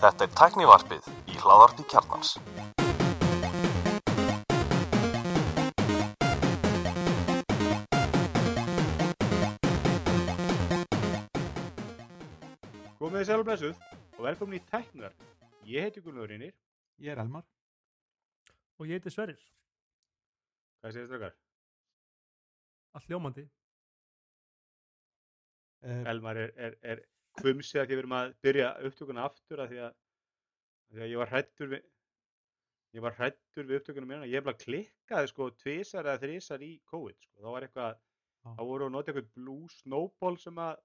[0.00, 2.32] Þetta er tæknivarpið í hláðarpi kjarnans.
[12.98, 13.78] Komið þið sæl og blessuð
[14.16, 15.14] og velkomin í Tæknar.
[15.70, 16.54] Ég heiti Gunnar Reynir.
[16.98, 17.46] Ég er Elmar.
[18.80, 19.38] Og ég heiti Sverrir,
[20.82, 21.34] Hvað þið strákar?
[22.96, 23.44] allt ljómandi.
[25.86, 27.02] Elmar er, er, er
[27.40, 31.12] kvumsið að því við erum að byrja upptökuna aftur að því að, að, því að
[31.12, 31.86] ég var hrættur við
[32.96, 36.72] ég var hrættur við upptökuna mér ég hef bara klikkaði sko tvisar eða þrísar í
[36.90, 37.40] COVID sko.
[37.42, 38.50] þá var eitthvað Já.
[38.56, 40.76] þá voru að nota eitthvað blue snowball sem að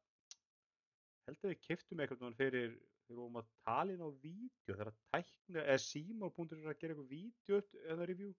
[1.30, 2.72] heldur við kiftum eitthvað fyrir
[3.12, 7.12] við vorum að tala inn á vídeo þegar að tækna eða símál.er að gera eitthvað
[7.12, 7.62] vídeo
[7.94, 8.32] eða review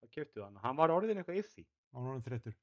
[0.00, 2.56] þá kiftu það hann var orðin eitthvað yfir því á náttúrulega þrettur.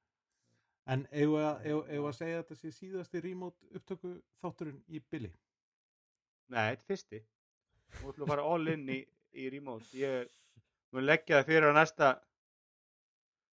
[0.91, 4.09] En eigum við að, að segja að þetta sé síðasti remote upptöku
[4.43, 5.29] þátturinn í Billy?
[6.51, 7.21] Nei, þetta er fyrsti.
[8.01, 8.97] Þú ætlum að fara all in í,
[9.39, 9.87] í remote.
[9.95, 10.33] Ég
[10.93, 12.09] mun leggja það fyrir á næsta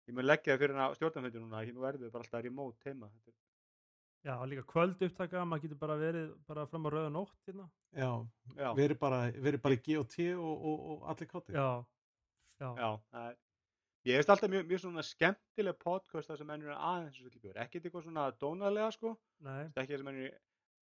[0.06, 2.86] ég mun leggja það fyrir á stjórnarföndu núna því nú verður við bara alltaf remote
[2.86, 3.10] heima.
[3.10, 3.42] Þetta er-
[4.26, 7.66] Já, líka kvöld upptaka, maður getur bara verið bara fram á rauða nótt hérna.
[7.94, 8.08] Já,
[8.58, 11.54] Já, erum bara, erum bara í GOT og, og, og allir kátti.
[11.54, 11.66] Já,
[12.62, 13.36] já, já.
[14.06, 17.30] Það Ég veist alltaf mjög, mjög svona skemmtileg podcast þar sem mennur er aðeins svo
[17.30, 17.54] líka.
[17.58, 19.14] Ekkert eitthvað svona dónalega sko.
[19.82, 20.34] Ekki, mennur,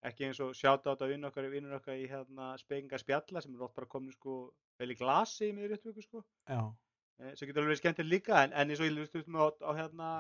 [0.08, 3.56] ekki eins og sjáta á þetta vinn okkar, vinnur okkar í hérna spekinga spjalla sem
[3.56, 4.38] er oft bara komin sko
[4.80, 6.24] vel í glasi í miður upptöku sko.
[6.48, 6.62] Já,
[7.20, 9.70] eh, sem getur alveg verið skemmtileg líka en, en eins og ég lustum á, á
[9.76, 10.10] hérna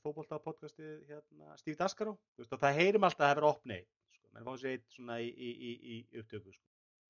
[0.00, 3.82] fótbolta podcastið hérna, Steve Daskaró veist, og það heyrim alltaf að það er opnið
[4.16, 4.28] sko.
[4.32, 6.64] menn fá sér eitt svona í, í, í, í upptöku sko.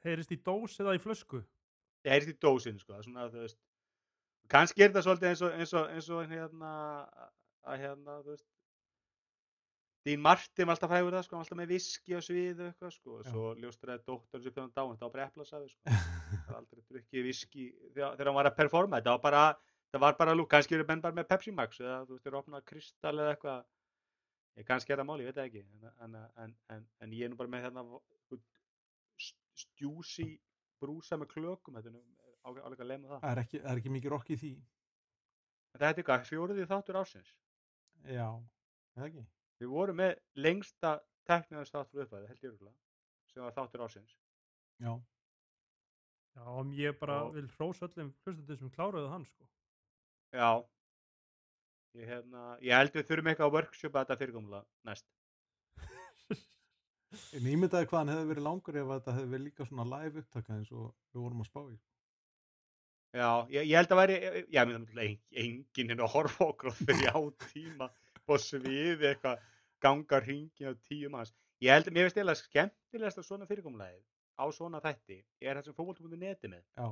[0.06, 1.42] heyrist í dós eða í flösku.
[2.02, 2.96] það heyrist í dósin sko.
[2.96, 3.44] það svona, þú
[4.52, 6.72] kannski er það svolítið eins og, eins og, eins og hérna
[7.64, 8.50] að hérna þú veist
[10.04, 13.28] Dín Martin var alltaf frægur það, sko, alltaf með viski á sviðu eitthvað, sko, og
[13.30, 16.58] svo ljóstur að dóttar þessu fyrir hann dáin, það var bara eplasafi, sko, það var
[16.58, 17.64] aldrei drukkið viski
[17.94, 19.44] þegar, þegar hann var að performa, þetta var bara,
[19.94, 22.36] það var bara lúk, kannski eru menn bara með Pepsi Max, eða þú veist, þeir
[22.42, 23.64] opna kristall eða eitthvað,
[24.60, 27.24] ég kannski er það máli, ég veit það ekki, en, en, en, en, en ég
[27.24, 27.86] er nú bara með hérna
[29.64, 30.28] stjúsi
[30.84, 32.04] brúsa með klökum, þetta er nú
[32.44, 33.20] álega að lemma það.
[33.24, 34.52] það er ekki, það er ekki mikið rokk í því.
[35.74, 37.32] Þetta er eitthvað, fjóruði þáttur ásins.
[38.04, 38.28] Já,
[38.96, 39.24] eða ekki?
[39.62, 40.92] Við vorum með lengsta
[41.28, 42.76] tekniðast þáttur uppæði, held ég örgulega,
[43.32, 44.14] sem var þáttur ásins.
[44.82, 44.92] Já,
[46.34, 49.44] Já, og ég bara Og- vil hrósa öllum hlustundum sem kláruðu hann, sko.
[50.34, 50.64] Já.
[51.94, 55.06] Ég, hérna, ég held við þurfum eitthvað að workshopa þetta fyrirkomlega næst.
[55.78, 60.22] en ég myndaði hvað hann hefði verið langur ef þetta hefði verið líka svona live
[60.24, 61.76] upptaka eins og við vorum að spá í.
[63.14, 64.16] Já, ég, ég held að væri,
[64.50, 67.12] já, mér þannig að enginn hérna að horfa á okkur á þrjá
[67.52, 67.88] tíma
[68.24, 69.44] og sviði eitthvað
[69.84, 71.30] ganga hringi á tíu manns.
[71.62, 74.02] Ég held að mér finnst eða skemmtilegast að svona fyrirkomlega
[74.34, 76.64] á svona þætti er það sem fókvöldum.net með.
[76.74, 76.88] Já,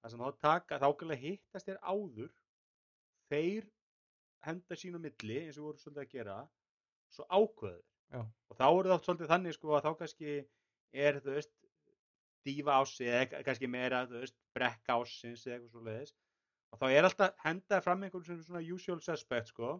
[0.00, 2.30] það sem þá taka, þá kannar hittast þér áður
[3.28, 3.68] þeir
[4.46, 6.38] henda sín á milli eins og við vorum svolítið að gera
[7.12, 8.20] svo ákveður Já.
[8.24, 10.34] og þá eru það oft svolítið þannig sko að þá kannski
[11.08, 11.52] er þú veist
[12.48, 16.14] dífa ási eða ka- kannski meira veist brekka ásins eða eitthvað svo leiðis
[16.72, 19.70] og þá er alltaf hendað fram einhvern svona usual suspect sko.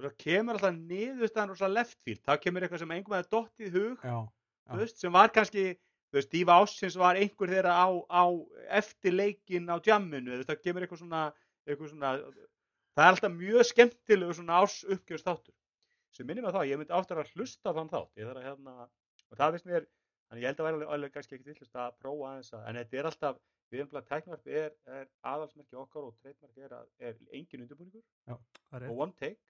[0.00, 2.22] Og þá kemur alltaf niðurstaðan rosa left field.
[2.26, 4.16] Þá kemur eitthvað sem einhverjum hefði dottið í hug já,
[4.72, 5.66] þú veist, sem var kannski
[6.32, 8.24] Dífa Ássins var einhver þeirra á, á
[8.76, 11.20] eftir leikin á jamminu, þú veist, það kemur eitthvað svona,
[11.64, 15.54] eitthvað svona það er alltaf mjög skemmtilegu svona ás uppgjörst þáttur
[16.12, 18.10] sem minnum að þá, ég myndi áttur að hlusta þann þátt.
[18.20, 18.74] Ég þarf að hérna,
[19.30, 19.86] og það finnst mér
[20.32, 22.78] þannig ég held að vera alveg, alveg kannski ekki villust að prófa aðeins að, en
[22.80, 23.40] þetta er alltaf
[23.72, 28.78] við umflað tæknvarp er, er aðalsmerki okkar og treytmark er, að, er engin undirbúningur Það
[28.78, 29.40] er og one take.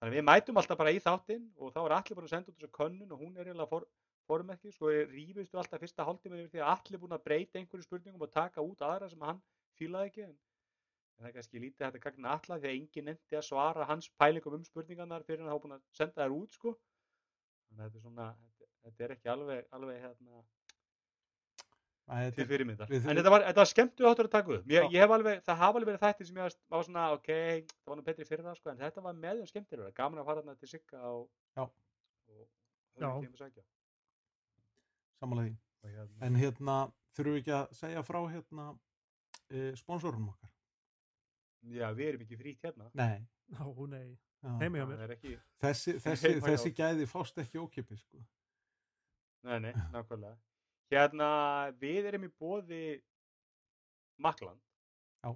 [0.00, 2.52] Þannig að við mætum alltaf bara í þáttinn og þá er allir búin að senda
[2.52, 3.86] út þessu könnun og hún er eiginlega for,
[4.28, 8.24] formerki sko rífistu alltaf fyrsta hálftíma yfir því að allir búin að breyta einhverju spurningum
[8.24, 9.42] og taka út aðra sem hann
[9.76, 10.36] fílaði ekki en,
[11.20, 14.08] það er kannski lítið hægt að gagna alla því að enginn nefndi að svara hans
[14.20, 16.76] pælingum um spurningarnar fyrir hann hafa búin að senda þær út sko.
[17.68, 18.30] Þannig að þetta er svona
[18.80, 20.42] þetta, þetta er ekki alveg, alveg hérna,
[22.10, 24.72] Æ, til þetta, fyrirmyndar við en þetta var, þetta var skemmtu áttur að taka upp
[24.72, 27.28] ég, ég hef alveg, það hafa alveg verið þættir sem ég var, var svona, ok,
[27.70, 30.42] það var nú betri fyrir það sko, en þetta var meðjum skemmtilega, gaman að fara
[30.42, 31.62] þarna til Sigga og, Já.
[31.62, 32.48] og
[32.98, 33.06] Já.
[33.06, 33.66] höfum tíma sækja
[35.20, 35.58] samanlega því.
[35.84, 36.78] og hérna, En hérna,
[37.14, 40.50] þurfum við ekki að segja frá hérna uh, sponsorum okkar?
[41.70, 43.20] já, við erum ekki frýtt hérna Nei.
[43.50, 44.04] Já, nei,
[44.40, 44.50] Já.
[44.58, 45.16] það er
[45.60, 48.22] Þessi, þessi, þessi gæði fást ekki ókipis, sko.
[49.46, 50.36] Nei, nei, nákvæmlega
[50.90, 51.28] hérna,
[51.80, 52.80] við erum í bóði
[54.20, 54.60] Makland
[55.24, 55.32] Já.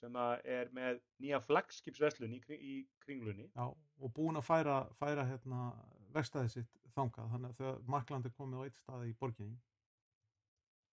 [0.00, 4.78] sem að er með nýja flagskipsverslun í, kring- í kringlunni Já, og búin að færa,
[4.98, 5.60] færa hérna
[6.14, 9.56] vestæði sitt þangað þannig að Makland er komið á eitt stað í borginni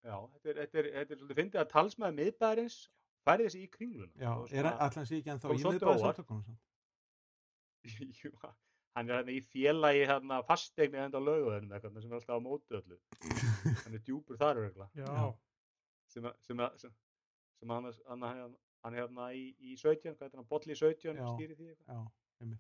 [0.06, 2.77] Já, þetta er, þetta er, þetta er svolítið fyndið að talsmaður miðbæðarins
[3.21, 4.13] færi þessi í kringluna.
[4.17, 6.21] Já, er svona- allan sé ekki ennþá kom í svolítið miðbæði óvart.
[6.21, 6.62] samtökunum samt?
[8.24, 8.31] Jú,
[8.95, 12.45] hann er hérna í félagi hérna fastegni enda á lauguðunum eitthvað sem er alltaf á
[12.47, 12.97] mótu öllu.
[13.85, 14.59] Hann er djúpur þar
[14.97, 15.31] Já.
[16.11, 16.93] Sem, að- sem, að- sem,
[17.61, 20.75] sem hann, er- hann, hann, hann er hérna í, í 17, hvað heitir hann, Bolli
[20.75, 21.29] 17, Já.
[21.38, 21.95] stýri því eitthvað.
[21.95, 22.51] Já.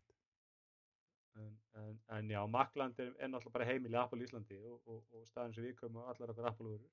[1.41, 5.27] En, en, en já, Makland er, er náttúrulega bara heimili Apple Íslandi og, og, og
[5.29, 6.89] staðin sem við komum allar okkar Apple-vörur.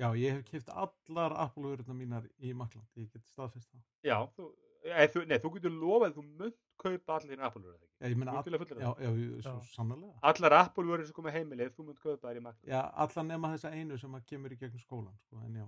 [0.00, 3.82] Já, ég hef kipt allar Apple-vörurna mínar í Makland, ég get staðfest það.
[4.06, 4.46] Já, þú,
[4.82, 7.92] þú, nei, þú getur lofað, þú munt kaupa allir þín Apple-vörur, eða ekki?
[8.02, 9.12] Já, ég meina, all, að já, já,
[9.44, 9.70] svo Já.
[9.76, 10.14] sannarlega.
[10.30, 12.72] Allar Apple-vörur sem koma heimilið, þú munt kaupa þær í Makland.
[12.72, 15.66] Já, allar nema þessa einu sem að kemur í gegnum skólan, sko, en já.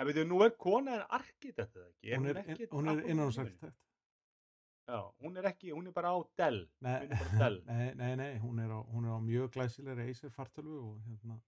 [0.00, 2.12] En veitu, nú er kona en arkitekt eða ekki?
[2.14, 3.80] Hún er, er Apple innanhansarkitekt.
[4.90, 6.64] Já, hún er ekki, hún er bara á Dell.
[6.82, 10.78] Nei, er nei, nei, nei, hún er á, hún er á mjög glæsilegri Acer fartölvu
[10.80, 11.38] og hérna,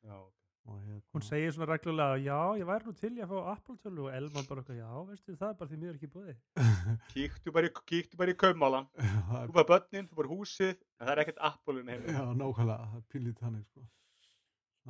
[0.00, 0.39] Já, ok.
[0.66, 1.00] Og hérna.
[1.14, 4.14] hún segir svona reglulega, já, ég væri nú til í að fá Apple tölu og
[4.14, 6.36] Elman bara eitthvað, já, veistu, það er bara því mér ekki búið.
[7.14, 8.88] Kíktu bara, í- kíktu bara í kaupmálan.
[8.98, 12.18] það Þú bara börnin, þú bara húsið, en það er ekkert Apple-un er, heimilið.
[12.20, 13.86] já, nákvæmlega, það er pínlítið þannig, sko.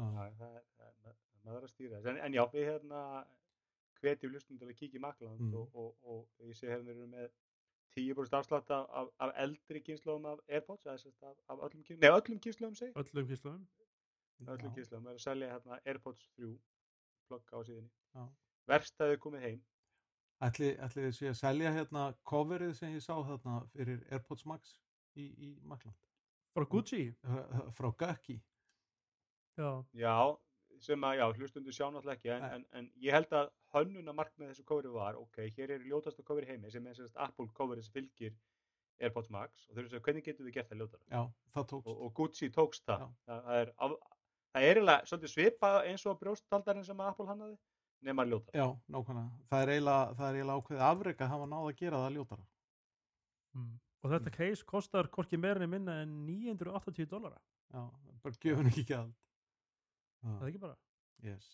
[0.00, 0.64] Það er,
[1.10, 1.14] er,
[1.44, 2.00] maður að stýra.
[2.10, 3.04] En, en já, við hérna
[4.00, 5.54] hvetjum lustum til að kíkja í Makland Mm.
[5.54, 7.30] og, og, og ég sé hérna við erum með
[7.96, 11.02] 10% afslátt af, af, af eldri kynnslóðum af Airpods, af,
[11.50, 12.92] af öllum kynnslóðum, nei, öllum kynnslóðum segi,
[14.46, 16.52] Öllum já, kynnslóðum, er að selja hérna Airpods 3,
[17.28, 17.90] plugga á síðinni.
[18.14, 18.24] já.
[18.70, 19.60] Verstaðið komið heim,
[20.40, 24.70] Ætli, ætli þið sé að selja hérna coverið sem ég sá þarna fyrir AirPods Max
[25.20, 25.96] í, í Makland.
[26.56, 27.02] Frá Gucci.
[27.76, 28.38] Frá Gaki.
[29.60, 30.14] Já, já,
[30.80, 34.54] sem að, já, hlustundu sjá náttúrulega ekki, en, en, en ég held að hönnuna markmið
[34.54, 37.50] þessu coveri var, ok, hér er ljótasta cover í heimi, sem er sem sagt Apple
[37.58, 38.32] coverið sem fylgir
[39.00, 41.04] Airpods Max, og þau eru að segja, hvernig getum við gert það ljótara?
[41.12, 41.20] Já,
[41.52, 41.90] það tókst.
[41.92, 43.12] og, og Gucci tókst það Já.
[43.28, 43.98] það, það er, af,
[44.54, 47.56] það er eiginlega svolítið svipað eins og brjóstaldarinn sem Apple hannaði
[48.02, 49.30] nema ljóta Já, nákvæmlega.
[49.50, 52.44] Það er eiginlega, það er eiginlega ákveðið afrek að hafa náð að gera það ljótara.
[53.54, 53.72] mm.
[54.02, 57.40] og þetta case kostar hvorki meira en minna en 980 dólara.
[57.70, 57.82] Já,
[58.24, 59.12] bara gjöfum ekki gjald.
[60.22, 60.76] Það er ekki bara.
[61.22, 61.50] yes.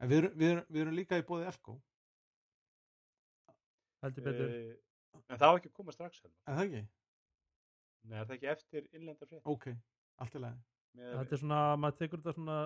[0.00, 1.80] En við, erum- við, erum- við erum líka í bóði Elko.
[4.04, 4.52] Heldur betur.
[4.52, 6.20] uh, en það var ekki að koma strax.
[6.46, 6.82] Er það ekki?
[8.08, 9.66] Nei, er það ekki eftir innlendar frétt Ok,
[10.22, 10.60] allt í lagi.
[10.98, 12.58] Þetta er svona, maður tekur þetta svona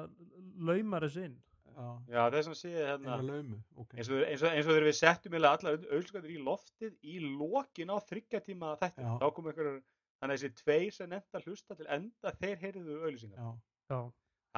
[0.69, 1.39] laumari sinn.
[1.73, 3.59] Já, já, þess að sé hérna eina laumu.
[3.81, 3.95] Ok.
[3.97, 7.93] eins og, eins, og, eins og þegar við settum allar auðvitað í loftið í lokin
[7.93, 9.15] á þryggja tíma þættin, Já.
[9.23, 9.79] þá kom einhverjur
[10.23, 13.49] þannig að þessi tveir sem að hlusta til enda þeir heyrðu auðlýsingar Já,
[13.91, 13.99] Já,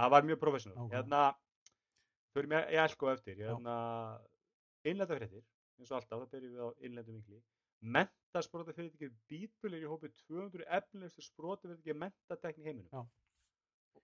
[0.00, 0.92] það var mjög professional Ok.
[0.96, 1.22] hérna,
[2.34, 3.76] fyrir mig ég elko eftir hérna,
[4.84, 5.44] innlenda fréttir
[5.78, 7.40] eins og alltaf, það byrjum við á innlendum vinkli
[7.94, 13.04] mentaspróta fyrirtækið Bítul er í hópi 200 efnilegustu spróta fyrirtækið mentatekni heiminum Já.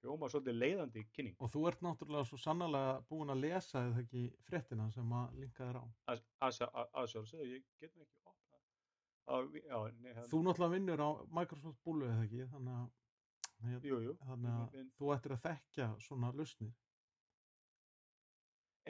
[0.01, 4.23] Hljóma svolítið leiðandi kynning og þú ert náttúrulega svo sannarlega búin að lesa eða ekki
[4.49, 5.85] fréttina sem að linka þér á.
[6.09, 8.61] að, sjálfsögðu, ég get nú ekki opnað
[9.27, 11.11] að, já, nei, hérna, Þú náttúrulega vinnur á
[11.41, 15.89] Microsoft búlu eða ekki, þannig að, jú, jú, þannig að Vin- þú ættir að þekkja
[16.07, 16.73] svona lausnir.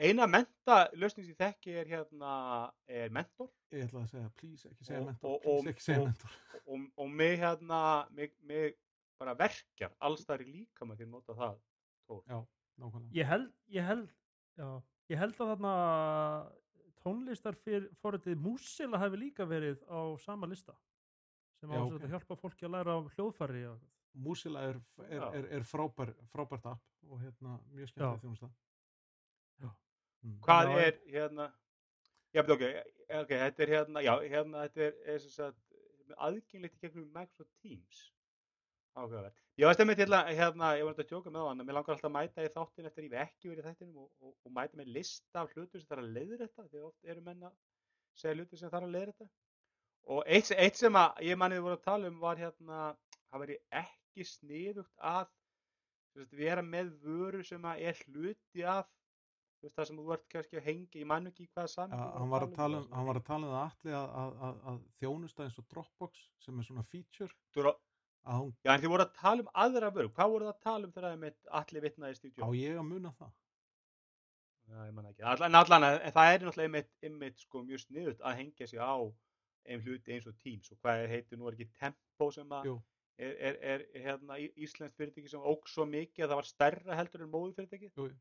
[0.01, 2.31] eina menta lausning sem ég þekki er hérna
[2.87, 5.83] er mentor Ég ætla að segja, please, ekki segja Og- mentor, og- please, og- ekki
[5.85, 6.31] segja og- mentor.
[6.65, 7.81] og, og mig hérna
[8.11, 8.73] mig, mig
[9.21, 11.59] bara verkjar alls þar í líka maður að nota það
[12.09, 12.39] tól Já,
[12.81, 13.13] nákvæmlega.
[13.19, 14.09] ég held, ég held,
[14.57, 14.67] já,
[15.13, 15.73] ég held að þarna
[17.01, 20.75] tónlistar fyrir fóruðið Músila hefði líka verið á sama lista
[21.61, 21.97] sem á Já, okay.
[21.97, 22.05] ok.
[22.05, 23.89] að hjálpa fólki að læra á hljóðfæri og eitthvað.
[24.11, 28.23] Músila er, er, er, er frábær, frábært app og hérna mjög skemmtileg Já.
[28.25, 28.49] þjónusta.
[29.61, 29.69] Já.
[30.21, 30.39] Mm.
[30.45, 31.45] hvað Já, er hérna
[32.33, 32.65] já, ok,
[33.21, 37.53] ok, þetta er hérna já, hérna, þetta er, er sem sagt aðgengilegt í gegnum Microsoft
[37.63, 38.01] Teams
[38.95, 39.37] áhugaverð.
[39.59, 42.09] Ég veist einmitt hérna, hérna, ég var þetta að tjóka með hann mér langar alltaf
[42.09, 44.93] að mæta í þáttin eftir ég hef ekki verið þættinum og, og, og mæta með
[44.97, 47.57] lista af hlutur sem þarf að leiður þetta því oft eru menn að
[48.21, 49.29] segja hlutur sem þarf að leiður þetta
[50.15, 52.79] og eitt, eitt sem að ég mannið voru að tala um var hérna
[53.29, 55.29] það væri ekki sniðugt að
[56.11, 58.89] sagt, vera með vöru sem að er hluti af
[59.61, 61.97] þú veist, það sem þú ert kannski að hengja, ég man ekki hvaða Ja, saman
[62.17, 64.59] hann, var að tala um, hann var að tala um það allir að, að, að,
[64.71, 67.35] að þjónusta eins og Dropbox sem er svona feature.
[67.61, 67.77] Að
[68.29, 70.85] hún Já, en þið voru að tala um aðra vöru, hvað voru það að tala
[70.87, 73.31] um þegar það mitt allir vitnaði Steve á ég að muna það.
[74.71, 78.21] Já, ég man ekki, allan, allan, en það er náttúrulega einmitt, einmitt sko mjög sniðut
[78.21, 78.93] að hengja sig á
[79.65, 82.69] einn hluti eins og Teams og hvað er heitir nú er ekki Tempo sem að
[83.21, 86.97] er, er, er, hérna í- íslenskt fyrirtæki sem óg svo mikið að það var stærra
[87.01, 88.15] heldur en móðu fyrirtæki Jú, jú.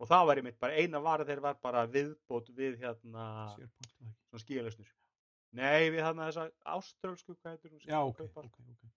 [0.00, 4.90] og það var einmitt bara eina vara þeir var bara viðbót við hérna SharePoint
[5.54, 7.82] Nei, við hérna þessa áströlsku, hvað heitir hún?
[7.86, 8.92] Já, ok, ok, ok.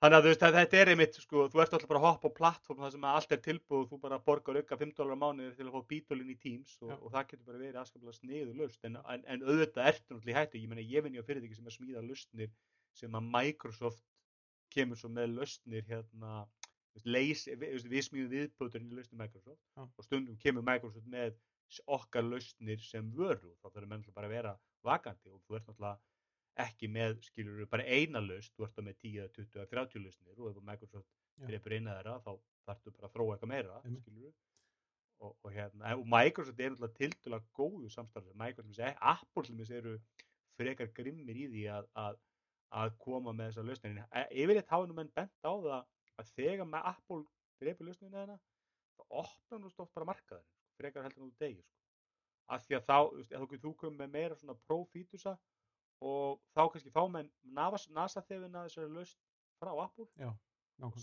[0.00, 2.28] Þannig að þú veist að þetta er einmitt, sko, þú ert alltaf bara að hoppa
[2.32, 5.18] á plattform þar sem að allt er tilbúið og þú bara borgar auka 5 dólar
[5.20, 8.16] á mánuði til að fá bítólinn í Teams og, og það getur bara verið aðskaplega
[8.16, 11.20] sniðu laust en, en, en auðvitað ertu náttúrulega í hættu, ég meina ég vinn í
[11.20, 12.54] á fyrirtæki sem að smíða lausnir
[12.96, 14.06] sem að Microsoft
[14.72, 16.32] kemur svo með lausnir hérna,
[17.04, 19.84] leys, við, við smíðum viðbúturinn í lausnir Microsoft Já.
[19.84, 21.36] og stundum kemur Microsoft með
[21.86, 24.54] okkar lausnir sem vöru, þá þurfum menn bara að vera
[24.86, 25.98] vakandi og þú ert náttúrulega
[26.60, 30.40] ekki með, skilur bara eina lausn, þú ert þá með 10, 20, eða 30 lausnir
[30.40, 31.46] og ef Microsoft Já.
[31.48, 32.32] dreipur eina þeirra þá
[32.66, 34.02] þarftu bara að þróa eitthvað meira, Einmitt.
[34.04, 34.32] skilur
[35.20, 38.82] og, og hérna, og Microsoft er náttúrulega tildulega góðu samstarfi, Microsoft,
[39.14, 39.96] Apple eru
[40.58, 42.20] frekar grimmir í því að, að,
[42.82, 45.76] að koma með þessar lausnir, e- yfirleitt hafa nú menn bent á það
[46.20, 47.22] að þegar Apple
[47.60, 48.40] dreipur lausnina þeirna,
[48.96, 51.76] þá opnar nú stótt bara markaðarinn, sko, frekar heldur en þú degi, sko.
[52.50, 55.36] Af því að þá, þú veist, ef þú- komið með meira svona pro-fítusa
[56.02, 59.18] og þá kannski fá menn NASA-þefina þessari lausn
[59.60, 60.06] frá Apple.
[60.18, 60.32] Já,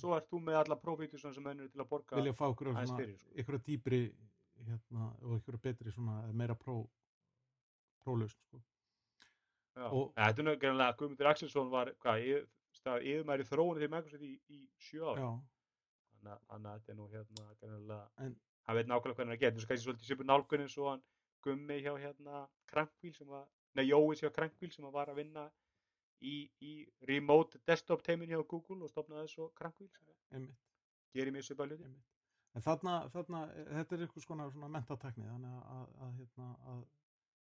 [0.01, 3.17] svo ert þú með alla pro-fítusan sem mönnur til að borga vilja fá ykkur fyrir,
[3.19, 3.29] sko.
[3.67, 4.01] dýbri
[4.67, 6.87] hérna, og ykkur betri svona meira pró
[8.03, 8.61] prólaust sko.
[9.91, 13.89] Og- þetta er náttúrulega að Guðmundur Axelsson var hvað, yfir- stað- yfirmaður í þróunni til
[13.93, 15.17] Microsoft í, í sjö ár.
[15.21, 15.29] Já,
[16.11, 19.55] þannig að- að þetta er nú hérna En- hann veit nákvæmlega hvernig hann er gert
[19.57, 21.05] þessu kannski svolítið svipur nálgunin svo hann
[21.45, 23.47] Gummi hjá hérna Crankville sem var,
[23.77, 25.45] nei Jóis hjá Crankville sem var að vinna
[26.21, 26.73] í, í
[27.07, 30.63] remote desktop teimin hjá Google og stopnaði sem einmitt,
[31.15, 31.87] gerir mér svipað hluti.
[31.87, 32.13] Einmitt.
[32.55, 36.47] en þarna, þarna eh, þetta er ykkur svona, svona mentatekni þannig að, að, að, hérna,
[36.73, 36.81] að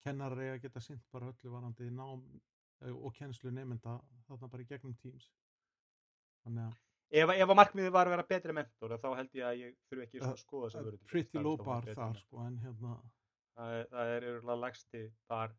[0.02, 2.24] kennarar eiga að geta sint bara öllu varandi nám
[2.82, 5.28] eh, og kennslu nefnda þarna bara í gegnum Teams.
[6.42, 6.80] Þannig að
[7.12, 10.06] ef, ef að markmiðið var að vera betri mentor þá held ég að ég þurfi
[10.06, 12.96] ekki Það- að skoða að er vera pretty low bar þar sko, en hérna,
[13.58, 15.56] það er, það er örgulega lagsti bar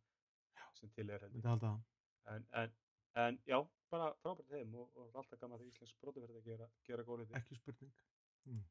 [0.79, 2.71] sem til er en, en,
[3.23, 3.59] en já,
[3.93, 7.35] bara frábært þeim og, og alltaf gaman þegar Íslands brotaferð að gera, gera góð hluti.
[7.39, 7.91] ekki spurning.
[8.49, 8.63] Mm.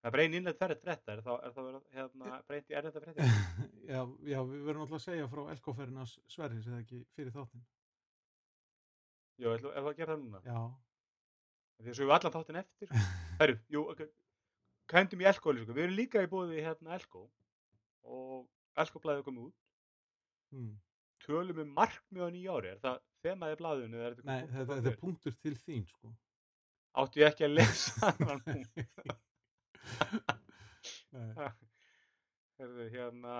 [0.00, 3.02] Það er bara einn innlega ferð frétta, er það, er verið, hérna, breynt í erlenda
[3.02, 3.28] frétta?
[3.94, 4.00] já,
[4.32, 7.64] já, við verðum alltaf að segja frá elkoferðinas Sverris eða ekki fyrir þáttinn.
[9.42, 10.42] Jú, ef það að það núna.
[10.46, 10.60] já,
[11.82, 12.88] Því að við allan þáttinn eftir.
[13.40, 14.08] Herru, jú, okay.
[14.90, 17.26] kændum í Elko, við erum líka í bóði hérna Elko
[18.06, 18.46] og
[18.80, 19.58] Elko blæðið komið út.
[20.56, 20.74] mm.
[21.26, 24.02] Tölum um markmið á nýja ári, er það þemaði blæðinu?
[24.28, 26.12] nei, þetta, punktur þetta er punktur til þín sko?
[26.96, 28.74] Áttu ég ekki að lesa annan punkt?
[32.56, 33.36] Herru, hérna,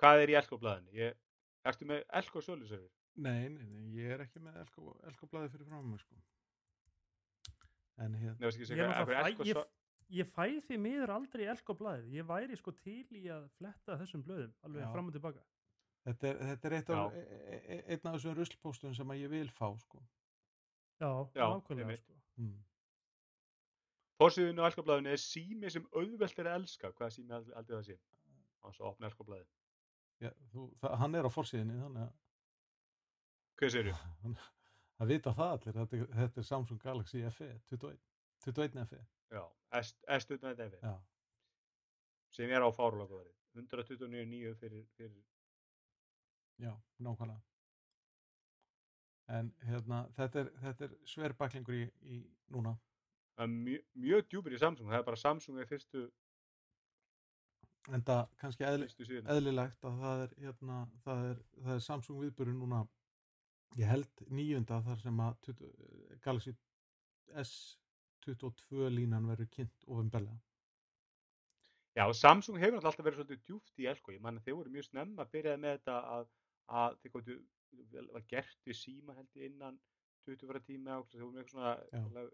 [0.00, 0.96] hvað er í Elko blæðinu?
[0.98, 1.20] Ég,
[1.68, 2.92] ertu með Elko sölusöfur?
[3.16, 6.18] Nei, nei, nei, ég er ekki með elko, elkoblaði fyrir frá mig sko.
[8.04, 8.50] En hérna,
[9.46, 9.60] Ég,
[10.18, 12.10] ég, fæ því miður aldrei elko blæðið.
[12.18, 14.90] Ég væri sko til í að fletta þessum blöðum alveg Já.
[14.92, 15.44] fram og tilbaka.
[16.06, 17.22] þetta er, þetta er eitt af, Já.
[17.22, 20.02] e, e, einn af þessum ruslpóstum sem að ég vil fá sko.
[21.00, 22.18] Já, Já, nákvæmlega sko.
[22.36, 22.58] mm.
[24.20, 26.92] Fórsíðinu á Elskoblaðinu er sími sem auðvelt er að elska.
[26.96, 27.96] Hvað sími aldrei, það sé?
[28.64, 29.44] Á svo opna Elskoblaði.
[30.24, 32.14] Já, þú, það, hann er á forsíðinni þannig að
[33.56, 34.36] Hvað segir þú?
[35.00, 37.98] að vita það allir þetta, er- þetta er Samsung Galaxy FE 21,
[38.46, 39.02] 21 FE
[39.34, 39.42] Já,
[39.80, 40.78] S21 FE.
[40.82, 40.94] Já,
[42.36, 43.32] Sem er á fárulega góðari.
[43.56, 45.22] 129.9 fyrir, fyrir...
[46.60, 47.40] já, nákvæmlega
[49.28, 52.20] En hérna, þetta er, þetta er sver baklingur í, í
[52.54, 52.76] núna
[53.36, 54.88] Það er mjö, mjög djúpir í Samsung.
[54.88, 56.04] Það er bara Samsung er fyrstu,
[57.92, 59.26] en það kannski eðli, fyrstu síðan.
[59.34, 62.78] eðlilegt að það er, hérna, það er, það er Samsung viðbörun núna
[63.76, 65.70] ég held nýjunda þar sem að 20,
[66.24, 66.54] Galaxy
[67.42, 70.38] S22 línan verður kynnt ofinberlega
[71.96, 74.12] Já, Samsung hefur alltaf verið svolítið djúpt í Elko.
[74.12, 76.26] Ég man að þeir voru mjög snemma að byrjaði með þetta að,
[76.80, 77.12] að þeir
[77.94, 79.78] vel- var gert við síma held ég innan
[80.26, 82.26] 20 fyrir tíma og þeir voru með eitthvað svona,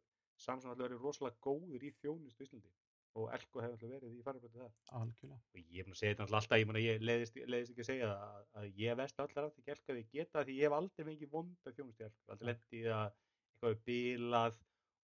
[0.42, 2.72] Samsung alltaf verið rosalega góður í þjónust í Íslandi
[3.14, 4.74] og Elko hefur alltaf verið í farabrættu það.
[4.98, 5.40] algjörlega.
[5.52, 7.88] Og ég hef nú segið þetta náttúrulega alltaf, ég, mena, ég leiðist, leiðist ekki að
[7.90, 11.06] segja að, að ég vest allar af því gælka við geta því ég hef aldrei
[11.10, 12.52] fengið vonda þjónustu gælka, aldrei Ja.
[12.52, 13.10] lent í að
[13.52, 14.56] eitthvað er bilað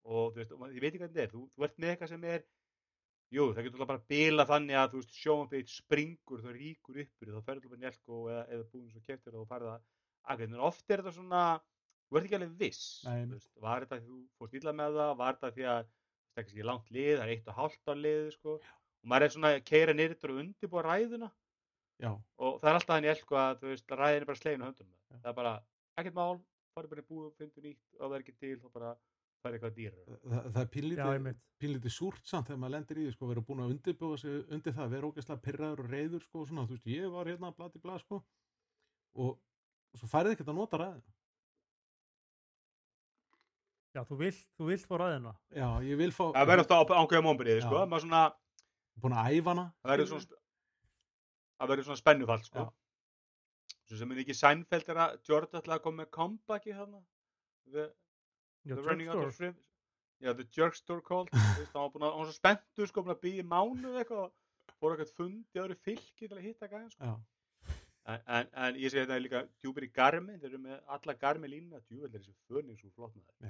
[0.09, 2.12] og þú veist, og, ég veit ekki hvað þetta er, þú, þú ert með eitthvað
[2.15, 2.45] sem er,
[3.37, 7.33] jú, það getur alltaf bara bilað þannig að þú veist, sjónbeitt springur, það ríkur uppur,
[7.35, 9.53] þá ferður þú bara njálko eða, eða búin svo keftir og
[10.29, 11.43] aðgæð, en oft er þetta svona,
[12.09, 15.12] þú ert ekki alveg viss, þú veist, var þetta því þú fórst illa með það,
[15.21, 15.93] var þetta því að
[16.38, 19.26] það er kannski langt lið, það er eitt og hálft á lið, sko, og maður
[19.26, 21.30] er svona að keira niður og undirbúa ræðuna.
[21.99, 24.97] Já, og það er alltaf þannig elko að veist, ræðin er bara slegin á höndunum.
[25.09, 25.16] Já.
[25.18, 25.52] það er bara,
[25.99, 26.40] ekkert mál,
[26.76, 28.92] farið bara í búið og fyndu nýtt og það er ekki til, þá bara
[29.42, 33.28] farið eitthvað dýrar það, það er pínlítið súrt samt þegar maður lendir í því sko,
[33.30, 36.76] vera búin að undirbúa sig undir það vera ógeðslega pyrraður og reyður sko, svona, þú
[36.76, 38.18] veist, ég var hérna blati blað sko,
[39.18, 41.17] og, og svo færið ekkert að nota ræðina
[43.97, 45.33] Já, þú vilt, þú vilt fá ræðina.
[45.57, 47.78] Já, ég vil fá Það verður alltaf ákveða mómbriði, sko.
[47.88, 48.23] Maður svona,
[49.00, 50.40] búin að æfa hana það verður svona, sp-
[51.59, 52.66] það verður svona spennufall, sko.
[53.88, 57.00] Svo sem er ekki Seinfeld er að George ætlaði að koma með comebacki þarna.
[57.73, 57.87] The,
[58.68, 59.57] Já, the running out of shrimp.
[60.21, 61.30] Já, The Jerkstore Called.
[61.33, 64.28] Þú veist, hann var búin að, var svo spenntur, sko, búin að býja mánuð eitthvað.
[64.78, 67.04] Fór eitthvað fund í öðru fylki til að hitta gæðan, sko.
[67.09, 67.16] Já,
[68.09, 71.14] En, en, en ég segi þetta er líka djúpir í garmi, þeir eru með alla
[71.21, 73.42] garmi línuna, djúvel er þessi föning svo flott með það.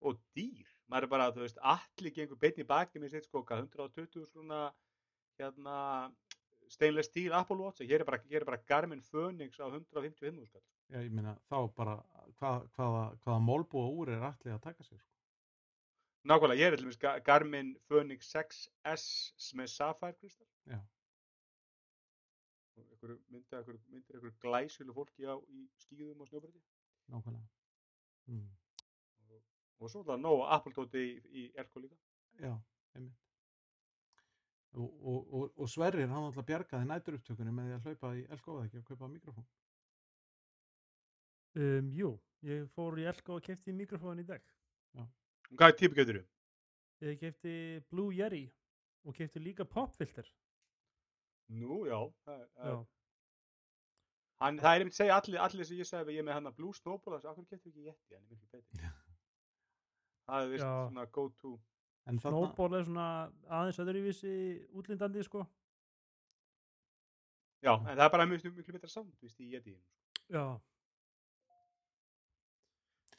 [0.00, 3.42] Og dýr, maður er bara, þú veist, allir gengur beinn í baki með sitt sko,
[3.44, 4.60] hvað, 120 svona,
[5.38, 5.76] hérna,
[6.72, 10.62] stainless steel Apple Watch, hér er bara, hér er bara garmin Phoenix á 155 skall.
[10.90, 11.96] já, ég meina þá bara
[12.38, 15.06] hvað, hvaða, hvaða málbúa úr er allir að taka sér sko.
[16.30, 20.46] Nákvæmlega, ég er dæmis Ga- Garmin Phoenix 6S með Sapphire kristal.
[20.68, 20.80] Já.
[22.80, 26.60] Einhverju myndir, einhverju myndir, einhverju glæsilu fólki á í skíðum og snjóbreyti.
[27.08, 27.46] nákvæmlega
[28.26, 28.48] mm.
[29.80, 31.96] Og svo það nóg Apple tóti í, í Elko líka.
[32.40, 32.54] Já,
[32.96, 33.16] einmitt
[34.78, 38.20] og, og, og, og Sverrir hann alltaf bjargaði nætur upptökunni með því að hlaupa í
[38.36, 39.48] elgóða ekki og kaupa mikrofón
[41.58, 42.12] Um, jú,
[42.46, 44.44] ég fór í Elko og kefti mikrofón í dag.
[44.94, 46.22] Og hvað er típu getur þú?
[47.08, 47.54] Ég kefti
[47.90, 48.44] Blue Yeti
[49.02, 50.28] og kefti líka popfilter.
[51.50, 51.98] Nú, já.
[52.28, 52.62] Það, Já.
[52.62, 52.86] það,
[54.44, 56.38] hann, það er einmitt að segja allir, allir sem ég sagði að ég er með
[56.38, 58.92] hann að Blue Snowball, þessu, akkur getur ekki Yeti, hann er miklu betri.
[60.30, 60.72] Það er vist Já.
[60.86, 61.56] svona go to.
[62.06, 63.06] en þarna, Snowball er svona
[63.50, 64.34] aðeins öðruvísi
[64.78, 65.44] útlindandi, sko.
[67.60, 69.74] Já, en það er bara mjög miklu betra sound, víst, í Yeti.
[70.32, 70.44] Já.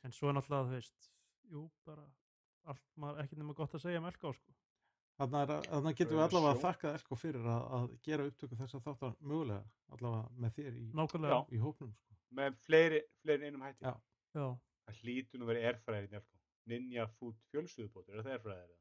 [0.02, 1.12] En svo er náttúrulega, þú veist,
[1.52, 2.08] jú, bara
[2.72, 4.56] allt, maður ekki nema gott að segja um Elko, sko.
[5.20, 8.80] þarna, er, þarna getum við allavega að þakka Elko fyrir að, að gera upptöku þess
[8.80, 9.64] að þáttar mögulega
[9.94, 12.18] allavega með þér í, í hópnum sko.
[12.42, 13.86] Með fleiri, fleiri einum hætti.
[13.86, 13.94] Já.
[14.40, 14.48] Já.
[14.88, 16.41] Það hlýtur nú verið airfryer í Elko.
[16.70, 18.78] Ninja Food fjölsuðubótur, er það airfryer eða?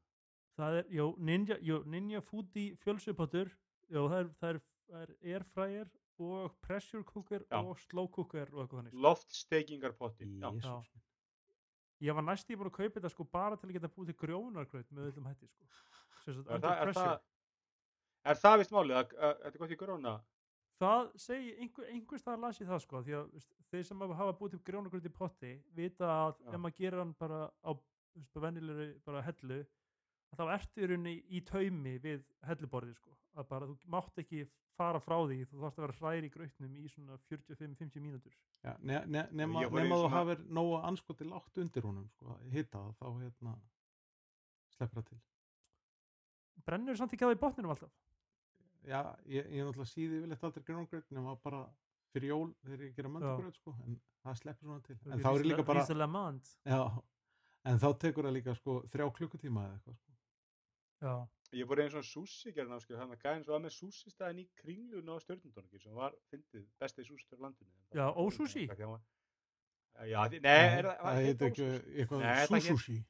[0.59, 3.49] Það er, jú, Ninja, jú, Ninja Foodie fjölsupottur,
[3.89, 4.59] jú, það er, það er,
[4.91, 5.89] það er airfryer
[6.21, 7.57] og pressure cooker Já.
[7.63, 8.91] og slow cooker og eitthvað þannig.
[8.93, 9.01] sko.
[9.07, 10.27] Loftstekingar potti.
[10.41, 10.51] Já.
[10.61, 10.75] Já.
[12.01, 14.17] Ég var næst í búin að kaupa þetta sko bara til að geta búið til
[14.23, 15.67] grjónarkraut með öllum hætti sko.
[16.27, 17.07] Er under það, er pressure.
[17.07, 17.25] það,
[18.33, 20.13] er það vist málið að þetta er gott í gróna?
[20.81, 24.33] Það segi, einhver, einhvers það las ég það sko, því að veist, þeir sem hafa
[24.39, 26.47] búið til grjónarkraut í potti vita að Já.
[26.55, 27.71] ef maður gerir hann bara á
[28.17, 29.59] veist, venjulegri bara hellu
[30.31, 34.41] að þá ertu í rauninni í taumi við helluborðið sko, að bara þú mátt ekki
[34.79, 38.33] fara frá því, þú þarfst að vera hræri í grautnum í svona 45-50 mínútur.
[38.63, 42.37] Já, ne, ne, nema, í nema þú svona- hafir nógu anskoti lágt undir honum sko,
[42.55, 43.53] hitta það, þá hérna
[44.77, 45.21] sleppur það til
[46.65, 47.93] Brennur samt ekki á því botninum alltaf?
[48.87, 51.59] Já, ég, ég er náttúrulega síði yfirleitt aldrei grjóngröð nema bara
[52.13, 55.37] fyrir jól þegar ég gera möndagröð sko, en það sleppur svona til en þá er
[55.37, 55.83] ég líka bara
[56.65, 57.03] já,
[57.71, 60.11] en þá tekur það líka sko þrjá klukkutíma eða eitthvað sko.
[61.01, 61.13] Já.
[61.51, 64.37] Ég fór einn svona sushi gerðin áskil, hann að gæðin svo að með sushi staðin
[64.39, 67.71] í kringlun á stjórnundónungi sem var, fyndið, bestið sushi stöður landinu.
[67.91, 68.67] Já, ósushi?
[68.71, 70.85] það- Já, er
[71.25, 71.65] heitir ekki
[72.01, 72.21] eitthvað
[72.77, 73.03] sushi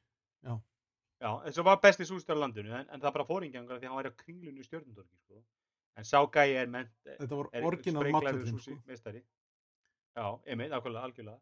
[1.22, 3.94] Já, en svo var bestið stöður landinu, en, en það bara fór ingengar því hann
[4.00, 5.44] var á kringlun í stjórnundónungi, sko.
[6.00, 8.04] En sá gæði er ment, þetta var er orginal
[8.48, 9.12] sushi sko.
[10.16, 11.38] Já, einmitt, algjörlega, algjörlega.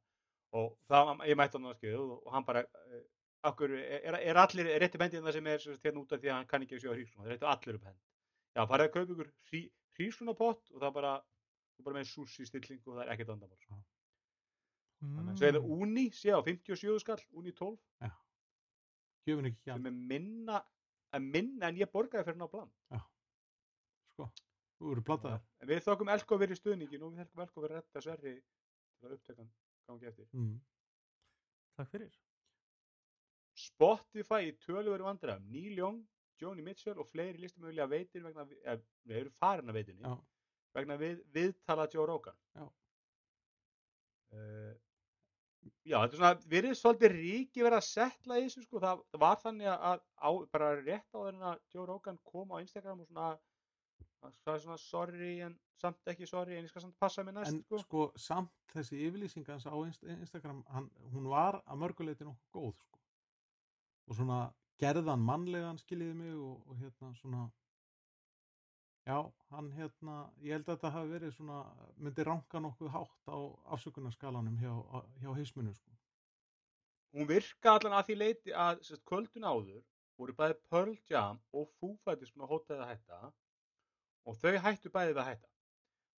[0.58, 3.02] Og það, ég mætti hann á skjöðu og, hann bara, uh,
[3.50, 6.36] akkur, er, er allir, er rétti bendið það sem er hérna út af því að
[6.36, 8.00] hann kann ekki að sjóða hrísuna, það er réttu allir upp hend.
[8.56, 9.60] Já, farið að kaupa ykkur hrí,
[9.98, 11.12] hrísunapott og það bara,
[11.86, 13.62] bara með sushi stilling og það er ekkert andamál.
[13.62, 13.78] Sko.
[15.00, 15.30] Mm.
[15.38, 17.78] Svo er það Uni, sé á 57 skall, Uni 12,
[19.28, 20.60] gjöfin ekki sem er minna,
[21.22, 22.70] minna en ég borgaði fyrir hann á plan.
[24.20, 24.46] Sko.
[24.80, 27.82] þú eru plataðar En við þokkum Elko verið stuðningin og við þokkum Elko verið að
[27.82, 29.52] retta sverri til að upptökan
[29.90, 30.28] gangi eftir.
[30.32, 30.56] mm.
[31.80, 32.18] Takk fyrir.
[33.60, 36.02] Spotify í töluveru vandræðum Neil Young,
[36.40, 38.78] Joni Mitchell og fleiri listamögulega veitir vegna, eða,
[39.08, 40.14] við erum farin að veitinni já,
[40.76, 42.64] vegna við, viðtala Joe Rogan Já.
[44.36, 44.72] uh,
[45.84, 49.04] já, þetta er svona við erum svolítið ríki verið að setla í þessu sko, það,
[49.24, 53.30] var þannig að á, bara rétt á að Joe Rogan kom á Instagram og svona
[54.24, 57.52] hann sagði svona sorry en samt ekki sorry en ég skal samt passa mig næst
[57.52, 57.82] en sko.
[57.84, 62.74] sko samt þessi yfirlýsing hans á Inst Instagram hann, hún var að mörguleiti nokkuð góð
[62.82, 63.00] sko.
[64.08, 64.40] og svona
[64.80, 67.48] gerðan mannlegan skiljiði mig og, og hérna svona
[69.08, 71.60] já, hann hérna ég held að þetta hafi verið svona
[71.96, 73.38] myndi ranka nokkuð hátt á
[73.76, 74.72] afsökunarskalanum hjá,
[75.22, 75.96] hjá heisminu sko.
[77.16, 79.82] hún virka allan að því leiti að sérst, kvöldun áður
[80.20, 83.32] voru bæði Pearl Jam og Foo Fighters búin að hóta það að hætta
[84.28, 85.48] og þau hættu bæði við að hætta.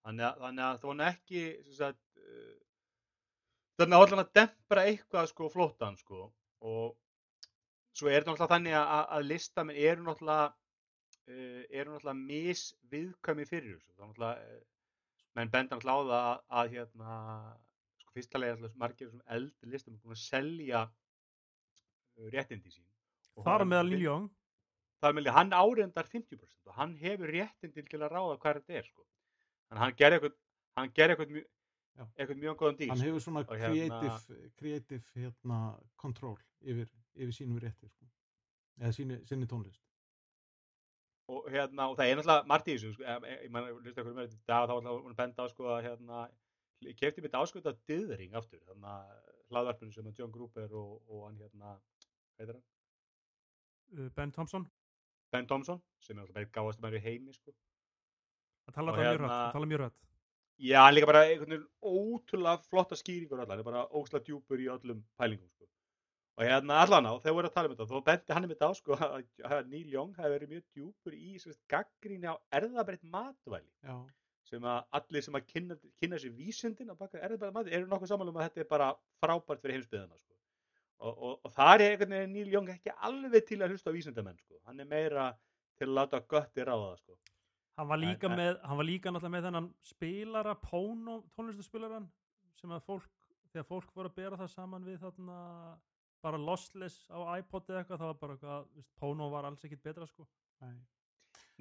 [0.01, 1.43] Þannig að, þannig að það nú ekki
[1.77, 2.55] sagt, uh,
[3.81, 6.23] þannig að allan að dempra eitthvað sko flóttan sko.
[6.61, 6.97] Og
[7.97, 13.75] svo er þetta náttúrulega þannig að, að listamenn eru náttúrulega uh, eru náttúrulega misviðkvæmi fyrir
[13.75, 13.93] þessu.
[13.97, 14.63] Þá náttúrulega uh,
[15.37, 17.17] menn benda náttúrulega að, að hérna
[18.01, 22.87] sko fyrsta lega alltaf margir eldri listamenn að selja uh, réttindi sín.
[23.37, 23.93] Þar á hann- meðal
[25.01, 28.85] Það meðal hann áreindar 50% og hann hefur réttindi til að ráða hvað þetta er
[28.85, 29.05] sko.
[29.69, 30.35] þannig að hann gerði eitthvað
[30.77, 31.49] hann gerði eitthvað, mjög-
[31.97, 32.03] Já.
[32.17, 35.57] eitthvað mjög góðan dýr hann hefur svona Og hérna- creative, creative hérna,
[35.97, 38.05] control yfir, yfir sínum rétti sko.
[38.79, 39.81] eða sínu, sinni tónlist
[41.31, 44.27] og, hérna, og það er náttúrulega margt í þessu sko, ég mann, hlusta hverju með
[44.27, 46.21] þetta í dag þá var hann benda á sko að hérna,
[46.83, 51.01] ég kefti mitt áskot að Dithering aftur þannig að hlaðvarpinu sem að John Gruber og,
[51.09, 51.75] og hann hérna
[52.35, 52.63] hvað heitir hann?
[54.05, 54.69] uh, Ben Thompson
[55.31, 57.53] Ben Thompson sem er alltaf bara eitt gáðast maður í heimi sko.
[58.65, 59.99] hann tala það mjög hérna- rætt hann tala mjög rætt
[60.61, 64.61] já, hann líka bara einhvern veginn ótrúlega flotta skýringur allar, hann er bara ósla djúpur
[64.61, 65.65] í öllum pælingum sko.
[66.37, 68.69] og hérna allan á, þegar voru að tala um þetta þá bendi hann um þetta
[68.69, 73.03] á sko, að, að Neil Young hefði verið mjög djúpur í sérst, gaggríni á erðabreytt
[73.03, 73.95] matvæli já,
[74.51, 78.11] sem að allir sem að kynna, kynna sér vísindin á baka erðabæða mati eru nokkuð
[78.11, 78.87] samanlega um að þetta er bara
[79.23, 80.30] frábært fyrir heimsbyðina sko.
[81.01, 83.95] Og, og, og það er einhvern veginn Neil Young ekki alveg til að hlusta á
[83.95, 84.59] vísindamenn sko.
[84.67, 85.31] hann er meira
[85.79, 87.17] til að láta götti ráða sko.
[87.77, 92.07] hann var líka En- en- með hann var líka náttúrulega með þennan spilara Póno tónlistaspilaran
[92.61, 93.09] sem að fólk
[93.51, 95.37] þegar fólk voru að bera það saman við þarna
[96.21, 98.65] bara lossless á iPod eða eitthvað það var bara eitthvað,
[99.01, 100.27] Póno var alls ekkit betra sko
[100.61, 100.75] nei,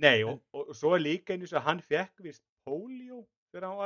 [0.00, 3.78] Nei, og, og, og svo er líka einu sem hann fekk vist polio þegar hann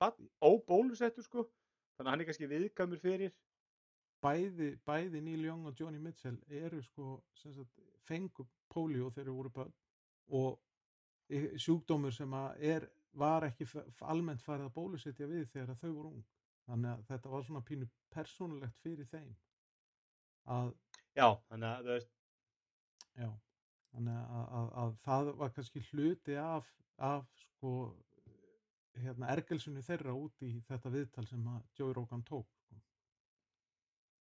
[0.00, 3.32] var óbólusettur sko þannig að hann er kannski viðkamur fyrir
[4.22, 9.50] bæði, bæði Neil Young og Johnny Mitchell eru sko sagt, fengu pólíó þegar þeir voru
[9.56, 9.72] börn
[10.38, 10.60] og
[11.32, 13.66] í- sjúkdómur sem er, var ekki
[14.08, 16.24] almennt farið að bólusetja við þegar þau voru ung
[16.66, 19.34] þannig að þetta var svona pínu persónulegt fyrir þeim
[20.56, 20.74] að
[21.18, 22.08] já, þannig að
[23.12, 23.28] Já,
[23.92, 27.72] þannig að, að, að það var kannski hluti af, af sko,
[29.02, 32.48] hérna, ergelsunni þeirra út í þetta viðtal sem að Joey Rogan tók.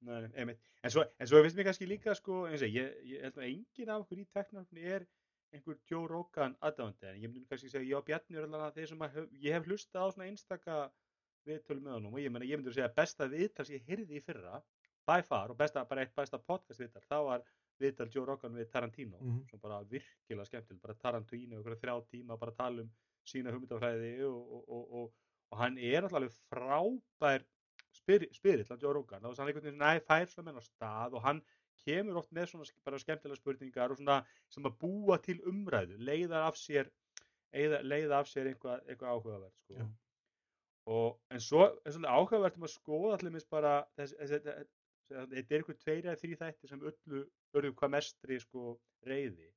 [0.02, 0.56] Nei.
[0.84, 3.50] En svo, en svo finnst mér kannski líka sko, eins og ég, ég held að
[3.52, 5.06] enginn af okkur í teknarfni er
[5.54, 9.02] einhver Joe Rogan aðdáðandi en ég myndi kannski segja og Bjarni er allavega þeir sem
[9.04, 10.78] hef, ég hef hlustað á svona einstaka
[11.46, 14.18] viðtölu með honum og ég, meina, ég myndi að segja besta viðtal sem ég heyrði
[14.18, 14.62] í fyrra
[15.10, 17.46] by far og besta, bara eitt besta podcast viðtal þá var
[17.82, 19.44] viðtal Joe Rogan við Tarantino Mhm.
[19.50, 22.92] sem bara virkilega skemmtilegt bara Tarantino ykkur þrjá tíma bara tala um
[23.28, 25.14] sína hugmyndafræði og, og, og, og,
[25.52, 27.46] og hann er náttúrulega alveg
[28.02, 30.62] frábær spyr- spyrill hann Joe Rogan og hann einhvern veginn svona, æ, fær svona menn
[30.62, 31.14] á stað.
[31.18, 31.42] Og hann
[31.86, 36.44] kemur oft með svona bara skemmtilega spurningar og svona sem að búa til umræðu leiða
[36.48, 36.90] af sér
[37.54, 39.80] leiða, leiða af sér eitthvað, eitthvað áhugavert sko.
[40.92, 44.54] Og en svo er svolítið áhugavert um að skoða allir mis bara þetta
[45.22, 47.24] er eitthvað tveir eða þrý þættir sem öllu
[47.58, 49.50] örðu hvað mestri sko reyði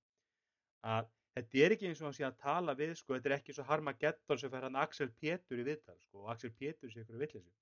[0.85, 3.55] að þetta er ekki eins og hann sé að tala við sko, þetta er ekki
[3.57, 7.19] svo Harmageddon sem fer hann Axel Pétur í viðtal sko, og Axel Pétur sé ykkur
[7.23, 7.55] villisi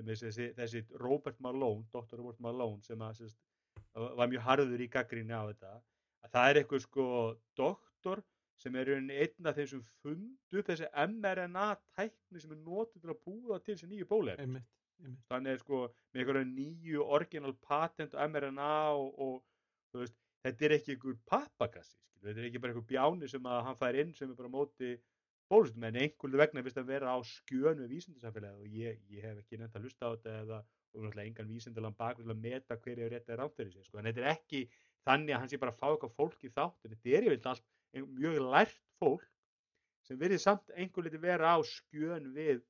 [0.00, 2.20] þessi, þessi Robert Malone Dr.
[2.20, 3.38] Robert Malone sem að sérst,
[3.92, 5.72] var mjög harður í gaggrinni á þetta
[6.22, 7.06] að það er eitthvað sko
[7.58, 8.22] doktor
[8.62, 13.22] sem er einn af þeim sem fundu þessi mRNA tækni sem er notið til að
[13.26, 14.68] búa til þessi nýju einmitt.
[15.28, 15.78] þannig er sko
[16.14, 19.40] með einhverja nýju original patent og mRNA og, og
[19.90, 23.48] þú veist, þetta er ekki einhver pappagassi, skilur, þetta er ekki bara einhver bjáni sem
[23.50, 24.92] að hann fær inn sem er bara móti
[25.52, 29.42] bólustum, en einhverju vegna vist að vera á skjön við vísindasamfélagið og ég, ég hef
[29.42, 30.62] ekki nefnt að hlusta á þetta eða
[30.92, 33.98] og náttúrulega engan bakgrunn til að meta hver er rétt eða rátt fyrir sig, sko,
[33.98, 34.62] en þetta er ekki
[35.06, 37.64] þannig að hann sé bara að fá eitthvað fólk í þáttin þetta er yfirleitt allt
[37.92, 39.24] mjög lært fólk
[40.06, 42.60] sem verið samt einhver liti vera á skjön við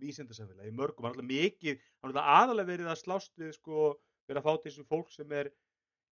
[0.00, 3.90] vísindasamfélagi, mörgum, hann er alltaf mikið hann er aðalega verið að slást við sko,
[4.28, 5.50] verið að fá til þessu fólk sem er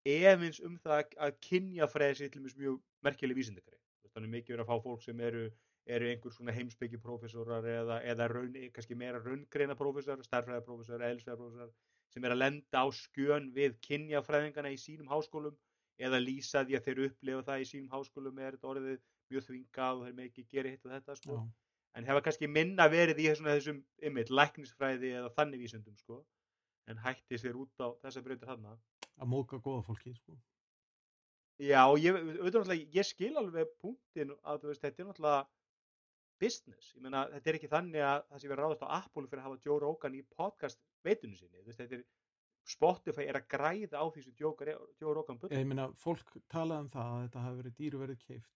[0.05, 3.81] efins um það að- að kynjafræði til dæmis mjög merkileg vísindakræði
[4.15, 5.45] þannig mikið verið að fá fólk sem eru
[5.85, 11.37] eru einhver svona heimsbyggi prófessorar eða, eða raun, kannski meira raungreina prófessor, starfræða prófessor, eðlisfræða
[11.41, 11.73] prófessor
[12.13, 15.57] sem er að lenda á skjön við kynjafræðingana í sínum háskólum
[16.01, 19.99] eða lýsa því að þeir upplifa það í sínum háskólum er þetta orðið mjög þvingað
[19.99, 21.37] og þeir með ekki gera hitt og þetta sko.
[21.37, 26.23] Já, en hefa kannski minna verið í svona þessum ymmit, læknisfræði eða þannig vísundum sko.
[26.85, 30.35] en hætti sér út á þessa breytir hann að móka góða fólki, sko.
[31.57, 35.39] Já, og ég, auðvitað náttúrulega, ég skil alveg punktin að veist, þetta er náttúrulega
[36.41, 39.41] business, ég meina, þetta er ekki þannig að það sé verið ráðast á Apple fyrir
[39.41, 42.05] að hafa Joe Rogan í podcast veitunum sinni, þetta er
[42.65, 45.51] Spotify er að græða á því sem Joe, Rogan bull.
[45.53, 48.53] Ég minna, fólk talaði um það að þetta hafi verið dýru verið keift.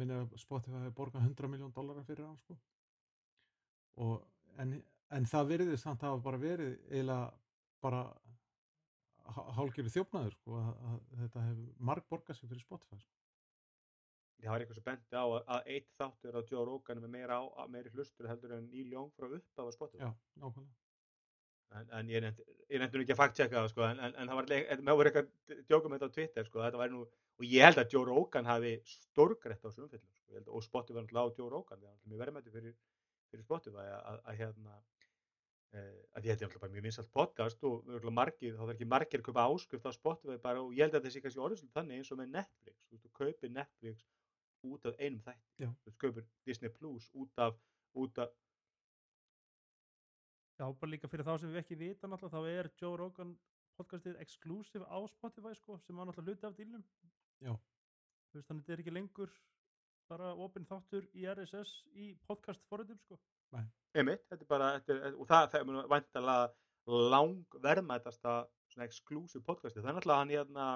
[0.00, 2.58] Minna, Spotify hafi borgað 100 miljón dollara fyrir hann, sko.
[4.04, 4.18] Og,
[4.60, 4.76] en,
[5.16, 7.30] en það verið samt hafa bara verið eiginlega
[7.80, 8.04] bara
[9.56, 13.19] hálgjöru þjófnaður sko, að, að þetta hefur marg borgað sér fyrir Spotify sko.
[14.44, 17.40] Það var eitthvað sem benti á að, að eitt þáttur á Joe Rogan með meira,
[17.40, 20.76] á, að meiri hlustur heldur en Neil Young frá upp af Spotify Já, nákvæmlega.
[21.70, 22.24] En, en ég
[22.98, 24.48] nú ekki að fakt checka það sko, en, en, en það var
[25.10, 25.28] eitthvað,
[25.70, 27.02] að með þetta á Twitter sko, þetta væri nú,
[27.38, 30.96] og ég held að Joe Rogan hafi stórgrætt á þessu umfyllum sko, að- og Spotify
[30.98, 32.74] var náttúrulega á Joe Rogan það er mjög verðmætti fyrir,
[33.30, 34.74] fyrir Spotify að, að, að hérna
[35.78, 38.90] eh, að ég held ég náttúrulega bara mjög vinsalt podcast og margir, þá þarf ekki
[38.96, 41.70] margir að kaupa áskrift á Spotify bara og ég held að þessi kannski orðið sem
[41.78, 44.08] þannig eins og með Netflix, þú veist, þú kaupir Netflix
[44.66, 45.70] út af einum þætti, Já.
[45.84, 47.58] þú kaupir Disney Plus út af,
[47.94, 48.32] út af
[50.60, 53.30] Já, bara líka fyrir þá sem við ekki vita náttúrulega, þá er Joe Rogan
[53.78, 56.82] podcastið exclusive á Spotify sko, sem var náttúrulega hluti af dílnum.
[57.40, 57.54] Já.
[58.30, 59.32] Þú veist, þannig þetta er ekki lengur
[60.10, 63.16] bara opinn þáttur í RSS í podcast forritum sko.
[63.96, 68.34] Einmitt, þetta er bara, þetta er, og það, það er væntalega lang verðmætasta
[68.70, 70.66] svona exclusive podcasti, það er náttúrulega hann hérna,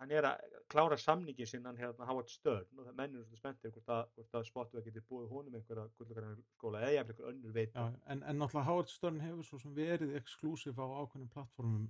[0.00, 3.72] hann er að klára samningin sinn hann hérna Howard Stern og það mennur svona spenntir
[3.74, 7.52] hvort að, hvort að Spotify getur búið honum einhverja gullakarinnar skóla eða jafnvel einhver önnur
[7.58, 11.88] veit Já, en, en náttúrulega Howard Stern hefur svo sem verið exklusív á ákveðnum plattformum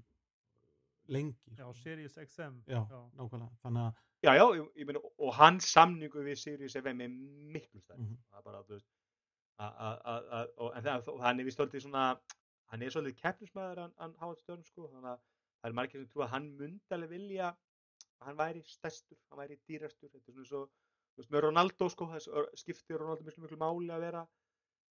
[1.10, 1.74] lengi Já, sko.
[1.82, 2.58] Sirius XM.
[2.70, 2.82] Já,
[3.18, 7.08] nákvæmlega þannig að Já, já, ég, ég meina, og hans samningu við Sirius FM er
[7.54, 8.18] miklu stærn, Mhm.
[8.28, 8.90] það er bara, þú veist,
[9.58, 12.02] að, að, að, að, og, en það, hann er vist svolítið svona,
[12.68, 15.22] hann er svolítið keppnismæður, hann, Howard Stern, sko, þannig að
[15.62, 17.48] það er margir sem trú að hann myndi alveg vilja
[18.26, 20.62] hann væri stærstur, hann væri dýrastur, þetta er svona svo,
[21.14, 22.28] þú veist, með Ronaldo, sko, þess
[22.62, 24.24] skiptir Ronaldo miklu, miklu máli að vera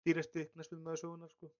[0.05, 1.51] dýrasti knæstum með sögunar, sko,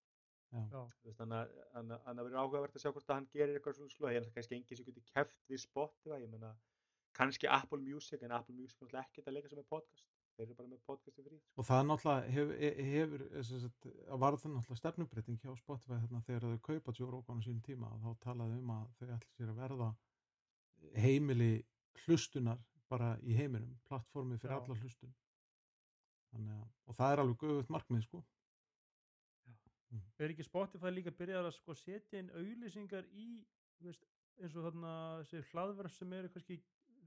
[0.54, 0.62] Já.
[0.70, 3.26] Þú veist, þannig að- þannig að þannig að verður áhugavert að sjá hvort að hann
[3.34, 6.52] gerir eitthvað svona slúð, ég er kannski enginn sem getur keft við Spotify, ég meina,
[7.18, 10.46] kannski Apple Music, en Apple Music er náttúrulega ekkert að leika sem með podcast, þeir
[10.46, 11.40] eru bara með podcasti frí.
[11.58, 12.54] og það er náttúrulega hefur,
[12.94, 17.10] hefur sem sagt, að var það náttúrulega stefnubreiting hjá Spotify þarna þegar þau kaupa Joe
[17.10, 19.90] Rogan á sínum tíma og þá talaði um að þau ætli sér að verða
[20.96, 21.64] heimili
[22.04, 22.60] hlustunar
[22.90, 24.60] bara í heiminum, plattformi fyrir Já.
[24.60, 25.14] alla hlustun.
[26.36, 28.22] Að, og það er alveg göfugt markmið sko.
[30.20, 33.26] Er ekki Spotify líka byrjað að sko setja inn auðlýsingar í,
[33.84, 34.04] veist,
[34.42, 34.92] eins og þarna
[35.52, 36.58] hlaðverð sem eru kannski,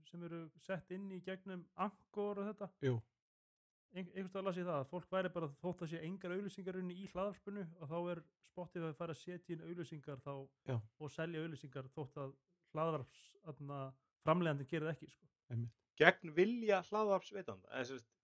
[0.10, 2.69] sem eru sett inn í gegnum Angkor og þetta.
[2.88, 2.97] Jú,
[3.89, 6.77] Ein, einhvers stað las ég það að fólk væri bara þótt að sé engar auðlýsingar
[6.77, 8.19] inn í hlaðvarpinu og þá er
[8.51, 12.36] Spotify að fara að setja inn auðlýsingar og selja auðlýsingar þótt að
[12.75, 13.25] hlaðvarps
[14.25, 15.27] framlegandi gerir ekki sko.
[15.99, 16.82] Gegn vilja
[17.89, 18.15] sem sagt,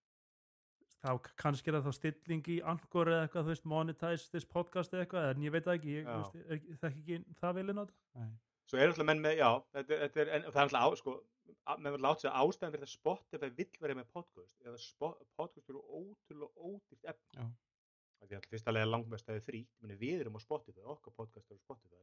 [1.06, 4.94] þá kannski er það þá stilling í Angkor eða eitthvað, þú veist, monetize this podcast
[4.96, 7.82] eða eitthvað, en ég veit það ekki, ég veist, er, það ekki það vel inn
[7.82, 8.32] á þetta Nei.
[8.72, 11.16] svo er alltaf menn með, já, þetta, þetta er, en það er alltaf á, sko,
[11.66, 14.82] að- menn verður látt sig að ástæðan fyrir það Spotify vill verið með podcast, eða
[14.86, 16.66] spo, podcast eru ótrúlega
[17.14, 17.36] efni.
[17.38, 17.46] Já.
[18.16, 19.62] Það er alltaf fyrst að lega langmest að það er frí,
[20.02, 22.02] við erum á Spotify, okkar podcast eru á Spotify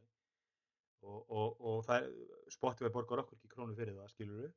[1.03, 2.09] og, og, og það
[2.53, 4.53] Spotify borgar okkur ekki krónu fyrir það, skilur við,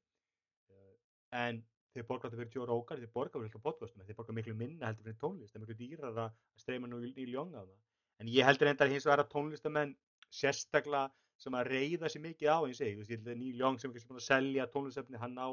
[1.35, 1.61] en
[1.95, 4.89] þeir borgar þetta fyrir Joe Rogan, þeir borgar fyrir alltaf podcastum, þeir borgar miklu minna
[4.89, 7.77] heldur fyrir tónlist, það er miklu dýrar að streyma nú í ljónga af það.
[8.23, 9.95] En ég heldur enda hins vegar að tónlistamenn
[10.33, 11.09] sérstaklega
[11.41, 14.23] sem að reyða sér mikið á eins og ég, að Neil Young sem er að
[14.23, 15.49] selja tónlistöfni, hann á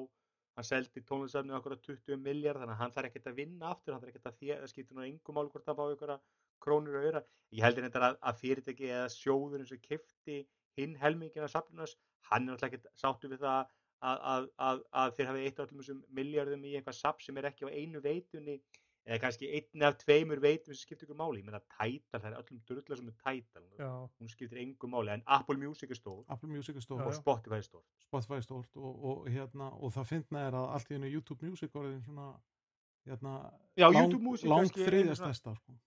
[0.57, 3.95] hann seldi tónlistöfni okkur að 20 miljard þannig að hann þarf ekkert að vinna aftur,
[3.95, 6.13] hann þarf ekkert að það skiptir nú engum mál hvort það bá ykkur
[6.63, 7.23] krónur og öra.
[7.57, 10.37] Ég heldur þetta að, að fyrirtæki eða sjóðurinn sem kifti
[10.79, 11.97] hinn helmingina safnunars,
[12.31, 13.65] hann er náttúrulega ekkert sáttu við það
[14.03, 17.37] að, að, að, að þeir hafi eitt af öllum þessum miljardum í eitthvað safn sem
[17.39, 18.57] er ekki á einu veitunni
[19.03, 22.37] eða kannski einn af tveimur veitum sem skiptir ykkur máli, ég meina Tidal, það er
[22.39, 26.21] öllum drullar sem er Tidal, Já, hún skiptir engum máli en Apple Music er stór.
[26.31, 27.19] Apple Music er stór og já.
[27.19, 30.93] Spotify er stór Spotify er stórt og, og, hérna, og það finna er að allt
[30.93, 32.29] í hennu YouTube Music orðin svona
[33.11, 33.35] hérna,
[33.75, 35.79] Já, lang, YouTube Music lang kannski þriðja einu svona- stærsta sko.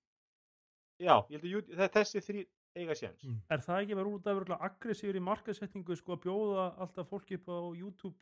[0.99, 2.43] Já, ég held að þessi þrý
[2.75, 3.41] eiga séns Mm.
[3.49, 7.35] er það ekki verið út af örugglega aggressífur í markasetningu sko að bjóða alltaf fólki
[7.39, 8.15] upp á YouTube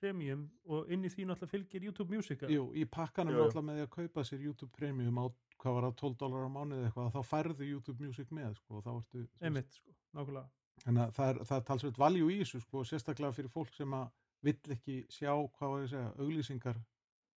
[0.00, 2.52] Premium og inn í því náttúrulega fylgir YouTube Music eða?
[2.52, 3.44] Jú, í pakkanum Jú, jú.
[3.46, 5.24] náttúrulega með því að kaupa sér YouTube Premium á
[5.56, 8.76] hvað var það 12 dólar á mánuði eða eitthvað þá færðu YouTube Music með sko,
[8.76, 10.48] og þá ertu einmitt sko, nákvæmlega
[10.84, 13.94] þannig að það er, það er talsveit valjú í þessu sko, sérstaklega fyrir fólk sem
[13.96, 14.10] að
[14.44, 16.82] vill ekki sjá, hvað var ég að segja, auglýsingar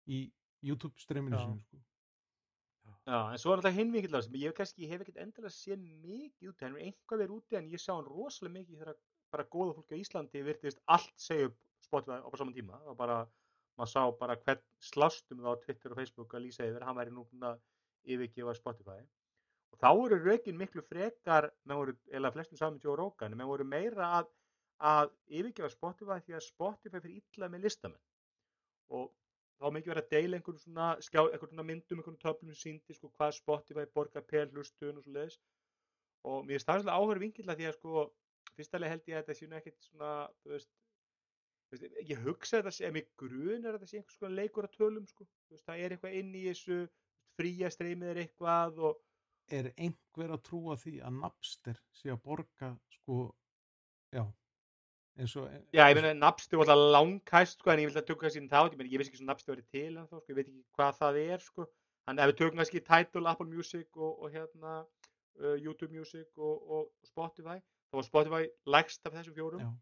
[0.08, 0.18] í
[0.66, 1.78] YouTube streaminu sinu sko.
[3.08, 5.20] Já, en svo er alltaf hinn mikill á sem ég hef kannski, ég hef ekkert
[5.22, 8.82] endilega séð mikið úti, hann er einhvað verið úti en ég sá hann rosalega mikið
[8.82, 8.98] þegar
[9.32, 12.80] bara góða fólki á Íslandi virtist allt segja upp Spotify á saman tíma.
[12.84, 13.16] Og bara,
[13.80, 17.14] maður sá bara hvern slástum það á Twitter og Facebook að lýsa yfir, hann væri
[17.16, 17.62] nú að
[18.12, 18.98] yfirgefa Spotify.
[19.72, 24.10] Og þá eru rökin miklu frekar, voru, eða flestum saman Joe Rogan, menn voru meira
[24.18, 24.28] að,
[24.84, 28.04] að yfirgefa Spotify því að Spotify fyrir illa með listamenn.
[28.92, 29.08] Og
[29.58, 33.10] þá mikið verið að deila einhverjum svona, skjá, einhverjum svona myndum, einhverjum töflum síndi sko
[33.16, 35.38] hvað Spotify borgar per hlustun og svo leiðis
[36.28, 38.04] og mér finnst það svolítið áhverju vinkill að því að sko
[38.58, 40.70] fyrsta leið held ég að þetta nú ekkit svona, þú veist,
[41.68, 44.78] þú veist, ég hugsa þetta ef mig grunar að þetta sé einhvers konar leikur að
[44.78, 46.78] tölum, sko, þú veist, það er eitthvað inn í þessu,
[47.38, 49.04] fría streymið er eitthvað og,
[49.58, 53.22] er einhver að trúa því að Napster sé að borga sko,
[54.12, 54.24] já
[55.18, 58.50] og já, ég meina, Napster var alltaf langhæst, sko, en ég vil að tökka inn
[58.50, 60.46] þá, ég meina, ég veist ekki sem Napster verið til en þá, sko, ég veit
[60.46, 61.66] ekki hvað það er, sko,
[62.06, 64.76] en ef við tökum kannski Tidal, Apple Music og, og hérna,
[65.42, 67.58] uh, YouTube Music og, og Spotify,
[67.90, 68.42] þá var Spotify
[68.76, 69.72] lægst af þessum fjórum, já,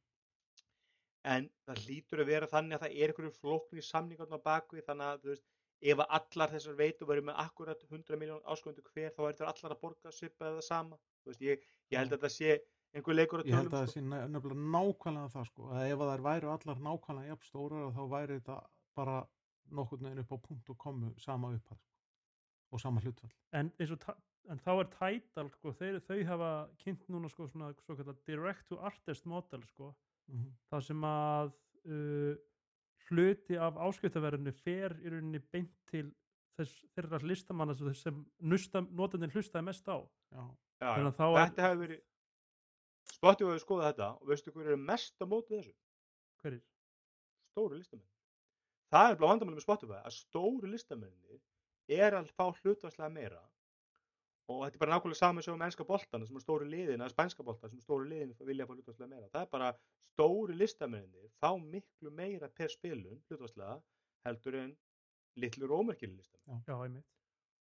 [1.37, 5.07] en það hlýtur að vera þannig að það er einhverju flóknir samningarna á bakvið þannig
[5.11, 5.47] að þú veist,
[5.93, 9.75] ef allar þessar veitu verður með akkurat 100 miljón áskondu hver þá er það allar
[9.75, 10.13] að borga
[12.97, 13.93] að einhver leikur að ég held að það sko.
[13.93, 17.91] sé ne- nefnilega nákvæmlega það sko, að ef að þær væru allar nákvæmlega jafn stórar
[17.97, 18.57] þá væri þetta
[18.97, 19.17] bara
[19.77, 21.95] nokkurn veginn upp á punkt og komu sama upphæð sko,
[22.73, 24.17] og sama hlutfall en, eins og, ta-
[24.49, 26.51] en þá er Tidal sko, þeir, þau hafa
[26.85, 29.95] kynnt núna sko, svona, svo kallar direct to artist model sko,
[30.31, 31.53] mm það sem að
[31.87, 32.37] uh,
[33.11, 36.09] hluti af áskiptaverðinu fer í rauninni beint til
[36.57, 39.99] þess, þeirra listamanna sem, sem nusta, notandinn hlustaði mest á
[40.33, 40.43] já,
[40.81, 41.11] Já, já.
[41.13, 42.01] þetta hefur verið
[43.13, 45.75] Spotify hefur skoðað þetta og veistu hver eru mest á móti þessu?
[46.43, 46.63] Hverjir?
[47.53, 48.09] Stóru listamenn.
[48.93, 51.41] Það er bara vandamálið með Spotify að stóru listamenni
[51.97, 53.43] er að fá hlutvarslega meira
[54.47, 57.15] og þetta er bara nákvæmlega saman sem með ennska boltana sem er stóru liðin, eða
[57.15, 59.31] spænska bolta sem stóru liðin vilja fá hlutvarslega meira.
[59.33, 59.71] Það er bara
[60.07, 63.81] stóru listamenni fá miklu meira per spilun hlutvarslega
[64.29, 64.71] heldur en
[65.43, 66.63] litlu rómerkili listamenn.
[66.69, 67.09] Já, einmitt.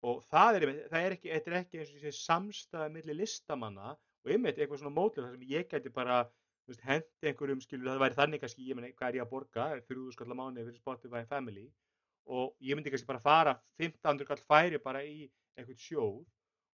[0.07, 3.95] Og það er, það er ekki, þetta er ekki eins og þessi samstæða milli listamanna
[4.25, 6.21] og einmitt eitthvað svona mótil þar sem ég gæti bara
[6.67, 9.67] veist, hendi einhverjum skilur það væri þannig kannski, ég meni, hvað er ég að borga?
[9.87, 11.67] Þrjúðu skallar mánuði fyrir Spotify Family?
[12.27, 16.25] Og ég myndi kannski bara fara 1500 kall færi bara í eitthvað sjóð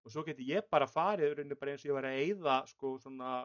[0.04, 2.96] og svo geti ég bara farið í bara eins og ég var að eyða sko
[3.00, 3.36] svona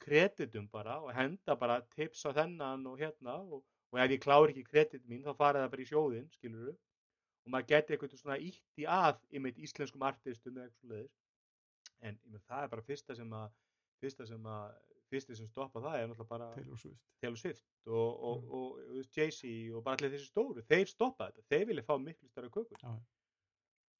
[0.00, 4.54] kreditum bara og henda bara tips á þennan og hérna og, og ef ég klári
[4.54, 8.38] ekki kredit mín þá farið það bara í sjóðinn skilur og maður geti eitthvað svona
[8.38, 11.10] ítt í að einmitt íslenskum artistum eða eitthvað
[12.02, 13.48] en með, það er bara fyrsta sem að
[14.02, 14.74] fyrsta sem að
[15.10, 18.50] fyrsta sem stoppa það er náttúrulega bara Taylor Swift Taylor Swift og, og, Mm.
[18.58, 22.28] og, og, Jay-Z og bara allir þessi stóru þeir stoppa þetta, þeir vilja fá miklu
[22.28, 22.92] stærra kökur Já.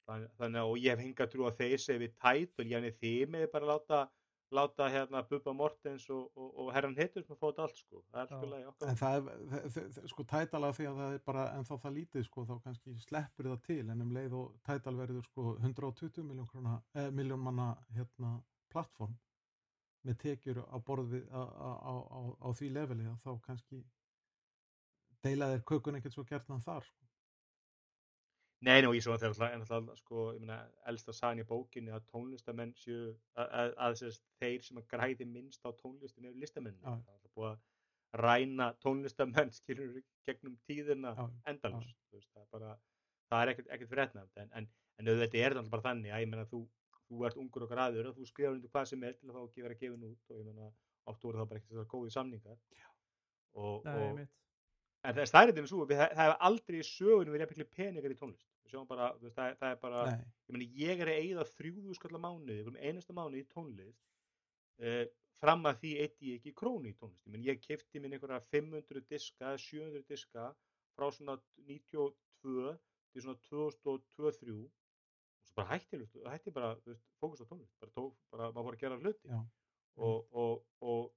[0.07, 3.29] þannig, þannig að og ég hef hingað trú að þeir við tætt og ég þið
[3.33, 4.01] með bara láta
[4.51, 8.01] láta hérna Bubba Mortens og, og, og herran hittur sem að fá þetta allt sko.
[8.11, 8.91] Það er sko lagi okkar.
[8.91, 9.29] En það
[9.59, 12.95] er, sko tætalega því að það er bara en þá það lítið sko þá kannski
[13.03, 13.81] sleppur það til.
[13.93, 18.37] En um leið og tætal verður sko 120 miljón krona eh, miljón manna hérna
[18.71, 19.17] plattform
[20.07, 23.81] með tekjur á borð við á, á, á, á, á því leveli að þá kannski
[25.25, 27.06] deila þeir kökun ekkert svo gertnan þar sko.
[28.65, 30.57] Nei, og ég svo að það er alltaf, sko, ég meina,
[30.89, 35.27] elsta sagan í bókinni að tónlistamenn séu, að, að, að sérst, þeir sem að græði
[35.29, 36.79] minnst á tónlistin eru listamenn.
[36.81, 36.95] Já.
[36.95, 41.21] Það er búið að ræna tónlistamenn, skilur, gegnum tíðina Já,
[41.53, 42.01] endalust.
[42.15, 42.71] Það er bara,
[43.29, 46.25] það er ekkert, ekkert fréttnæmt, en, en, en auðvitað er þetta alltaf bara þannig að
[46.25, 46.63] ég meina, þú,
[47.05, 49.43] þú ert ungur og græður og þú skrifar undir hvað sem er til að fá
[49.43, 50.73] að vera gefin út og ég meina,
[51.13, 52.59] oft voru það bara ekkert þessar góði samningar.
[53.57, 54.35] Og, Nei, og, einmitt
[55.05, 58.13] En það er stærrið með svo, það, það hefur aldrei í sögunum verið miklu peningar
[58.13, 58.47] í tónlist.
[58.89, 63.15] Bara, það, það er bara, ég meni, ég er að eyða þrjúðu skallar mánuði, einasta
[63.15, 64.01] mánuði í tónlist,
[64.83, 65.03] uh,
[65.39, 67.23] fram að því eitt ég ekki krónu í tónlist.
[67.23, 70.49] Ég meni, ég kefti minn einhverja 500 diska, 700 diska
[70.97, 71.37] frá svona
[71.69, 72.75] 92
[73.13, 76.73] til svona 2023 og svo bara hætti, hætti bara,
[77.21, 79.31] fókus á tónlist, bara tók, bara, maður fór að gera hluti
[79.95, 81.13] og, og, og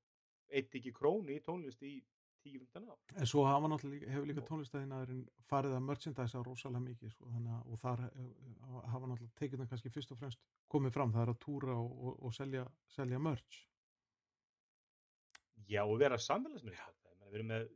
[0.50, 1.96] eitt ekki krónu í tónlist í
[2.44, 2.98] 10-15 ár.
[3.20, 7.72] en svo hafa náttúrulega hefur líka tónlistæðinaðurinn farið að merchandise rosalega mikið sko, þannig að
[7.74, 8.30] og þar eh,
[8.94, 11.90] hafa náttúrulega tekið það kannski fyrst og fremst komið fram, það er að túra og,
[12.06, 13.60] og, og selja, selja merch
[15.70, 16.80] Já, og vera samfélagsmiðl
[17.30, 17.68] við erum með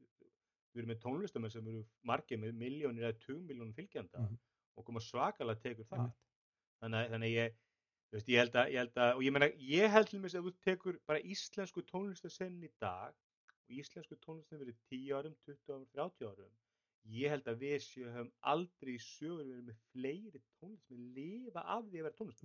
[0.74, 4.38] með tónlistamenn sem eru margir með miljónir eða 20 miljónum fylgjanda Mhm.
[4.76, 6.16] og koma svakalega tekur það Einmitt.
[6.82, 7.54] þannig, þannig ég
[8.10, 10.48] veist, ég held að, ég held að og ég meina, ég held til mér að
[10.48, 13.14] þú tekur bara íslensku tónlistasenn í dag
[13.64, 16.52] og íslensku tónlistin verið 10 árum, 20 árum, 30 árum.
[17.04, 21.84] Ég held að við séu höfum aldrei sögur verið með fleiri tónlist með lifa af
[21.84, 22.44] því að vera tónlist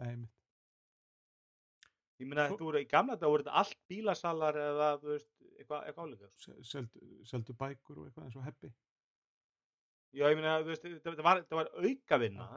[2.19, 5.85] ég meina, Svo- þú voru í gamla þetta voru þetta allt bílasalar eða veist, eitthvað,
[5.87, 6.99] eitthvað álega Se- seldu,
[7.29, 8.71] seldu bækur og eitthvað eins og heppi
[10.17, 12.47] Já, ég meina, þetta var, var aukavinna,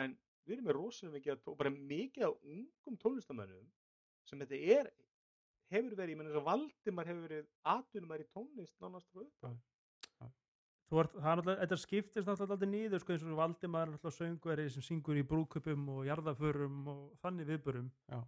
[0.00, 0.14] en
[0.48, 3.66] við erum með rosalega mikið, tó- bara mikið af ungum tónlistamönnum
[4.26, 4.90] sem þetta er,
[5.72, 9.58] hefur verið, ég meina þess að Valdimar hefur verið atvinnumar í tónlist nánast frá upp.
[10.88, 13.90] Þú ert, það er náttúrulega, þetta skiptist náttúrulega aldrei nýður sko eins og Valdimar er
[13.92, 18.22] náttúrulega söngveri sem syngur í brúköpum og jarðaförum og þannig viðbörum Já.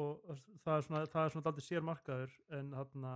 [0.00, 0.30] og
[0.64, 3.12] það er svona, það er svona daldið sér markaður en þarna,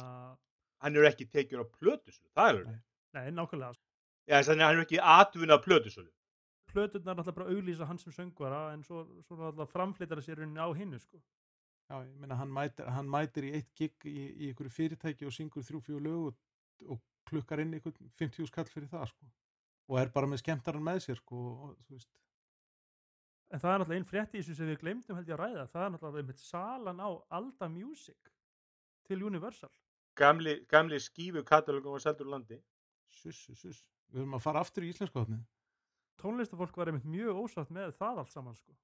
[0.85, 2.83] hann er ekki tekjur á plötusölu, það er alveg.
[3.17, 3.25] Nei.
[3.39, 3.81] nákvæmlega.
[4.29, 6.13] Já, þannig að hann er ekki atvinna á plötusölu.
[6.75, 10.61] plöturnar náttúrulega bara auglýsa hann sem söngvara en svo, svo náttúrulega framflytar það sér rauninni
[10.61, 11.21] á hinnu sko.
[11.85, 15.35] Já, ég meina hann mætir, hann mætir í eitt gig í, í einhverju fyrirtæki og
[15.37, 16.37] syngur þrjú fjú lög og,
[16.95, 19.29] og klukkar inn einhvern 50 skall fyrir það sko.
[19.91, 22.11] og er bara með skemmtaran með sér sko, og, þú veist,
[23.51, 25.67] en það er náttúrulega einn frétt í þessu sem við glemdum held ég að ræða
[25.75, 28.33] það er náttúrulega einmitt salan á Alda Music
[29.05, 29.73] til Universal
[30.17, 32.61] Gamli, gamli skífu katalógum var seldur landi.
[33.11, 35.43] sus, sus, sus við höfum að fara aftur í hotni
[36.21, 38.75] tónlistafólk var einmitt mjög ósátt með það allt saman sko.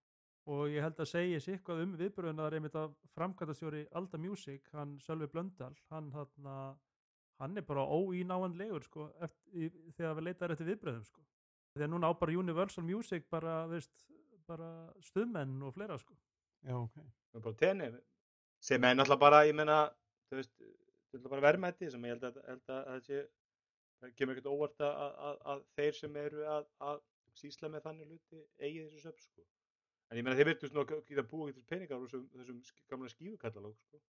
[0.51, 4.67] Og ég held að segja sér eitthvað um viðbröðun að einmitt að framkvæmtastjóri Alda Music,
[4.75, 6.51] hann Sölvi Blöndal hann, hann,
[7.41, 11.25] hann er bara óínáanlegur sko, eftir, í, þegar við leitaðum eftir viðbröðum sko.
[11.77, 13.93] þegar núna á bara Universal Music bara, veist,
[14.49, 14.71] bara
[15.07, 16.17] stuðmenn og fleira sko.
[16.67, 16.99] já, ok,
[17.31, 17.91] Það er bara tenni.
[18.61, 19.77] Sem er náttúrulega bara, ég meina,
[20.29, 20.57] þú veist,
[21.13, 23.23] það er bara verðmætti sem ég held að, held að, að sé,
[24.01, 27.01] það kemur ekkert óvart að, að, að þeir sem eru að, að
[27.39, 29.47] sísla með þannig hluti eigi þessu söp, sko.
[30.11, 33.11] En ég meina, þeir virtust nú að geta búið til peningar úr þessum, þessum gamla
[33.13, 34.01] skífukatalóg, sko.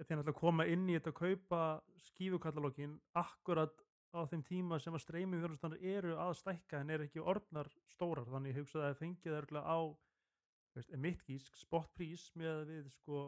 [0.00, 1.60] þeir náttúrulega koma inn í þetta að kaupa
[2.08, 3.84] skífukatalógin akkurat
[4.16, 8.26] á þeim tíma sem að streyming þjónustanir eru að stækka en eru ekki orðnar stórar.
[8.32, 9.78] Þannig ég hugsa að það fengið örgulega á
[10.76, 13.24] veist, mittgísk spotprís með að við sko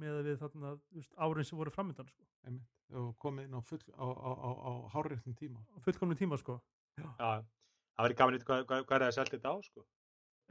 [0.00, 2.70] með að við þarna veist, árin sem voru framöndan sko, einmitt.
[2.94, 5.62] Og komið inn á, full, á, á, á, á hárréttum tíma.
[5.72, 6.58] Á fullkomnum tíma sko.
[6.98, 9.86] Já, það verður gaman eitthvað hvað, hvað, hvað er það að selja þetta á, sko.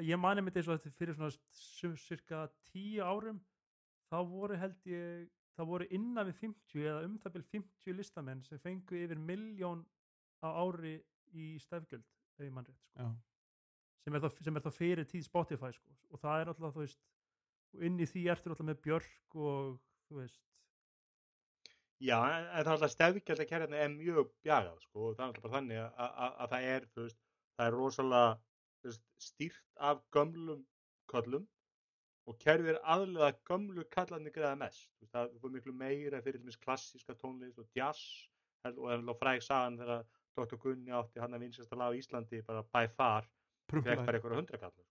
[0.01, 3.39] Ég mani með þessu að þetta fyrir svona cirka tíu árum
[4.09, 8.41] þá voru held ég það voru innan við 50 eða um það byrj 50 listamenn
[8.47, 9.83] sem fengu yfir miljón
[10.41, 10.95] á ári
[11.33, 12.05] í stefgjöld
[12.39, 13.09] ef ég mann rétt sko.
[14.03, 15.97] sem, er þá, sem er þá fyrir tíð Spotify sko.
[16.09, 17.03] og það er alltaf þú veist
[17.73, 19.77] og inn í því ertu alltaf með Björk og
[20.07, 20.41] þú veist
[22.03, 25.29] Já, en, það er alltaf stefgjald að kerjarna er mjög bjagað, sko, og það er
[25.29, 27.19] alltaf bara þannig að, að, að það er, veist,
[27.53, 28.33] það er rosalega
[29.21, 30.63] stýrt af gömlum
[31.11, 31.47] köllum
[32.29, 34.91] og kerfið er aðlega að gömlu kallarnir greiða mest.
[35.11, 38.29] Það er miklu meira fyrir dæmis klassíska tónlist og jazz
[38.71, 40.05] og er alltaf fræg sagan þegar
[40.37, 40.57] Dr.
[40.57, 43.27] Gunni átti hann að vinsast að laga á Íslandi bara by far,
[43.69, 44.85] fekk bara einhverja hundrakallar.
[44.87, 44.89] Sko.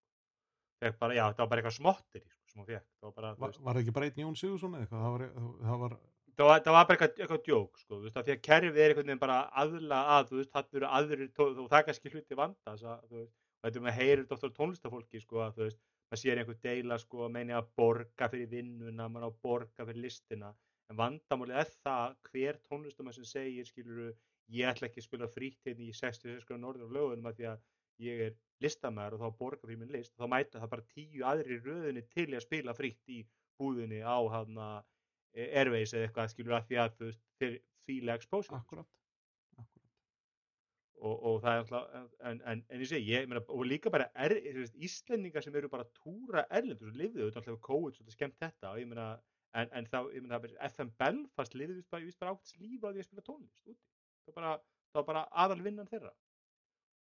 [0.82, 2.88] Fekk bara, já, það var bara eitthvað smottir sko, sem hún fekk.
[3.00, 5.26] Það var bara, var, var ekki bara einn Jón Sigursson eða eitthvað það var,
[5.62, 5.96] það var
[6.36, 8.80] það var, það var bara eitthvað, eitthvað djók sko, þú veist, af því að kerfið
[8.80, 12.12] er einhvern veginn bara aðla að, þú veist, það eru aðrir og það er kannski
[12.12, 16.20] hluti vanda þú veist, og þetta með heyrir dóttur tónlistafólki sko, að þú veist, maður
[16.22, 20.02] sér einhver deila sko, að meina að borga fyrir vinnuna maður á að borga fyrir
[20.06, 20.50] listina.
[20.90, 24.08] En vandamálið er það hver tónlistamæður sem segir, skiluru
[24.52, 27.46] ég ætla ekki að spila frítt hérna í 66 gráður norður á lögunum að því
[27.52, 27.62] að
[28.02, 28.34] ég er
[28.64, 30.16] listamæður og þá borga fyrir minn list.
[30.18, 33.20] Þá mæta það bara tíu aðrir í röðinni til að spila frítt í
[33.60, 34.72] búðinni á hana
[35.32, 36.98] Airways eða eitthvað skilur að því að
[37.40, 37.54] þeir
[37.86, 38.58] fíla exposure.
[38.58, 38.88] Akkurat.
[41.02, 41.94] Og, og það er alltaf
[42.30, 45.70] en, en, en ég segi, ég meina, og líka bara er, veist, Íslendingar sem eru
[45.72, 49.06] bara að túra erlendur og lifðu, þetta alltaf COVID svolítið skemmt þetta og ég meina,
[49.58, 53.02] en, en þá, ég meina, FM Belfast lifðu víst bara, bara átt lífa á því
[53.02, 53.78] að spila tónlist úti,
[54.28, 56.12] það var bara, bara aðal vinnan þeirra.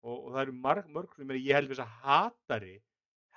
[0.01, 2.75] Og, og það eru marg, mörg, ég meina, ég held þess að hatari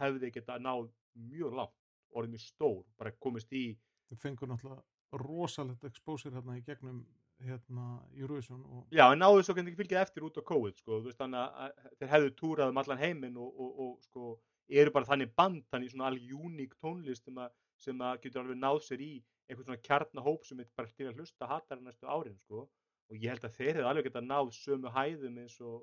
[0.00, 0.88] hefði geta náð
[1.28, 1.80] mjög langt,
[2.14, 3.66] orðið mjög stór, bara komist í
[4.08, 7.04] þau fengur náttúrulega rosalegt exposure hérna í gegnum
[7.42, 11.10] hérna Eurovision og Já, en náðu svo ekki fylgja eftir út á COVID, sko, þú
[11.10, 14.34] veist, þannig að þeir hefðu túrað um allan heiminn og, og, og, sko,
[14.68, 18.60] eru bara þannig band, þannig svona alveg uník tónlist sem að, sem að getur alveg
[18.60, 19.12] náð sér í
[19.48, 22.64] einhvern svona kjarnahóp sem er bara til að hlusta hattar næstu árin, sko,
[23.10, 25.82] og ég held að þeir hefðu alveg getað náð sömu hæðum eins og,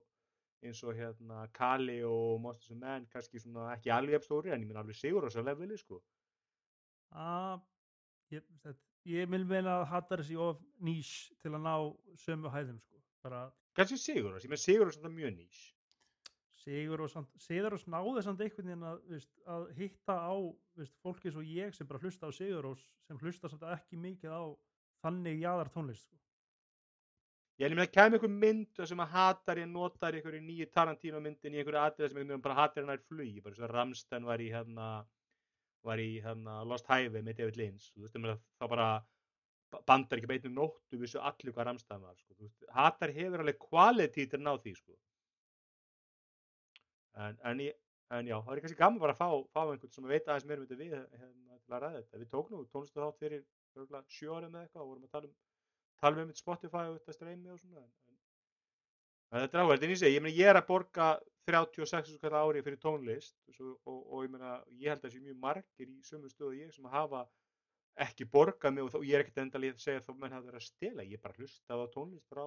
[0.66, 4.64] eins og hérna Kali og Monsters and Men, kannski svona ekki alveg jafn stóri, en
[4.64, 6.02] ég minn alveg sigur á þess að leveli, sko.
[7.12, 7.62] að
[8.32, 11.76] ég, þetta, ég vil meina að hattar þessi of nýs til að ná
[12.22, 12.97] sömu hæðum sko.
[13.24, 15.60] bara Kannski sigur þess, ég menn sigur þess að mjög nýs.
[16.62, 20.34] Sigur og náði samt einhvern veginn að, veist, að hitta á
[20.78, 24.36] veist, fólki svo ég sem bara hlusta á Sigur og sem hlusta samt ekki mikið
[24.36, 24.43] á
[25.02, 26.20] þannig jaðar tónlist sko.
[27.58, 31.20] Ég held að það kemur einhver mynd sem að hatar ég notar einhverju nýju Tarantino
[31.22, 34.30] myndin í einhverju atriði sem einhvern veginn bara hatar hann er flugi, bara svo Ramstein
[34.30, 34.88] var í hérna
[35.88, 38.88] var í hérna Lost Highway með David Lynch, þú veist, þá bara
[39.74, 44.28] ba- bandar ekki beinu nóttu vissu allir hvað Ramstein var, sko, hatar hefur alveg quality
[44.28, 44.98] til að ná því, sko.
[47.22, 47.64] En, en,
[48.16, 50.62] en já, það er kannski gaman bara að fá, fá einhvern sem veit aðeins meira
[50.62, 52.22] um þetta við hérna, til að ræða þetta.
[52.22, 53.44] Við tók nú tónlistu þátt fyrir
[53.76, 55.36] árum eða eitthvað og vorum að tala um
[56.02, 57.92] tala um einmitt Spotify og þetta streymi og svona en,
[59.32, 61.10] en, þetta er áhverð, en ég segi, ég, meni, ég er að borga
[61.50, 65.39] 36 skall ári fyrir tónlist svo, og, og ég meina, ég held að þessi mjög
[65.42, 67.24] margir í sömu stöðu og ég sem hafa
[68.06, 70.36] ekki borgað mig og, þá, og ég er ekkert endalið að segja að þá menn
[70.36, 72.44] hafa verið að stela, ég er bara hlustað á tónlist frá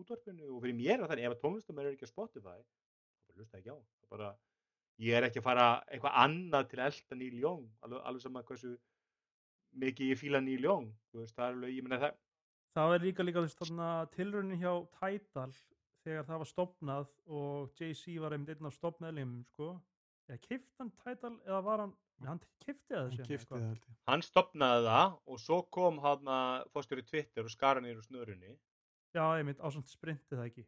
[0.00, 3.36] útvarpinu og fyrir mér er það þannig, ef að tónlistum er ekki á Spotify þá
[3.36, 4.30] hlusta ekki á það bara,
[5.06, 8.44] ég er ekki að fara eitthvað annað til að elda Neil Young alveg, alveg sama
[8.48, 8.74] hversu
[9.82, 12.20] mikið ég fíla Neil Young veist, það er alveg, ég meina það
[12.72, 15.50] Það er líka líka veist, þarna tilraunin hjá Tidal
[16.02, 19.70] þegar það var stopnað og Jay-Z var einmitt einn af stopnaðleikum sko.
[20.28, 24.24] eða kifti hann Tidal eða var hann, Nei, hann kifti það hann kifti það hann
[24.26, 26.30] stopnaði það og svo kom hann
[26.74, 28.54] fórstjóri Twitter og skara niður úr snörunni.
[29.12, 30.64] Já, einmitt, á svona sprinti það ekki?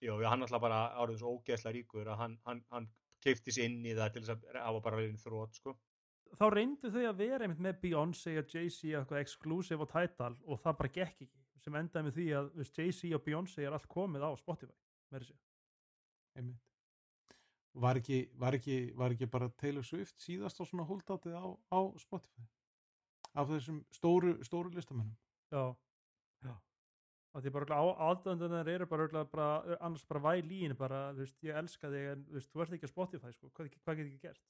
[0.00, 2.88] Já, hann alltaf bara árið svo ógeðslega ríkur að hann, hann, hann
[3.20, 5.74] keifti sér inn í það til þess að hafa bara liðin þrótt, sko.
[6.38, 10.62] Þá reyndu þau að vera einmitt með Beyoncé og Jay-Z eitthvað exclusive á Tidal og
[10.62, 14.26] það bara gekk ekki sem endaði með því að Jay-Z og Beyoncé er allt komið
[14.26, 14.76] á Spotify
[15.10, 15.38] meira sér
[16.38, 16.66] einmitt.
[17.80, 21.80] Var ekki, var, ekki, var ekki bara Taylor Swift síðast á svona holdátið á, á
[22.02, 22.46] Spotify?
[23.38, 25.14] Af þessum stóru, stóru listamennum
[25.50, 25.74] Já,
[26.46, 26.54] já.
[27.34, 32.08] Að því bara aðdöndunar eru bara, bara annars bara væl þú veist, ég elska þig
[32.14, 34.42] en þú veist, þú ert ekki á Spotify sko, hvað, hvað get ég gert?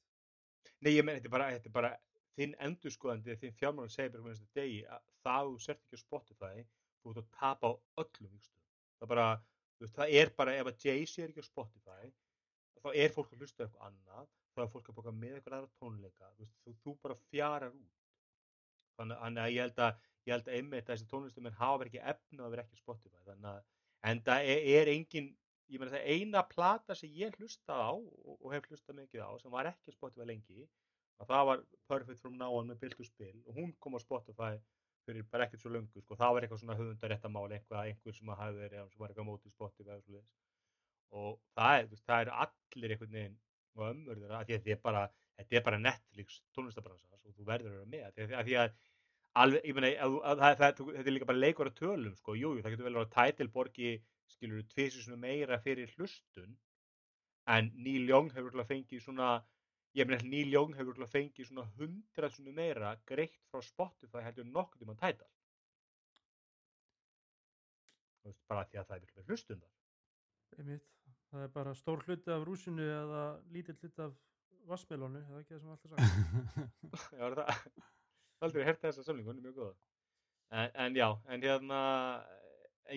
[0.80, 1.92] Nei, ég menn, þetta er bara, þetta er bara
[2.38, 6.04] þinn endurskoðandi, þinn fjármálan segir bara hvernig þetta degi að það þú sért ekki á
[6.04, 6.64] Spotify,
[7.02, 7.72] þú ert að tapa á
[8.02, 8.64] öllum vikstum.
[8.98, 9.28] Það er bara,
[9.76, 12.12] þú veist, það er bara, ef að Jay-Z er ekki á Spotify,
[12.80, 15.80] þá er fólk að hlusta eitthvað annað, þá er fólk að boka með eitthvað aðra
[15.80, 17.98] tónleika, þú veist, þú, þú bara fjarar út.
[19.00, 22.14] Þannig að ég held að, ég held að einmitt að þessi tónlistumenn hafa verið ekki
[22.14, 23.62] efna að vera ekki á Spotify, þannig að,
[24.10, 25.30] en það er, er engin,
[25.70, 29.30] ég meina það eina plata sem ég hlustaði á og, og hef hlustað mikið á
[29.40, 30.66] sem var ekki á Spotify lengi
[31.20, 34.00] og það var Perfect From Now On með Bill to Spill og hún kom á
[34.02, 34.56] Spotify
[35.10, 38.42] fyrir bara ekkert svo löngu sko, það var eitthvað svona höfundaréttamál eitthvað, einhver sem að
[38.44, 40.34] hafi verið sem var eitthvað á móti Spotify og svoleiðis.
[41.20, 43.40] Og það er, þú veist, það eru allir einhvern veginn
[43.80, 45.08] og því að þetta er bara
[45.40, 48.74] þetta er bara Netflix tónlistabransans og þú verður að vera með, af því að,
[49.42, 49.92] alveg, ég meina,
[50.60, 53.48] þetta er líka bara leikur að tölum, sko, jú, jú, það getur vel að Tidal
[53.54, 53.94] borgi,
[54.30, 56.56] skilur, tvisisum meira fyrir hlustun,
[57.50, 59.38] en Neil Young hefur fengið svona,
[59.98, 64.54] ég meina, Neil Young hefur örugglega fengið svona hundraðsunu meira greitt frá Spotify heldur en
[64.54, 65.30] nokkuð um að Tidal.
[68.20, 69.76] Þú veist, bara því að það er miklu með hlustun þar.
[70.58, 70.88] Einmitt,
[71.30, 73.22] það er bara stór hluti af rúsinu eða
[73.54, 74.18] lítill hluti af
[74.70, 77.14] vassmelónu, eða ekki það sem alltaf sagt.
[77.18, 77.86] Já, er það,
[78.46, 79.74] aldrei hert þessa samlingu, hún er mjög góða.
[80.50, 81.80] En, en já, en hérna,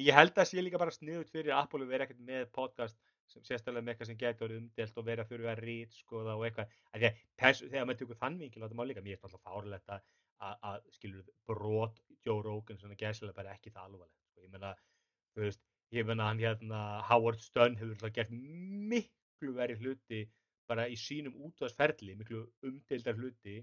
[0.01, 2.97] ég held að sé líka bara sniðut fyrir Apple að vera ekkert með podcast
[3.31, 6.73] sérstaklega með eitthvað sem getur verið umdelt og vera fyrir að rít skoða og eitthvað.
[6.93, 7.05] Að
[7.39, 10.05] pers- þegar maður tekur þann vinkil á þetta má líka, mér er alltaf fárlegt að,
[10.39, 14.21] að, að skilur brot Joe Rogan svona gæsilega bara ekki það alvarlegt.
[14.29, 14.43] Sko.
[14.45, 14.73] Ég meina,
[15.33, 15.63] þú veist,
[15.97, 20.23] ég meina hann hérna, Howard Stern hefur alltaf gert miklu verið hluti
[20.69, 23.59] bara í sínum útvarsferli, miklu umdeildar hluti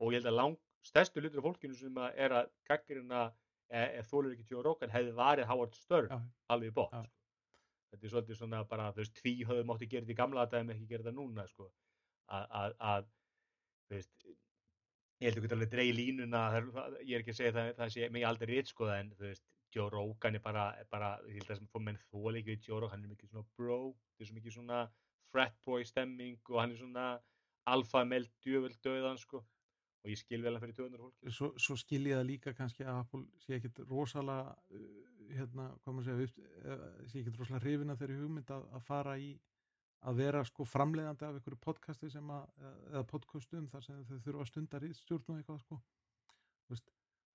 [0.00, 3.26] og ég held að lang stærstu hlutur af fólkinu sem að er að gaggrina
[3.70, 6.08] eða þólur ekki Joe Rogan hefði varið Howard Stern
[6.50, 6.86] alveg sko.
[7.90, 10.74] Þetta er svolítið svona bara þú veist tví höfðu mátti gera þetta í gamla en
[10.74, 11.70] ekki gera þetta núna sko.
[12.30, 13.08] að, að, að
[13.88, 14.26] þú veist
[15.20, 17.72] ég held að geta alveg dreigi línuna það, það, ég er ekki að segja það,
[17.80, 21.10] það sé mig aldrei rétt sko en þú veist Joe Rogan er bara, er bara
[21.28, 23.50] ég held að sem fór menn þóla ekki við Joe Rogan hann er mikið svona
[23.58, 24.80] bro þetta er svo mikið svona
[25.30, 27.06] frat boy stemming og hann er svona
[27.70, 29.42] alfa meld djövel döðan sko
[30.00, 31.32] og ég skil vel hann fyrir 200 fólki.
[31.36, 34.90] Svo, svo skil ég það líka kannski að Apple sé ekkit rosalega uh,
[35.36, 39.30] hérna, hvað maður segja uh, sé ekkit rosalega hrifina þeirri hugmynd að, að fara í
[40.08, 42.46] að vera sko framleiðandi af einhverju podcasti sem að,
[42.88, 45.80] eða podcastum þar sem þau þurfa að stunda rítstjórn og eitthvað sko.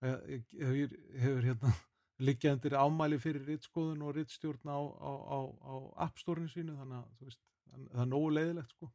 [0.06, 1.74] Eh, hefur, hefur hérna
[2.28, 5.74] liggja undir ámæli fyrir rítskoðun og rítstjórn á, á, á, á
[6.08, 8.90] App Store-inu sínu þannig að veist, það er nógu leiðilegt sko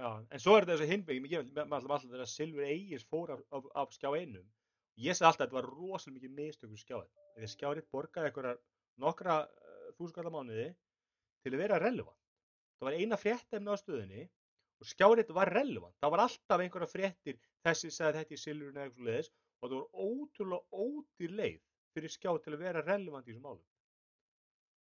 [0.00, 3.32] Já, en svo er þetta þessi hinbyggjum, ég með alltaf alltaf þegar Silfur Egis fór
[3.34, 4.46] af, af, af skjá einum.
[4.96, 7.10] Ég sagði alltaf að þetta var rosalega mikið mistökur skjá einn.
[7.34, 8.60] Þegar skjá einn borgaði einhverjar
[9.04, 10.66] nokkra uh, þúsundkallar mánuði
[11.44, 12.16] til að vera relevant.
[12.78, 14.24] Það var eina fréttefni á stöðinni
[14.80, 15.96] og skjá einn var relevant.
[16.00, 19.76] Það var alltaf einhverja fréttir þessi sagði þetta í Silfurinn eða eitthvað leiðis og það
[19.76, 21.60] var ótrúlega ódýr leið
[21.92, 23.66] fyrir skjá til að vera relevant í þessum málum.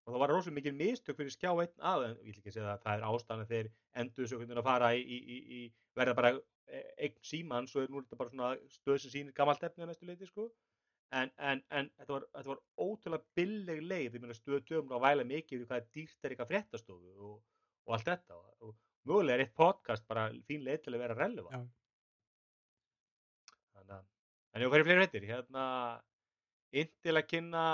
[0.09, 2.85] Og það var rosalega mikið mistök fyrir skjá einn að, ég vil ekki segja að
[2.87, 3.67] það er ástæðan að þeir
[4.01, 5.59] endur þessu að fara í, í, í, í
[6.01, 9.67] verða bara e- eign síman, svo er nú þetta bara svona stöð sem sýnir gamalt
[9.69, 10.49] efni að mestu leiti, sko.
[11.13, 15.05] En, en, en þetta, var, þetta var ótrúlega billeg leið, ég meina stöð dömur að
[15.05, 17.37] væla mikið við hvað er dýrt er eitthvað fréttastofu og,
[17.85, 18.41] og allt þetta.
[18.65, 18.75] Og,
[19.09, 21.55] mögulega er eitt podcast bara fín leið til að vera relevant.
[21.57, 21.61] Já.
[23.77, 24.09] Þannig að,
[24.53, 25.65] en ég hverju fleiri veitir, hérna,
[26.77, 27.65] inn til að kynna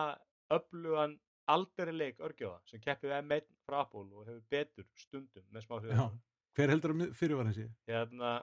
[0.55, 1.17] öflugan
[1.53, 5.77] aldari leik örgjóða sem keppið við M1 frá Apple og hefur betur stundum með smá
[5.79, 6.19] hugum
[6.55, 7.67] Hver heldur að fyrirvarin sé?
[7.91, 8.35] hérna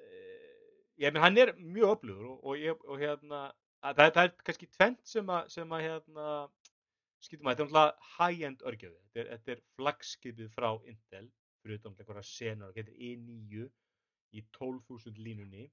[0.00, 0.70] eh,
[1.04, 3.44] ég menn hann er mjög öflugur og, og, og hérna
[3.84, 6.28] að það, það er kannski tvent sem að, sem að hérna
[7.24, 11.26] skýtum að þetta er náttúrulega high-end örgjöfi þetta er, þetta er flagskipið frá Intel
[11.62, 13.68] fyrir utan einhverja senur þetta er i9
[14.34, 15.68] í 12.000 línunni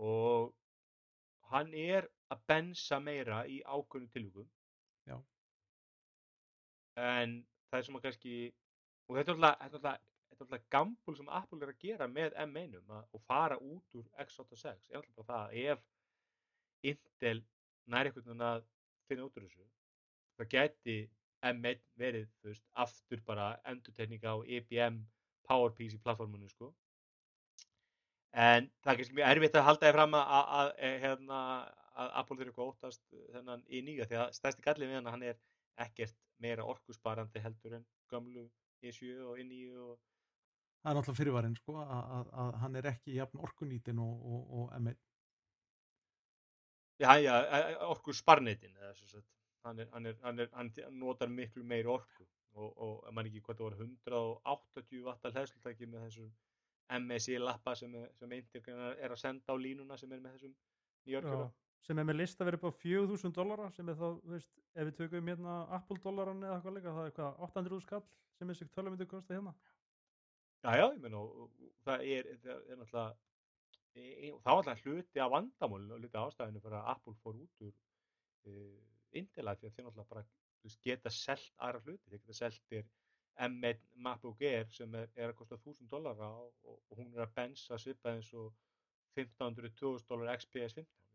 [0.00, 0.54] og
[1.50, 4.48] hann er að bensa meira í ákveðnum tilvíkum.
[7.00, 7.36] En
[7.70, 8.34] það er að kannski
[9.08, 10.02] og þetta er alltaf,
[10.36, 14.90] alltaf, gambul sem Apple er að gera með M1 að, og fara út úr x86
[14.90, 15.86] er alltaf bara það að ef
[16.90, 17.38] Intel
[17.92, 18.62] næri einhvern veginn að
[19.10, 19.66] finna út úr þessu
[20.40, 20.98] það gæti
[21.50, 25.00] M1 verið veist, aftur bara endurtekning á IBM
[25.48, 26.70] PowerPC plattformunu sko.
[28.30, 31.38] En það er kannski mjög erfitt að halda því fram að, að, að, að, hérna,
[32.00, 35.24] að Apple þurfi eitthvað óttast þennan í nýja því að stærsti gallið við hann hann
[35.32, 35.40] er
[35.84, 38.46] ekkert meira orkusparandi heldur en gömlu
[38.82, 39.98] E7 og E9 og
[40.80, 44.44] Það er náttúrulega fyrirvarin sko að, að, að hann er ekki jafn orkunýtin og, og,
[44.60, 44.96] og M1.
[47.00, 47.34] já, já,
[47.88, 49.26] orkusparnitin eða svo sett
[49.64, 52.24] hann, er, hann, er, hann, er, hann notar miklu meiri orku
[52.54, 56.30] og, og maður ekki hvað það voru 180 vattar hlæðslutæki með þessum
[57.00, 58.64] MSI lappa sem, sem Intel
[58.96, 60.56] er að senda á línuna sem er með þessum
[61.06, 64.50] nýjörgjöra Já, sem er með lista verið upp á 4000 dollara sem er þá, veist,
[64.74, 68.02] ef við tökum hérna Apple dollaran eða eitthvað líka, það er hvað 800 skall
[68.38, 69.54] sem þessi tölum myndi kosta hérna?
[70.60, 71.56] Já, já, ég og
[71.86, 73.06] það er, það er náttúrulega,
[73.94, 77.16] e, e, það var alltaf hluti af vandamálinu og hluti af ástæðinu fyrir að Apple
[77.24, 77.76] fór út úr
[79.16, 80.26] Intel að því að þeir náttúrulega bara
[80.64, 82.90] veist, geta selt aðra hluti, þeir geta selt þér
[83.40, 87.34] M1 MacBook Air sem er, er að kosta 1000 dollara og, og, hún er að
[87.38, 88.52] bensa svipað eins og
[89.16, 91.09] 1500-2000 dollar XPS 15 vél,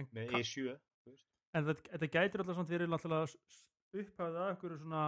[0.00, 0.74] en, með ka- E7,
[1.04, 1.28] þú veist.
[1.54, 2.96] en þetta, þetta gætir alltaf samt verið
[3.94, 5.02] upphafið að einhverju svona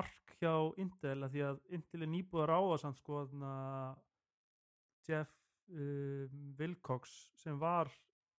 [0.00, 3.18] ark hjá Intel að því að Intel er nýbúið að ráða samt sko
[5.08, 5.34] Jeff
[5.74, 6.24] uh,
[6.60, 7.90] Wilcox sem var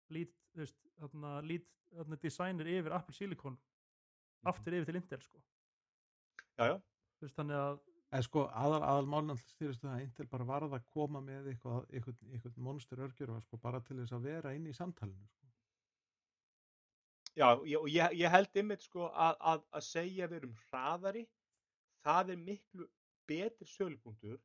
[0.10, 3.58] lead, þú veist, þarna, lead þarna, designer yfir Apple Silicon
[4.50, 5.42] aftur yfir til Intel sko
[6.58, 6.76] Já, já,
[7.20, 7.80] Þú veist, þannig að
[8.12, 11.86] En sko aðal, aðal alltaf styrist það að Intel bara varð að koma með eitthvað,
[11.96, 15.30] eitthvað, eitthvað monster örgjur sko, bara til þess að vera inn í samtalinu.
[17.40, 21.22] Já, ég, og ég, ég held einmitt sko að, að, að segja við erum hraðari,
[22.04, 22.88] það er miklu
[23.30, 24.40] betri sölupunktur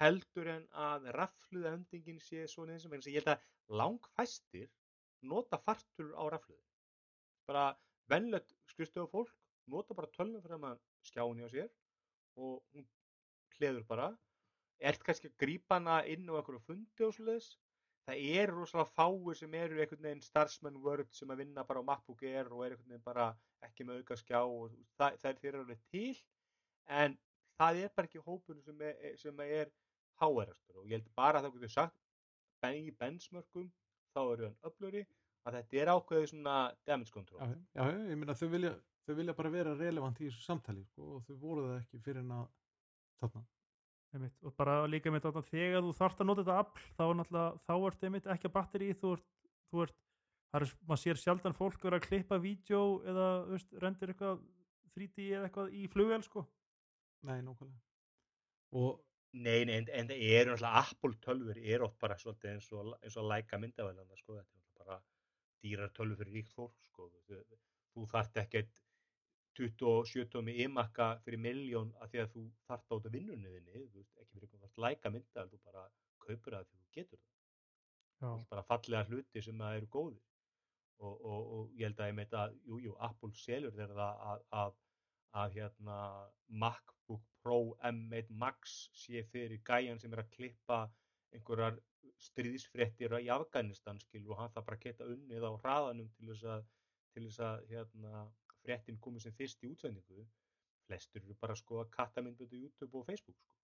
[0.00, 4.70] heldur en að rafluða endingin sé svona eins og þess að ég held að langfæstir
[5.28, 6.62] nota fartur á rafluðu.
[7.46, 7.66] Bara
[8.10, 9.34] venlegt skrifstofu fólk
[9.70, 11.68] nota bara tölnum fyrir að skjáni á sér
[12.40, 12.88] og hún
[13.58, 14.08] hleður bara.
[14.80, 17.52] Ert kannski að grípa hana inn á einhverju fundi og svoleiðis
[18.06, 21.88] það eru rosalega fáir sem eru einhvern veginn starfsmenn Word sem að vinna bara á
[21.90, 23.28] MacBook Air og er einhvern veginn bara
[23.66, 26.16] ekki með auka skjá og það, það er þeir eru alveg til
[27.02, 27.18] en
[27.60, 29.70] það er bara ekki hópun sem er, sem er
[30.22, 31.98] háerastur og ég held bara að það getur sagt
[32.72, 33.70] í bensmörkum
[34.14, 35.04] þá eru hann öfluri
[35.46, 38.74] að þetta er ákveðið svona damage control Já, já, ég meina þau vilja,
[39.06, 42.22] þau vilja bara vera relevant í þessu samtali sko, og þau voru það ekki fyrir
[42.22, 42.44] en að
[43.22, 43.42] þarna.
[44.12, 47.14] Einmitt, og bara líka með þetta þegar þú þarft að nota þetta afl þá er
[47.18, 49.30] náttúrulega, þá ert einmitt ekki að batteri þú ert,
[49.72, 49.96] þú ert
[50.58, 54.42] er, maður sér sjaldan fólk vera að klippa vídeo eða, veist, rendir eitthvað
[54.92, 56.44] 3D eða eitthvað í flugvél, sko.
[57.24, 57.80] Nei, nákvæmlega.
[58.76, 59.00] Og
[59.32, 62.90] Nei, nei, en, en það eru náttúrulega Apple tölfur er oft bara svolítið eins og,
[63.00, 64.98] eins og læka myndavælanda sko, þetta er bara
[65.64, 67.38] dýrar tölfur fyrir ríkt fólk sko, þú,
[67.94, 68.81] þú þarft ekkert
[69.58, 74.00] 27 tómi imakka fyrir miljón að því að þú þarft á þetta vinnunni þinni, þú
[74.00, 75.86] veist, ekki fyrir einhvern veginn læka myndavæl, þú bara
[76.24, 77.32] kaupir það því þú getur það,
[78.22, 80.22] Já, þú veist bara fallega hluti sem að eru góðir.
[81.02, 84.26] Og, og, og ég held að ég meit að, jú, jú, Apple selur þeirra það
[84.32, 84.76] að, að,
[85.42, 85.96] að hérna
[86.64, 87.56] MacBook Pro
[87.88, 90.84] M1 Max sé fyrir gæjan sem er að klippa
[91.34, 91.80] einhverjar
[92.22, 96.68] stríðsfréttir í Afganistan skil og hann það bara geta unnið á hraðanum til þess að,
[97.14, 98.22] til þess að hérna,
[98.64, 100.26] fréttin komið sem fyrst í útsendingu
[100.86, 103.54] flestur eru bara að skoða kattamyndbötu YouTube og Facebook sko.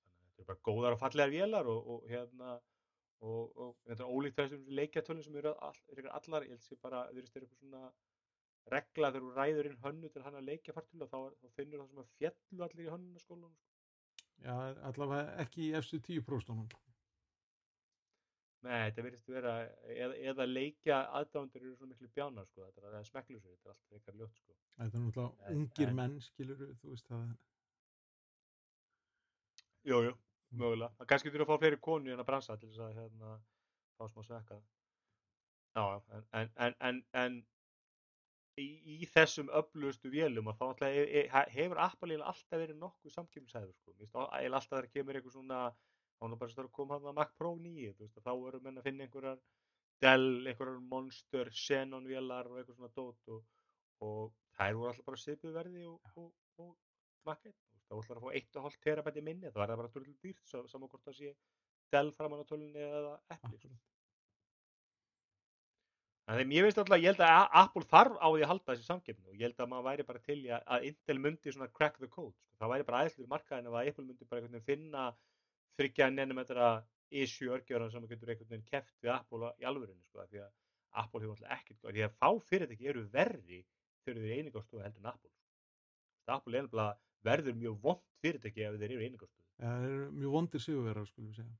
[0.00, 2.54] þannig að þetta eru bara góðar og fallegar vélar og, og hérna
[3.20, 6.78] og, og þetta er ólíkt þessum leikjatölum sem eru, all, eru allar, ég held sé
[6.80, 7.82] bara þeir eru eitthvað svona
[8.70, 11.48] regla þegar þú ræður inn hönnu til hann að leikja fartul og þá, er- þá
[11.58, 13.68] finnur það sem að fjallu allir í hönnunaskólanum sko.
[14.46, 14.54] já,
[14.90, 16.78] allavega ekki í efstu 10%.
[18.60, 19.52] Nei, þetta verðist vera
[19.88, 23.76] eða, eða leikja aðdándur eru svona miklu bjánar sko, þetta er, það smekklusur, þetta er
[23.76, 24.56] allt eitthvað ljótt sko.
[24.80, 27.22] Þetta er náttúrulega ungir en- menn, skilur þú veist það.
[29.88, 30.12] Jú, jú,
[30.60, 30.90] mögulega.
[30.98, 33.32] Það kannski þurfa að fá fleiri konu en að bransa til þess að hérna,
[33.96, 34.60] fá smá svekka.
[35.78, 35.84] Já,
[36.18, 37.38] en, en, en, en, en
[38.60, 38.66] í,
[39.00, 41.22] í þessum öflugustu vélum og þá alltaf e, e,
[41.54, 43.94] hefur eiginlega alltaf verið nokkuð samkjöfnisæður sko.
[44.20, 45.60] Á- eiginlega alltaf þegar kemur eitthvað svona
[46.20, 48.78] þá er bara að koma hann að Mac Pro 9 þú veist, þá eru menn
[48.80, 49.40] að finna einhverjar
[50.00, 53.42] Dell, einhverjar Monster, Xenon vélar og eitthvað svona dót og,
[54.06, 56.30] og þær voru alltaf bara svipuð verði og, og,
[56.64, 56.74] og
[57.28, 59.94] Mac 1 þú veist, þá ætlar að fá 1,5 terabæti minni það var það bara
[59.96, 61.34] törlu dýrt sa- sama hvort það sé
[61.90, 63.70] Dell framan á tölunni eða Apple sko.
[66.30, 68.86] Þannig að ég veist alltaf, ég held að Apple þarf á því að halda þessi
[68.86, 72.06] samkeppni og ég held að maður væri bara til að, Intel myndi svona crack the
[72.06, 72.36] code.
[72.36, 72.60] Sko.
[72.60, 75.06] Það væri bara aðeinslega markaðin að Apple myndi bara finna
[75.80, 76.70] þryggja nenometra
[77.10, 80.26] issue örgjöran sem getur einhvern veginn keft við Apple í alvörinu sko.
[80.30, 80.50] Því að
[81.02, 83.60] Apple hefur alltaf ekkert, því að fá fyrirtæki eru verri
[84.04, 85.30] þegar þeir eru einingastofu heldur en Apple.
[85.30, 86.36] sko.
[86.36, 89.44] Apple er nefnilega verður mjög vond fyrirtæki ef þeir eru einingastofu.
[89.60, 91.58] Ja, það eru mjög vondir sigurverar, skulum við segja.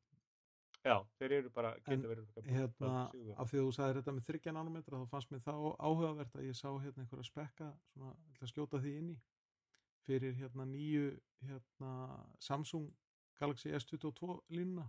[0.80, 2.04] Já, þeir eru bara, En,
[2.46, 2.90] Hérna,
[3.36, 6.46] af því að þú sagði þetta með 30 nanometra, þá fannst mér þá áhugavert að
[6.46, 8.14] ég sá hérna einhverja spekka, svona,
[8.48, 9.16] skjóta því inn í,
[10.06, 11.10] fyrir hérna nýju
[11.44, 11.92] hérna,
[12.40, 12.88] Samsung
[13.40, 14.86] Galaxy S22 línuna.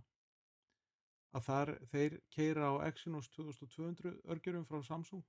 [1.32, 5.24] Að þar, þeir keira á Exynos 2200 örgjörum frá Samsung,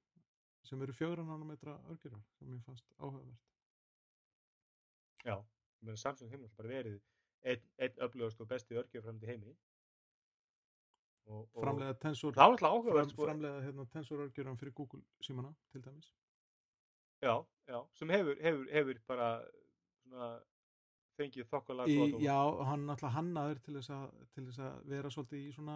[0.68, 3.46] sem eru 4 nanometra örgjörar, sem ég fannst áhugavert.
[5.24, 5.38] Já,
[5.96, 7.00] Samsung hefur bara verið
[7.44, 9.56] einn, einn öflugast og besti örgjöf fram til heimi.
[11.24, 15.86] Og, og Framlega tensor, fram, áhugavert sko, framlega hérna, tensor örgjörum fyrir Google símana, til
[15.86, 16.12] dæmis.
[17.24, 19.28] já, já, sem hefur, hefur, hefur bara
[20.04, 20.44] svona
[21.18, 22.38] fengið þokkalega gott og- já,
[22.70, 24.06] hann náttúrulega hannaður til þess að,
[24.36, 25.76] til þess að vera svolítið í svona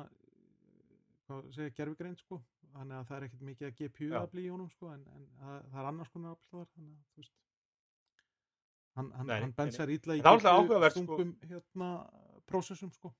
[1.27, 2.39] hvað segja, gerfigreind sko.
[2.77, 4.17] Þannig að það er ekkert mikið að GPU Já.
[4.21, 7.05] afli í honum sko en, en það, það er annars konar afl þar þannig að
[7.13, 7.37] þú veist.
[8.97, 11.17] Hann, hann, hann bensar ítla í náttúrulega áhugavert, sko.
[11.51, 11.89] hérna
[12.49, 13.13] prósessum sko.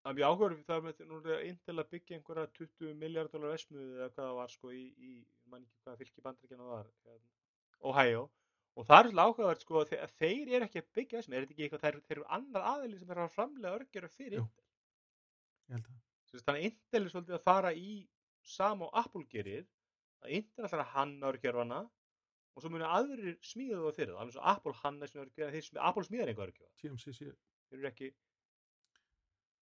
[0.00, 3.52] Það er mjög áhugavert það með nú er Intel að byggja einhverja 20 miljard dólar
[3.54, 5.12] vesmuðu eða hvað það var sko í, í
[5.52, 7.18] mann ekki hvað fylki bandaríkjana það var hérna,
[7.90, 8.22] Ohio
[8.76, 11.36] og það er svolítið áhugavert sko að þe- að þeir eru ekki að byggja vesmuðu
[11.40, 14.38] er þetta ekki eitthvað þeir, þeir eru annar aðili sem er að framlega örgjara fyrir
[14.38, 14.46] Jú.
[15.70, 17.90] Intel ég held að þannig að Intel er svolítið að fara í
[18.56, 19.66] sama og Apple gerir
[20.24, 21.80] að Intel ætlar að hanna örgjörfana
[22.54, 25.66] og svo munu aðrir smíða það fyrir það alveg svo Apple hanna sem örgjörfa þeir
[25.68, 27.20] smíða Apple smíðar einhver örgjörfa TMCC
[27.70, 28.08] þeir eru ekki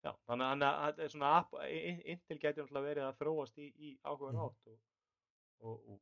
[0.05, 1.31] já, þannig að- svona
[2.13, 4.45] Intel getur náttúrulega verið að þróast í, í áhugaður Mhm.
[4.47, 4.79] átt og,
[5.59, 6.01] og, og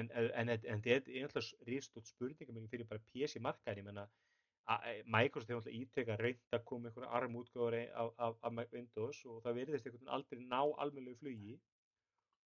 [0.00, 5.02] en, en, en, þetta er náttúrulega ríðstótt spurningamengi fyrir bara PC markaðin ég menna að-
[5.16, 9.42] Microsoft hefur náttúrulega ítrekað reynd að koma einhverja arm útgáður af, af, af Windows og
[9.44, 11.56] það virðist einhvern veginn aldrei ná almennilegu flugi.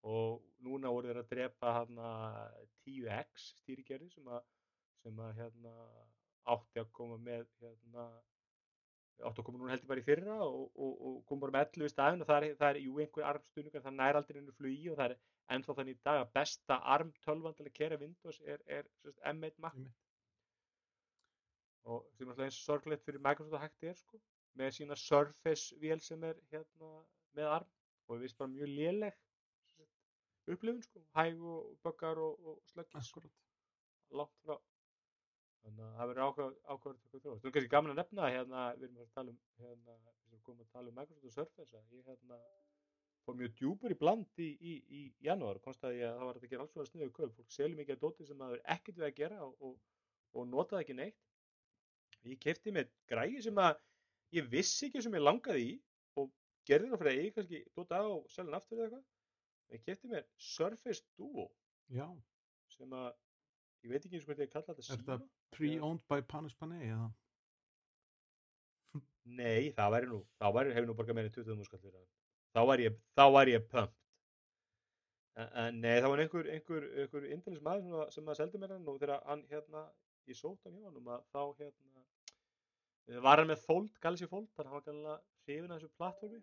[0.10, 2.10] Og núna voru þeir að drepa hana
[2.88, 4.44] 10x stýrikerfi sem að
[5.04, 5.74] sem að hérna
[6.54, 8.06] átti að koma með hérna
[9.28, 11.88] átti að koma núna heldur bara í fyrra og, og, og koma bara með 11
[11.88, 14.92] í staðin og það er, það er jú einhver armstuðningar, það nær aldrei einu flugi
[14.92, 15.18] og það er
[15.56, 19.20] ennþá þannig í dag að besta arm tölvan til að kera Windows er, er sérst,
[19.32, 19.76] M1 Mac.
[19.76, 20.06] Einmitt.
[21.90, 24.22] og sem er alltaf eins sorglegt fyrir Microsoft að hægt er sko
[24.60, 26.92] með sína Surface vél sem er hérna
[27.38, 27.70] með arm
[28.08, 29.20] og ég veist bara mjög léleg
[30.50, 33.22] upplifun sko, hæg og böggar og, og slöggis sko,
[34.10, 34.58] langt frá
[35.64, 37.42] þannig að það verður ákvæður til hvað þróast.
[37.44, 40.44] Það er kannski gaman að nefna hérna, við erum að tala um hérna, við erum
[40.48, 42.40] komið að tala um Microsoft Surface að ég hérna
[43.26, 45.60] fór mjög djúpur í bland í, í, í janúar.
[45.64, 47.36] Konstaði ég að það var að gera alls svona sniðu kaup.
[47.38, 49.76] Fólk selur mikið að dóti sem maður ekkert við að gera og, og,
[50.34, 51.20] og notaði ekki neitt.
[52.28, 53.78] Ég kefti með græði sem að
[54.36, 55.78] ég vissi ekki sem ég langaði í
[56.20, 56.34] og
[56.68, 59.08] gerði það fyrir að ég kannski dóta á og selja hann aftur eða eitthvað.
[59.70, 61.50] Ég kefti með Surface Duo.
[61.94, 62.08] Já,
[62.74, 63.12] sem að
[63.86, 66.58] ég veit ekki eins og hvað ég kalla þetta er síma þetta pre-owned by Panis
[66.60, 67.10] Panay eða
[69.30, 72.06] Nei, það væri nú, þá væri, hefur nú borgað meira en 20 skall fyrir það.
[72.56, 73.66] Þá væri ég, þá væri ég
[75.40, 78.74] en nei, það var einhver, einhver, einhver indilis maður sem, að- sem að seldi mér
[78.76, 79.84] hann og þegar hann hérna,
[80.28, 84.74] ég sótt hann hjá hann að þá hérna, var hann með Fold, Galaxy Fold, þannig
[84.74, 86.42] að hann var gæðilega hrifin af þessu plattformi.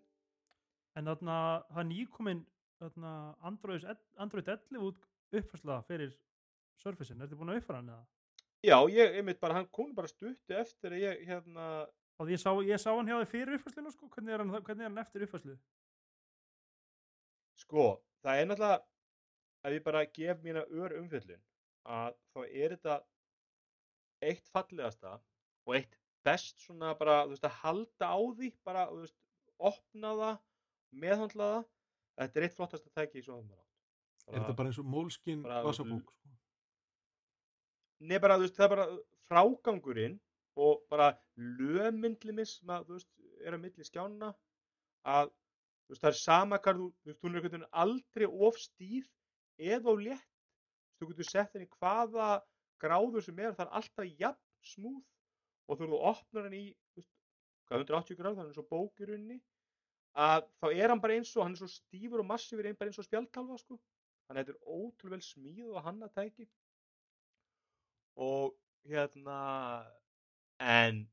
[0.97, 1.37] En þarna,
[1.69, 2.41] það er nýkomin
[2.79, 3.11] þarna,
[3.51, 3.85] Android,
[4.17, 5.05] Android 11 út
[5.37, 6.15] uppfærsla fyrir
[6.81, 7.21] Surface-in.
[7.25, 8.05] Ertu búin að uppfæra hann eða?
[8.65, 11.67] Já, ég, einmitt bara, hann kom bara stuttu eftir að ég, hérna,
[12.17, 14.81] Og ég sá, ég sá hann hjá þig fyrir uppfærsluna sko, hvernig er hann, hvernig
[14.85, 15.53] er hann eftir uppfærslu?
[17.61, 17.83] Sko,
[18.25, 18.79] það er náttúrulega
[19.67, 21.41] ef ég bara gef mína ör umfjöllun
[21.97, 22.97] að þá er þetta
[24.31, 25.13] eitt fallegasta
[25.67, 29.17] og eitt best svona bara, þú veist, að halda á því bara, þú veist,
[29.69, 30.39] opna það
[31.05, 31.65] meðhandla það
[32.23, 33.61] þetta er eitt flottasta tæki í svo það
[34.33, 36.13] er þetta bara eins og Moleskine bara- vasabók sko?
[37.99, 38.87] Nei, bara, þú veist, það er bara
[39.27, 40.17] frágangurinn
[40.57, 43.09] og bara lömyndlimis sem að, þú veist,
[43.45, 44.31] er að milli skjána
[45.07, 45.31] að,
[45.85, 48.61] þú veist, það er sama hvað þú, þú veist, hún er einhvern veginn aldrei of
[48.61, 49.09] stíf
[49.57, 50.27] eða of létt
[50.97, 52.29] þú getur sett henni hvaða
[52.81, 55.03] gráður sem er, það er alltaf jafn smúð
[55.67, 57.11] og þú opnar henni í veist,
[57.69, 59.39] hvað, 180 gráð, þannig svo bók í rauninni
[60.17, 63.05] að þá er hann bara eins og, hann er svo stífur og massífur eins og
[63.05, 63.77] spjaldkalva sko.
[64.27, 66.47] þannig að þetta er ótrúlega smíð og hann að tæki
[68.17, 68.55] og
[68.87, 69.39] hérna
[70.63, 71.03] en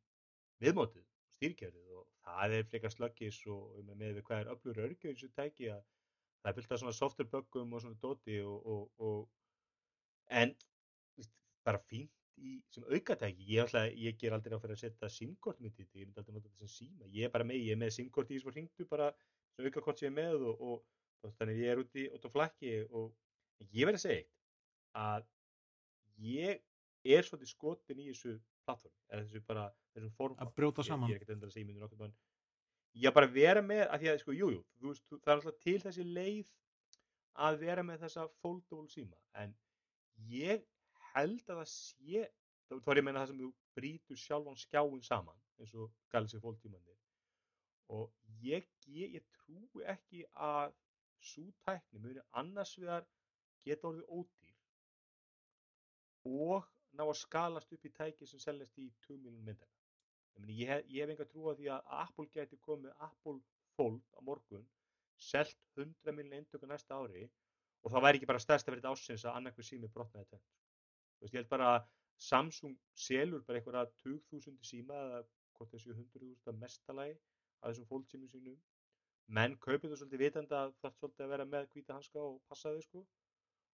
[0.62, 1.04] viðmótið,
[1.36, 5.16] stýrkerfið og það er frekar slöggis og með, með við hvað er öflur örgjör í
[5.18, 5.82] þessu tæki að
[6.42, 10.54] það er fylgt af svona softwareböggum og svona dóti og, og, og en
[11.64, 15.60] bara fínt í, sem aukatæki, ég, ætla, ég ger aldrei á fyrir að setja simkort
[15.64, 17.76] mitt í þetta, ég myndi aldrei nota þetta sem síma, ég er bara með, ég
[17.76, 19.10] er með simkort í þessu hringdu bara
[19.54, 20.84] sem aukakort sem ég er með og, og,
[21.24, 23.12] og þannig ég er úti út á flakki og
[23.70, 24.32] ég verði að segja eitt
[25.04, 25.28] að
[26.28, 26.62] ég
[27.04, 31.10] er svolítið skotin í þessu plattform, eða þessu bara þessum form Að brjóta ég, saman.
[31.10, 32.14] ég er ekkert endur að segja myndir nokkuð mann
[33.04, 36.06] ég bara vera með, að því að sko, jújú jú, það er alltaf til þessi
[36.06, 36.52] leið
[37.44, 39.54] að vera með þessa foldable síma en
[40.30, 40.62] ég
[41.14, 42.28] held að það sé
[42.70, 46.40] þá er ég að meina það sem þú brýtur sjálfan skjáin saman eins og Galaxy
[46.42, 46.96] Fold tímanir
[47.94, 50.72] og ég, ég, ég trúi ekki að
[51.24, 53.04] svo tækni muni annars vegar
[53.66, 54.54] geta orðið ódýr
[56.30, 59.70] og ná að skalast upp í tæki sem seljast í 2 miljón myndar
[60.50, 63.40] ég, hef- hef enga trú á því að Apple geti komið Apple
[63.76, 64.66] Fold á morgun
[65.30, 67.28] selt 100 miljón eindöku næsta ári
[67.84, 70.38] og það væri ekki bara stærsta verið ásins að annarkvæð sími brotnaði
[71.20, 71.86] veist, ég held bara að
[72.24, 75.22] Samsung selur bara einhverja 20.000 síma eða
[75.58, 77.16] hvort þessu 100.000 að mestalagi
[77.60, 78.56] að þessum fólksímum sínum.
[79.34, 82.70] Menn kaupið þú svolítið vitandi að það svolítið að vera með hvíta hanska og passa
[82.74, 83.02] þau sko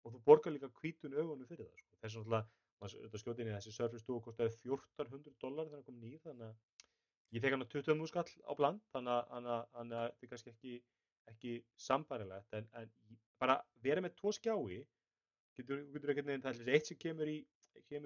[0.04, 2.00] og þú borgar líka hvítun augunum fyrir það sko.
[2.04, 2.20] þess
[2.78, 6.48] vegna alltaf, þetta skjótinni þessi Surface Duo kostaði 1400 dólar þegar hann kom nýr þannig
[6.48, 10.12] að ég fekk hann að 20 múskall á bland þannig að, þannig að, þannig að
[10.12, 10.76] þetta er kannski ekki,
[11.34, 11.56] ekki
[11.88, 14.84] sambarilegt en, en bara vera með tvo skjái
[15.58, 17.38] getur, getur ekkert neginn það er eitt sem kemur í,
[17.78, 18.00] í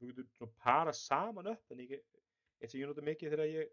[0.00, 3.70] þú getur para saman upp en eitt sem ég nota mikið þegar ég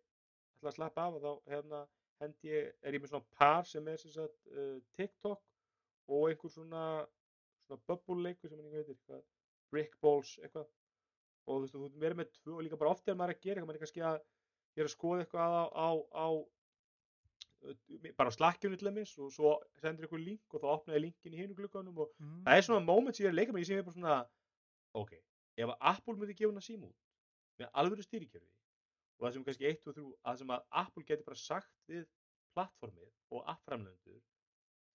[0.58, 1.82] ætla að slappa af og þá hérna,
[2.22, 5.44] hendi ég, er ég með svona par sem er sem sagt, uh, TikTok
[6.08, 6.84] og einhver svona,
[7.68, 9.26] svona bubble leikur sem hann ekki veitir hvað,
[9.72, 10.68] brick balls eitthvað
[11.48, 13.56] og þú veist þú verið með tvö og líka bara oft er maður að gera
[13.62, 14.18] eitthvað maður er kannski að
[14.78, 16.28] ég er að skoða eitthvað á, á, á
[18.18, 21.40] bara á slakkjunni til dæmis og svo sendur ykkur link og þá opnaði linkin í
[21.42, 22.44] hinu glukkanum og Mm.
[22.46, 24.18] það er svona moment sem ég er að leika með, ég sé mér bara svona
[24.94, 25.14] ok,
[25.58, 26.96] ef að Apple myndi gefa hana síma út
[27.60, 28.52] með alvöru stýrikerfi
[29.18, 31.74] og það sem er kannski 1 og 3 að sem að Apple getur bara sagt
[31.90, 32.06] við
[32.54, 34.22] plattformið og appframlendur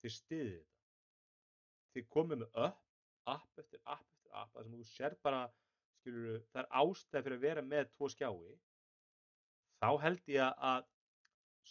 [0.03, 2.81] þið stiðið þetta þið komið með upp,
[3.27, 5.43] app eftir app app, það sem þú sér bara
[6.01, 8.57] skilur, það er ástæð fyrir að vera með tvo skjái
[9.83, 10.89] þá held ég að-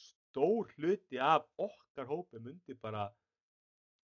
[0.01, 3.09] stór hluti af okkar hópi myndi bara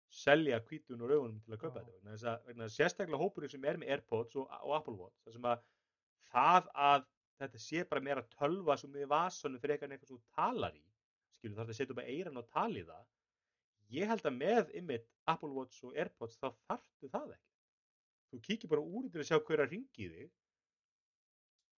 [0.10, 1.86] selja hvítun og raugunum til að kaupa Já.
[1.86, 5.48] þetta vegna vegna sérstaklega hópurinn sem er með Airpods og, og Apple Watch það sem
[5.52, 5.64] að
[6.32, 7.06] það að
[7.42, 10.84] þetta sé bara meira tölva sem við vasanum fyrir eitthvað sem þú talar í
[11.40, 13.06] skilur þarf að setja upp að eiran og tala í það
[14.00, 17.55] ég held að með ymmit Apple Watch og Airpods þá þarftu það ekki
[18.36, 20.32] þú kíkir bara úr til að sjá hver að ringi þig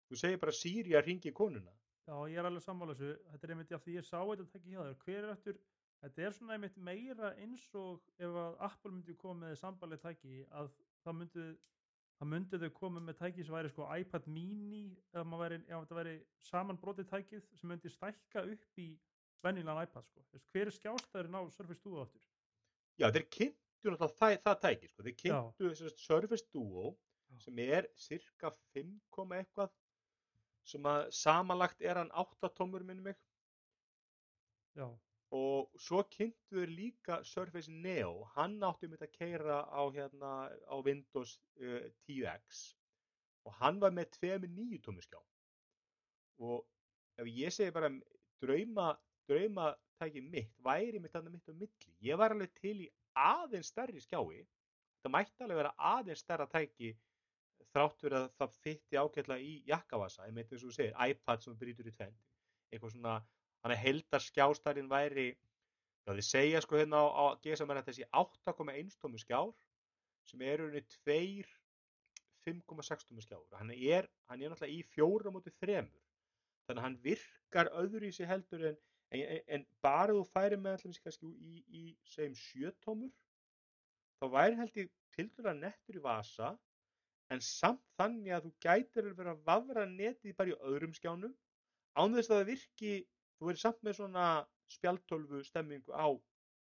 [0.08, 1.74] þú segir bara Siri að ringi konuna
[2.08, 3.16] Já, ég er alveg sammála þessu.
[3.34, 4.94] Þetta er einmitt, já, því ég sá þetta tekki hjá þér.
[5.02, 5.58] Hver er eftir,
[6.04, 10.38] þetta er svona einmitt meira eins og ef að Apple myndi koma með sambalið tæki
[10.56, 10.70] að
[11.04, 11.48] það myndi,
[12.22, 15.84] það myndi þau koma með tæki sem væri sko iPad mini ef, maður væri, ef
[15.84, 16.16] þetta væri
[16.48, 18.88] samanbrotið tækið sem myndi stækka upp í
[19.44, 20.24] venjulegan iPad sko.
[20.54, 22.24] Hver er skjástæðurinn á Surface Duo áttur?
[22.98, 23.28] já þeir
[23.88, 25.04] kynntu náttúrulega það, það tæki sko.
[25.06, 27.40] þeir kynntu þessast Surface Duo Já.
[27.44, 29.74] sem er cirka 5, komma eitthvað
[30.68, 33.20] sem að samanlagt er hann 8 tómur minni mig.
[34.76, 34.88] Já,
[35.36, 38.28] og svo kynntu þeir líka Surface Neo.
[38.36, 42.76] Hann átti mitt að keira á, hérna, á Windows uh, 10X
[43.48, 45.20] og hann var með 2.9 tómur skjá.
[46.44, 46.66] Og
[47.18, 47.90] ef ég segi bara
[48.44, 48.92] drauma,
[49.30, 51.94] drauma tæki mitt væri mitt þarna mitt á milli.
[52.04, 54.46] Ég var alveg til í aðeins stærri skjái.
[54.98, 56.94] Þetta mætti alveg vera aðeins stærra tæki
[57.74, 61.58] þrátt fyrir að það fytti ágætlega í jakkavasa, meint eins og þú segir iPad sem
[61.60, 62.18] brýtur í tvend
[62.72, 63.16] eitthvað svona,
[63.64, 68.08] hann er heldar skjástærin væri já þið segja sko hérna á, á GSM er þessi
[68.16, 69.54] 8,1 tómu skjár
[70.28, 71.48] sem eru henni 2
[72.48, 76.04] 5,6 tómu skjár hann er, hann er náttúrulega í fjóra móti þremur.
[76.68, 78.78] Þannig að hann virkar öðru í sig heldur en,
[79.16, 83.12] en, en, bara þú færi með allir kannski í, í segjum 7 tómur
[84.20, 86.54] þá væri held ég tildur að nettur í vasa
[87.34, 91.36] en samt þannig að þú gætir alveg verið að vafra netið bara í öðrum skjánum
[91.98, 92.94] án þess að það virki
[93.38, 94.26] þú verið samt með svona
[94.72, 96.08] spjaltölvu stemmingu á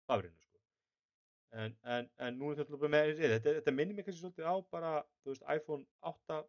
[0.09, 0.61] vafrinu sko.
[1.59, 4.93] en, en, en nú er þetta með þetta, þetta minnir mig kannski svolítið á bara
[5.23, 6.39] þú veist, iPhone 8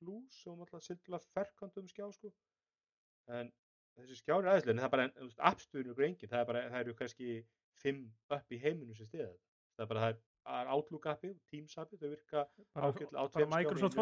[0.00, 2.32] Plus sem alltaf sildilega ferkantum skjá sko.
[3.38, 3.52] en
[3.98, 6.62] þessi skjári aðeinslega en það er bara, þú veist, appstöðun ykkur engin það er bara,
[6.70, 7.28] það eru kannski
[7.82, 8.00] fimm
[8.36, 9.44] upp í heiminu sem stiða þetta.
[9.74, 13.48] Það er bara, það er, Outlook appið, Teams appið þau virka ágætlega á tveim skjám
[13.48, 13.98] í Microsoft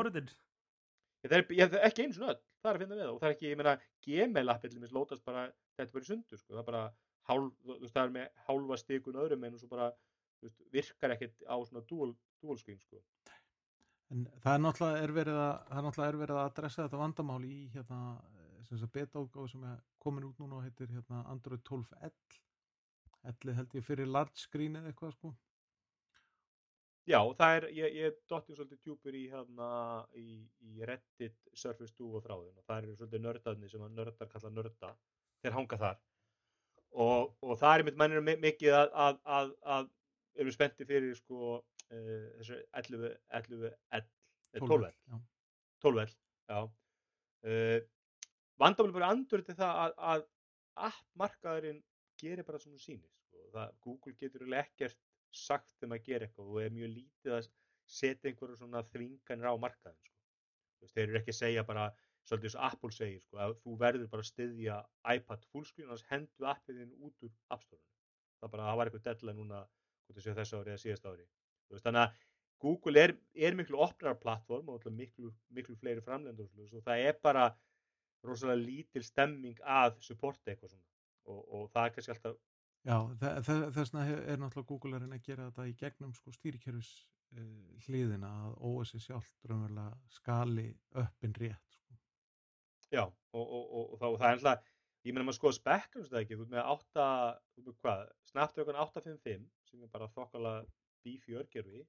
[1.78, 3.60] er ekki eins og öll, það er að finna við og það er ekki, ég
[3.60, 4.48] meina, Gmail
[4.82, 5.44] mér lótast bara,
[5.76, 6.82] þetta er bara sundur, sko, það er bara
[7.30, 9.92] hálf, þú það er með hálfa stikun öðrum en svo bara,
[10.40, 12.10] þú veist, virkar ekkert á svona dual,
[12.42, 12.98] dual screen, sko.
[14.12, 17.02] En það er náttúrulega er verið að, það er náttúrulega er verið að adressa þetta
[17.04, 18.00] vandamál í hérna,
[18.72, 22.12] sem sagt beta-útgáfu sem er komin út núna og heitir hérna Android 12L.
[23.30, 25.32] L held ég fyrir large screen eða eitthvað sko.
[27.10, 29.68] Já, það er, ég, ég dotti svolítið djúpur í hérna,
[30.14, 30.38] í,
[30.70, 34.52] í Reddit, Surface Duo og þráðin og það eru svolítið nördarnir sem að nördar kalla
[34.54, 34.90] nörda,
[35.42, 35.98] þeir hanga þar
[36.92, 39.90] og, og það er mitt mennir mikið að, að, að, að
[40.42, 44.12] erum spennti fyrir sko uh, þessu 11, 11, 11,
[44.60, 45.18] 12, 12, Já.
[45.82, 46.16] 12
[46.52, 46.60] já.
[47.42, 47.78] Uh,
[48.62, 50.26] vandamál bara andur til það að, að
[50.88, 51.82] appmarkaðurinn
[52.22, 53.42] gerir bara svona sýnir sko.
[53.54, 55.00] það, Google getur eiginlega ekkert
[55.32, 57.50] sagt þeim að gera eitthvað og er mjög lítið að
[57.92, 60.90] setja einhverju svona þvinganir á markaðin sko.
[60.92, 61.86] Þeir eru ekki að segja bara
[62.26, 64.76] svolítið eins og Apple segir sko, að þú verður bara að styðja
[65.16, 67.92] iPad fullscreen og hendu appið þinn út úr appstórunum
[68.42, 71.84] það bara, það var eitthvað núna hvort það séu þessu ári eða síðast ári veist,
[71.86, 72.20] þannig að
[72.62, 77.48] Google er, er miklu opnar plattform og miklu, miklu fleiri framlendur og það er bara
[78.26, 80.88] rosalega lítil stemming að supporta eitthvað svona
[81.30, 82.40] og, og það er kannski alltaf
[82.82, 84.04] Já, þe- þe- þess vegna
[84.34, 86.88] er náttúrulega Google að að gera þetta í gegnum sko stýrikerfis
[87.38, 90.64] uh, hliðina að OS sjálft raunverulega skali
[90.98, 91.98] uppin rétt sko.
[92.90, 94.66] Já, og, og, og, það, er alltaf,
[95.06, 97.06] ég meina maður skoða spekkum það ekki, þú ert með 8,
[97.54, 98.02] þú ert með hvað,
[98.32, 100.54] Snapdragon 855 sem er bara þokkala
[101.06, 101.84] beefy örgerfi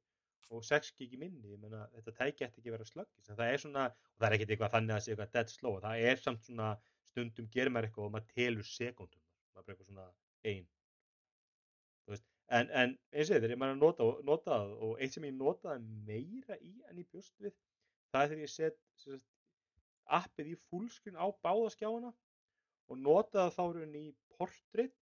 [0.50, 3.52] og 6 gigi minni, ég meina þetta tæki eftir ekki að vera slöggis, en það
[3.52, 6.06] er svona, og það er ekkert eitthvað þannig að það sé eitthvað dead slow, það
[6.12, 6.70] er samt svona
[7.10, 9.24] stundum gerir maður eitthvað og maður telur sekundum,
[9.54, 10.08] maður eitthvað svona
[10.54, 10.66] ein,
[12.04, 12.26] þú veist,
[12.60, 15.38] en, en eins og þegar ég maður að nota, nota það og eitt sem ég
[15.38, 17.56] notaði meira í en ég bjóst við,
[18.14, 19.30] það er þegar ég set, sagt,
[20.20, 22.12] appið í fullscreen á báða skjáina
[22.92, 24.96] og notaði þá í portrait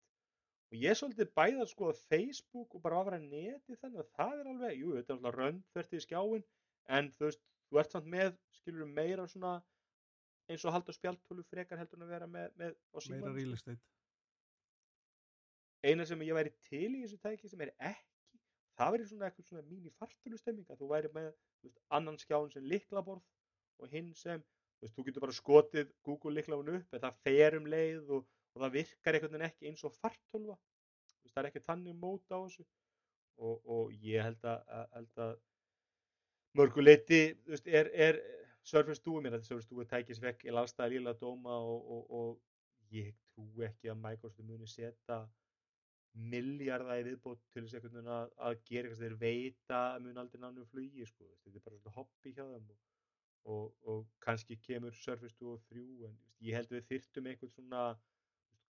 [0.71, 4.11] og ég er svolítið bæði að skoða Facebook og bara að vera neti þannig að
[4.19, 6.45] það er alveg, jú, þetta er alltaf röndfært í skjáin
[6.97, 9.57] en þú veist, þú ert samt með skilur meira svona
[10.51, 13.83] eins og halda spjaltölu frekar heldur en að vera með, með á meira real estate.
[15.87, 18.11] Eina sem ég væri til í þessu tæki sem er ekki
[18.81, 21.29] það væri svona eitthvað svona mín í fartölu stemming að þú væri með
[21.65, 23.25] veist, annan skján sem liklaborð
[23.81, 27.57] og hinn sem þú veist, þú getur bara skotið Google liklafun upp en það fer
[27.59, 30.59] um leið og, og það virkar einhvern veginn ekki eins og fartölva
[31.31, 32.67] það er ekki þannig mót á þessu
[33.41, 35.35] og, og ég held að, að, held að
[36.59, 37.21] mörguleiti
[37.65, 38.23] er, er
[39.05, 43.65] Duo mér að Duo tækis vekk í allstæða líla dóma og, og, og ég trú
[43.65, 45.23] ekki að Microsoft muni setja
[46.31, 50.41] milljarða í viðbót til þess að, að gera eitthvað sem þeir veita að mun aldrei
[50.43, 51.29] nánu flugi sko.
[51.45, 52.71] þetta er bara svona hobby hjá þeim
[53.51, 57.85] og, og, kannski kemur Surface Duo 3 en ég held við þyrftum einhvern svona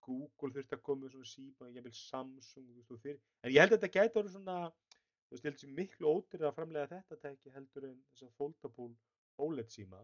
[0.06, 3.64] Google þurfti að koma með svona síma vil Samsung þú veist, og fyrir, en ég
[3.64, 6.90] held að þetta gæti orðið svona þú veist, ég held sem miklu ódýrið að framlega
[6.94, 8.88] þetta tæki heldur en þess að foldable
[9.46, 10.00] OLED síma.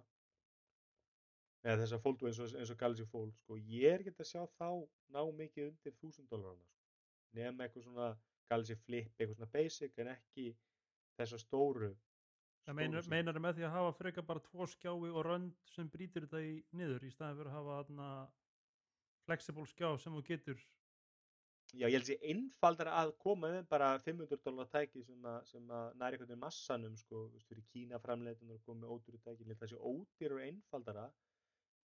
[1.66, 3.57] Eða þess að foldu eins og, eins og Galaxy Fold sko.
[3.59, 4.68] ég er ekki að sjá þá
[5.14, 6.82] ná mikið undir 1000 dólarana sko.
[7.36, 8.11] Nefn eitthvað svona
[8.51, 10.51] Galaxy Flip, eitthvað svona basic en ekki
[11.18, 11.90] þessa stóru
[12.66, 16.24] Það meinar, meinar með því að hafa frekar bara tvo skjái og rönd sem brýtir
[16.24, 18.07] þetta í niður í staðin fyrir að hafa þarna
[19.27, 20.64] flexible skjá sem þú getur
[21.74, 25.97] Já, ég held sér einfaldar að koma með bara 500 dólar tæki sem að, að
[26.01, 29.81] næri veginn massanum sko, fyrir Kína framleitunum og koma með ódýru tæki, að það sé
[29.91, 31.07] ódýru og einfaldara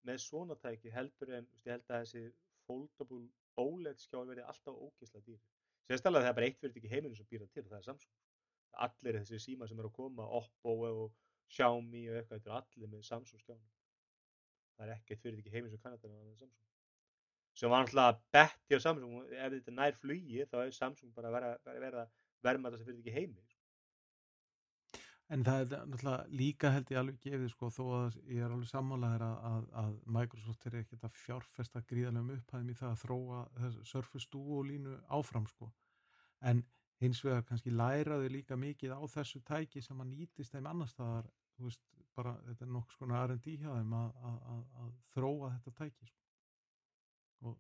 [0.10, 2.24] með svona tæki heldur en, ég held að þessi
[2.66, 3.22] foldable
[3.62, 5.40] OLED skjár verði alltaf ógeðslega dýr.
[5.88, 8.16] Sérstaklega það er bara eitt fyrir ekki heiminu sem býra til það er Samsung.
[8.88, 11.16] Allir þessi síma sem eru að koma, Oppo og
[11.54, 13.70] Xiaomi og eitthvað, er allir með Samsung skjánum.
[14.78, 16.58] Það er ekkert fyrir ekki heiminu sem kannadar en það er
[17.58, 21.32] sem var náttúrulega betti á Samsung ef þetta er nær flugi þá er Samsung bara
[21.32, 22.08] að vera, vera, vera
[22.46, 23.56] verðmæta sem fyrir ekki heimi sko.
[25.28, 28.70] En það er náttúrulega líka held ég alveg gefið sko þó að ég er alveg
[28.70, 33.42] sammálaðir að, að, að Microsoft er ekkert að fjárfesta gríðarlegum upphæðum í það að þróa
[33.90, 35.68] Surface Duo línu áfram sko.
[36.48, 36.64] En
[37.02, 41.28] hins vegar kannski læraðu líka mikið á þessu tæki sem að nýtist þeim annar staðar,
[41.58, 41.84] þú veist,
[42.16, 46.08] bara þetta er nokkuð skona R&D hjá þeim að, að, að, að þróa þetta tæki
[46.08, 46.27] sko.
[47.46, 47.58] Og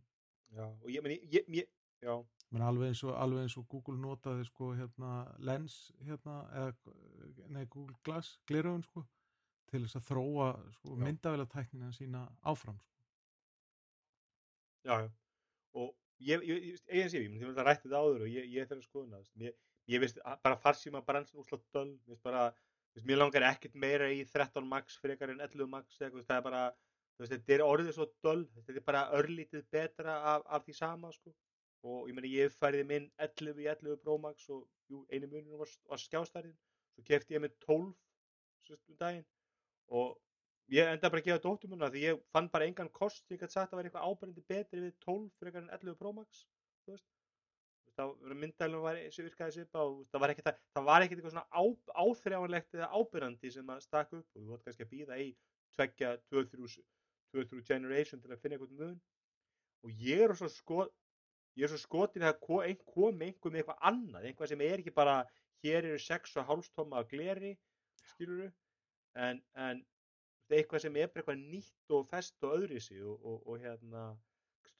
[0.55, 1.67] Já, og ég, meni, ég, ég,
[2.01, 2.15] já,
[2.55, 5.11] Men alveg eins og, alveg eins og Google notaði sko hérna
[5.43, 5.75] Lens
[6.07, 6.93] hérna eða,
[7.51, 9.03] nei Google Glass gleraugun sko
[9.67, 11.01] til þess að þróa sko Já.
[11.03, 12.93] myndavélatæknina sína áfram sko.
[14.87, 15.09] já, já.
[15.75, 15.91] Og
[16.23, 19.35] ég, ég, ég, ég myndi að rætti þetta áður og ég, ég skoðuna, þú veist,
[19.41, 19.57] mér,
[19.91, 22.45] ég veist að bara farsíma bransin úslátt döl, mér veist bara,
[22.95, 26.63] veist, mér langar ekkert meira í 13 max frekar en 11 max, það er bara,
[27.23, 31.11] veist, þetta er orðið svo döl, þetta er bara örlítið betra af, af því sama,
[31.15, 31.33] sko.
[31.87, 35.59] Og ég meina, ég færði minn 11 í 11 Pro Max og jú, einu muninu
[35.61, 36.55] var, var skjástærðin,
[36.95, 37.91] svo kefti ég með 12
[38.67, 39.27] sérst um daginn.
[39.87, 40.17] Og
[40.73, 43.55] ég enda bara að gefa dóttur minna því ég fann bara engan kost ég gæti
[43.55, 46.43] sagt að vera eitthvað ábærandi betri við 12 frekar en 11 Pro Max
[46.83, 47.07] þú veist.
[47.87, 51.63] Þú veist, þá myndælum var virkaði svipa og það var ekkert eitthvað svona á,
[52.03, 54.27] áþrjáanlegt eða ábyrrandi sem að stakk upp.
[54.35, 55.29] Og þú vart kannski að býða í
[55.77, 56.15] tveggja
[57.33, 58.95] 2-3 generation til að finna eitthvað mun.
[59.85, 60.85] Og ég er svo sko
[61.57, 64.79] ég er svo skotin að ko- ein- komi einhver með eitthvað annað, eitthvað sem er
[64.83, 65.17] ekki bara
[65.63, 67.55] hér eru 6 og hálfstóma af gleri
[68.11, 68.51] skiluru
[69.17, 69.81] en, en
[70.53, 74.03] eitthvað sem er bara eitthvað nýtt og fest og öðrisi og, og, og hérna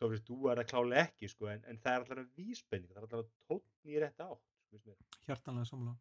[0.06, 3.08] veist þú er það klálega ekki sko en, en það er alltaf vísbending, það er
[3.08, 3.26] alltaf
[3.58, 3.72] átt
[4.70, 4.98] finnst mér.
[5.26, 5.98] hjartanlega samlega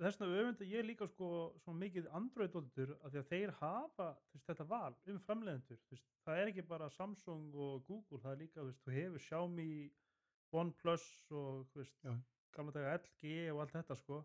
[0.00, 1.28] þess vegna öfunda ég líka sko
[1.62, 6.52] svo mikið Android-dóldur að því að þeir hafa veist, þetta val um veist, það er
[6.52, 9.90] ekki bara Samsung og Google það er líka, veist, þú hefur Xiaomi
[10.52, 11.66] OnePlus og
[12.04, 12.14] Já.
[12.52, 14.22] gamla daga LG og allt þetta sko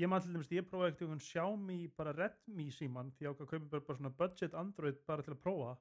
[0.00, 3.50] ég maður til dæmis, ég prófaði ekkert einhvern Xiaomi bara Redmi síman því ákvað að
[3.50, 5.74] kaupa bara, bara svona budget Android bara til að prófa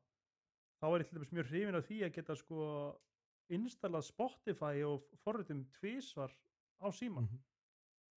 [0.82, 2.66] þá er ég til dæmis mjög hrifin af því að geta sko
[3.52, 6.32] installað Spotify og forritum tvísvar
[6.84, 7.40] á síman Mhm.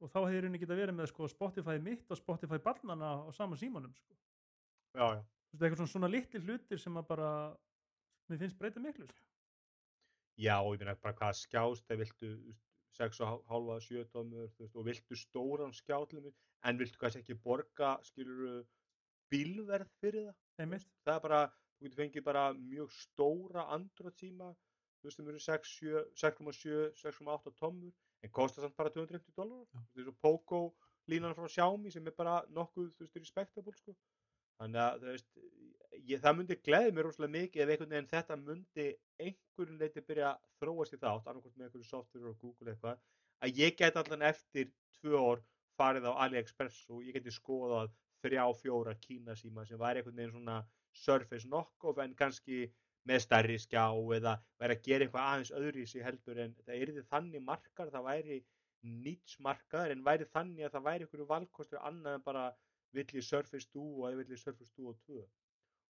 [0.00, 3.56] Og þá hefur henni geta verið með sko, Spotify mitt og Spotify barnana á sama
[3.60, 4.16] símanum sko.
[4.94, 5.22] já, já.
[5.22, 7.30] Þú veist, eitthvað svona, svona litli hlutir sem að bara
[8.30, 9.26] mér finnst breyta miklu sko.
[10.40, 12.64] já, og ég meina bara hvað skjást það viltu þú veist,
[12.94, 16.30] 6 og hálfa 7 tómur veist, og viltu stóran skjátlum
[16.64, 18.62] en viltu kannski ekki borga skilur
[19.32, 21.40] bílverð fyrir það einmitt, það er bara,
[21.78, 24.52] þú getur fengið bara mjög stóra Android síma
[25.02, 27.92] þú veist, 6, 7, 6,7 6,8 tommur,
[28.24, 30.60] en kostar samt bara 250 dólar, þú veist, og Poco
[31.10, 33.96] línan frá Xiaomi sem er bara nokkuð, þú veist, respectable, sko.
[34.60, 35.28] Þannig að, þú veist,
[35.98, 38.86] ég, það myndi gleði mér rosalega mikið ef einhvern veginn þetta myndi
[39.26, 43.02] einhverjum leiti byrja að þróast í þátt, annarkvæmt með einhverju software og Google eitthvað,
[43.44, 44.70] að ég get allan eftir
[45.00, 45.44] tvö ár
[45.78, 47.92] farið á AliExpress og ég geti skoðað
[48.24, 50.62] þrjá, fjóra Kína síma sem væri einhvern veginn svona
[50.94, 52.68] Surface knockoff en kannski
[53.08, 53.84] með stærri skjá
[54.16, 57.90] eða væri að gera eitthvað aðeins öðru í sig heldur en það yrði þannig markar,
[57.92, 58.38] það væri
[59.04, 62.44] nýts markaður en væri þannig að það væri einhverju valkostur annað en bara
[62.96, 65.24] vill ég Surface Duo eða vill ég Surface Duo 2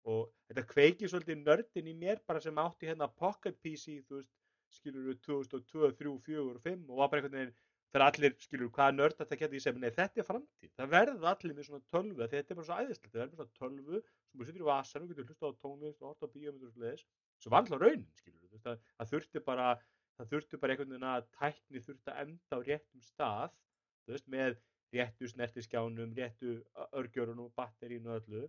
[0.10, 4.32] og þetta kveikir svolítið nördin í mér bara sem átti hérna Pocket PC þú veist,
[4.74, 7.56] skilur 2002, 3, 4 og 5 og var bara einhvern veginn
[7.90, 11.32] þegar allir skilur hvaða nörd þetta geta ég sem nei þetta er framtíð, það verða
[11.34, 14.02] allir með svona tölvu því þetta er bara svo æðislegt, það er bara svona tölvu
[14.30, 16.76] sem þú setur í vasan og getur hlusta á tónlist og horta á bíómyndur og
[16.76, 17.06] svoleiðis,
[17.42, 19.70] svo var alltaf raunin skilur, þú það, það þurfti bara
[20.20, 23.54] það þurfti bara einhvern veginn að tækni þurfti að enda á réttum stað
[24.06, 24.58] þú veist, með
[24.96, 26.56] réttu snertiskjánum réttu
[26.98, 28.44] örgjörunum batterínu og öllu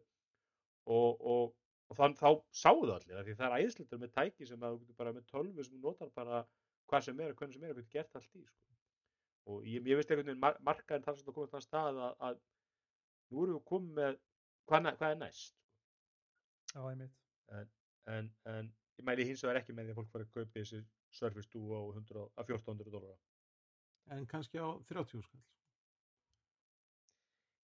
[0.90, 1.52] og, og,
[1.90, 2.28] og þann, þá
[2.62, 5.28] sáu það allir því það er æðislegt með tæki sem að þú getur bara með
[5.30, 6.42] tölvu sem þú notar bara
[6.90, 8.74] hvað sem er og hvernig sem er og getur gert allt í sko.
[9.50, 12.16] og ég, ég veist einhvern veginn mar markaðin þar sem það komið þann stað að,
[12.28, 12.40] að
[13.30, 14.20] nú erum við komið með
[14.70, 15.59] hvað, hvað er næst
[16.74, 17.16] já, einmitt
[18.10, 20.82] en, en ég mæli hins vegar ekki með því að fólk fara að kaupa þessi
[21.20, 25.42] Surface Duo á 100 á 1400 dólara en kannski á 30 skall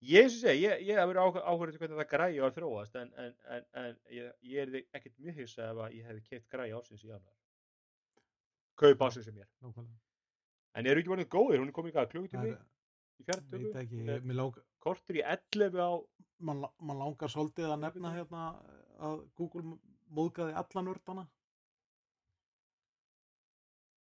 [0.05, 2.99] Ég og segja, ég, ég hef verið áhverjum til hvernig það græði á að þróast
[3.01, 6.51] en, en, en, en ég, ég er ekkert mjög hissa ef að ég hefði keitt
[6.53, 7.39] græði ásins í januar.
[8.77, 9.51] Kaup ásins sem ég er.
[9.65, 10.05] nákvæmlega
[10.77, 11.62] En eru ekki vonið góðir?
[11.62, 13.62] Hún er komið ekki að klukkutími í fjartöku.
[13.62, 15.91] veit ekki, er mér langar Kortur í 11 á,
[16.45, 18.43] man, man langar svolítið að nefna hérna
[19.09, 19.78] að Google
[20.16, 21.27] móðgaði alla nördana?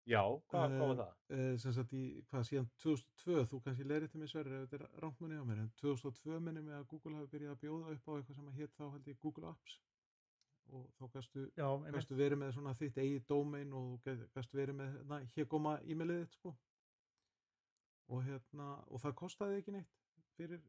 [0.06, 1.14] Já, hvað, hvað var það?
[1.34, 4.78] uh, sem sagt í, hvað síðan 2002 þú kannski lerið til mig sverri ef þetta
[4.78, 8.12] er rántmunni á mér en 2002 minni mig að Google hafi byrjað að bjóða upp
[8.12, 9.80] á eitthvað sem að hétt þá held ég Google Apps.
[10.76, 11.66] Og þá gæstu, já,
[11.96, 16.22] gæstu verið með svona þitt eigið domain og gæstu verið með hérna, hér koma e-mailið
[16.22, 16.54] þitt sko.
[18.14, 20.00] Og hérna og það kostaði ekki neitt
[20.38, 20.62] fyrir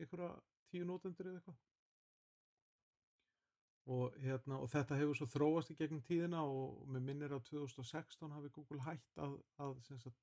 [0.00, 0.32] einhverja
[0.70, 1.62] tíu nótendur eða eitthvað
[3.84, 8.32] og, hérna, og þetta hefur svo þróast í gegnum tíðina og mér minnir að 2016
[8.32, 10.22] hafi Google hætt að, að, sagt,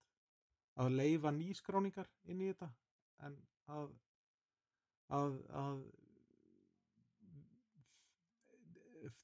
[0.82, 2.72] að leifa nýskráningar inn í þetta.
[3.28, 3.38] En
[3.70, 3.92] að,
[5.14, 5.84] að,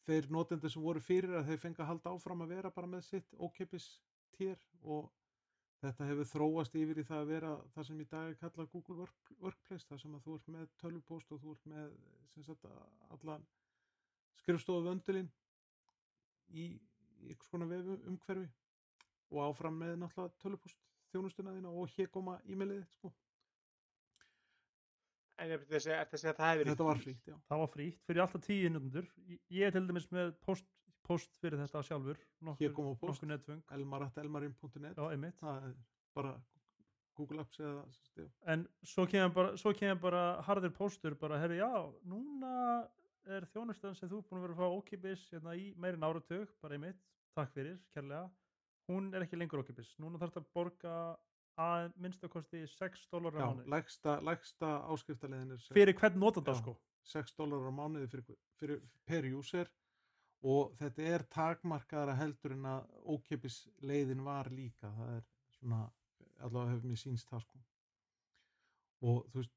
[0.08, 3.08] þeir notendur sem voru fyrir að þeir fengi að halda áfram að vera bara með
[3.10, 3.88] sitt ókeppis
[4.38, 5.10] tér og
[5.82, 8.98] þetta hefur þróast yfir í það að vera það sem í dag er kallað Google
[9.02, 12.68] Work, Workplace það sem að þú ert með tölvupóst og þú ert með sagt
[13.18, 13.46] allan
[14.42, 15.30] skrifstofu vöndulinn
[16.50, 16.66] í,
[17.22, 18.50] í einhvers konar vefu umhverfi
[19.32, 20.78] og áfram með náttúrulega tölvupóst
[21.12, 23.12] þjónustuna þína og hér koma e-mailið þitt, sko.
[25.38, 27.36] En ég ætti að segja að það hefur Þetta var frítt, já.
[27.52, 30.66] það var frítt fyrir alltaf tíu notendur Ég- er til dæmis með post,
[31.06, 32.18] post fyrir þetta sjálfur
[32.62, 33.22] Hér koma post.
[33.24, 35.76] nokkur elmar.elmarin.net já, einmitt það er
[36.18, 36.34] bara
[37.18, 37.86] Google Apps eða
[38.54, 41.70] en svo kemur bara, svo kemur bara harður póstur bara, herri, já,
[42.06, 42.88] núna
[43.28, 46.52] er þjónustan sem þú er búin að vera að fá ókipis hérna í meirinn áratug,
[46.62, 46.99] bara einmitt
[47.38, 48.30] takk fyrir, kærlega.
[48.88, 50.94] Hún er ekki lengur ókipis, núna þarf þetta að borga
[51.58, 53.70] að minnstakosti 6 dólar á já mánuði.
[53.74, 56.62] lægsta, lægsta áskriftarleiðin er sex- fyrir hvern notanda Já.
[56.62, 56.78] sko?
[57.04, 59.68] 6 dólar á mánuði fyrir, fyrir, per user.
[60.44, 64.91] Og þetta er takmarkaðara heldur en að ókipis leiðin var líka.
[64.94, 65.24] Það er
[65.58, 65.80] svona,
[66.40, 67.60] allavega hefur mér sínst það sko.
[69.02, 69.54] Og þú veist,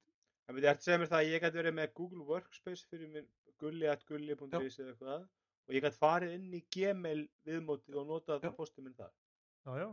[0.50, 3.10] Það myndi eftir að segja mér það að ég gæti verið með Google Workspace fyrir
[3.12, 3.26] minn
[3.62, 5.26] gulli.gulli.is eða eitthvað.
[5.68, 8.50] Og ég gæti farið inn í Gmail viðmótið og notað Já.
[8.56, 9.12] postum minn það.
[9.68, 9.88] já, já,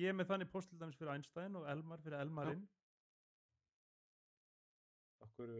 [0.00, 2.64] ég er með þannig post til dæmis fyrir Einstein og Elmar fyrir Elmarinn
[5.20, 5.50] Okkur,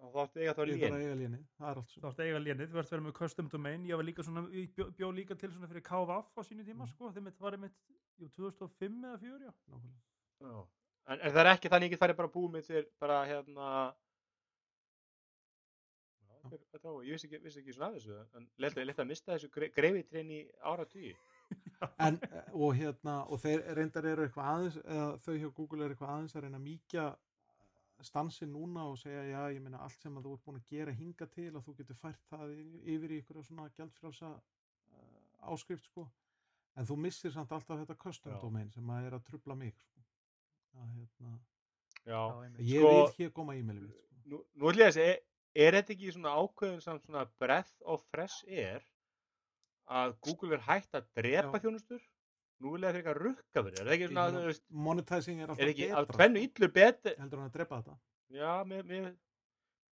[0.00, 2.68] þá þáttu eiga þá ég léni það er allt þú svo ert að eiga lénið,
[2.74, 3.86] þú ert að vera með custom domain.
[3.88, 6.84] Ég var líka svona, ég bjó, bjó líka til svona fyrir KVF á sínu tíma
[6.84, 6.90] Mhm.
[6.92, 7.78] sko, þeim var einmitt,
[8.20, 9.52] jú, 2005 eða 4 já.
[9.70, 10.00] Nákvæmlega.
[10.40, 10.66] Já.
[11.08, 13.18] En, en það er ekki þannig ég get farið bara að búið með þér bara
[13.26, 13.70] hérna
[16.90, 19.68] var- ég vissi ekki, vissi ekki svona af þessu en leta, að mista þessu gre
[19.74, 21.14] greifitrein í ára tugi
[22.06, 25.94] en, eh, og hérna, og þeir reyndar eru eitthvað aðeins, eða þau hjá Google eru
[25.96, 27.06] eitthvað aðeins að reyna að mýkja
[28.00, 30.94] stansin núna og segja, já, ég meina allt sem að þú ert búin að gera
[30.96, 32.54] hinga til að þú getur fært það
[32.94, 36.06] yfir í ykkur svona gjaldfrjálsa uh, áskrift, sko.
[36.80, 39.99] En þú missir samt alltaf þetta custom domain sem að er að trubla mig, sko
[40.76, 41.32] að, hérna,
[42.06, 42.60] Já, einmitt.
[42.66, 45.20] ég Sko- vil hér koma e-mailið mitt, sko nú, nú ætlum ég að segja, er,
[45.66, 48.82] er þetta ekki svona ákveðin samt svona breath of fresh air
[49.90, 51.62] að Google er hægt að drepa Já.
[51.64, 52.00] þjónustur?
[52.60, 55.48] Nú vil ég fyrir eitthvað rukka fyrir, er það ekki svona, þú veist, monetizing er
[55.48, 57.14] alltaf er ekki betra tvennu illu betur?
[57.18, 57.98] heldur hann að drepa þetta
[58.30, 59.06] Já, mér, mér,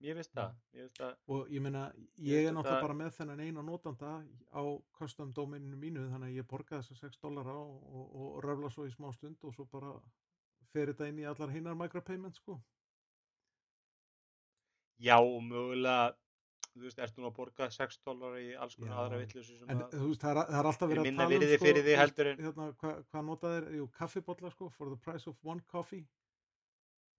[0.05, 0.52] mér finnst það,
[0.98, 1.86] það, og ég meina,
[2.22, 4.12] Ég er náttúrulega bara með þennan eina notanda
[4.55, 4.62] á
[5.00, 8.86] custom domaininu mínu þannig að ég borga þessa 6 dollara og, og, og röfla svo
[8.86, 9.96] í smá stund og svo bara
[10.73, 12.59] fer þetta inn í allar hinnar micropayments sko?
[14.99, 16.15] Já, og mögulega,
[16.74, 20.09] þú veist, ertu nú að borga 6 dólar í alls konar aðra vittlösu en þú
[20.09, 21.86] veist, það er, það er alltaf verið að minna tala um virði sko, fyrir þig
[21.86, 25.31] þú veist, heldur en- hérna, hvað hva notað er, jú, kaffibotla sko for the price
[25.31, 26.05] of one coffee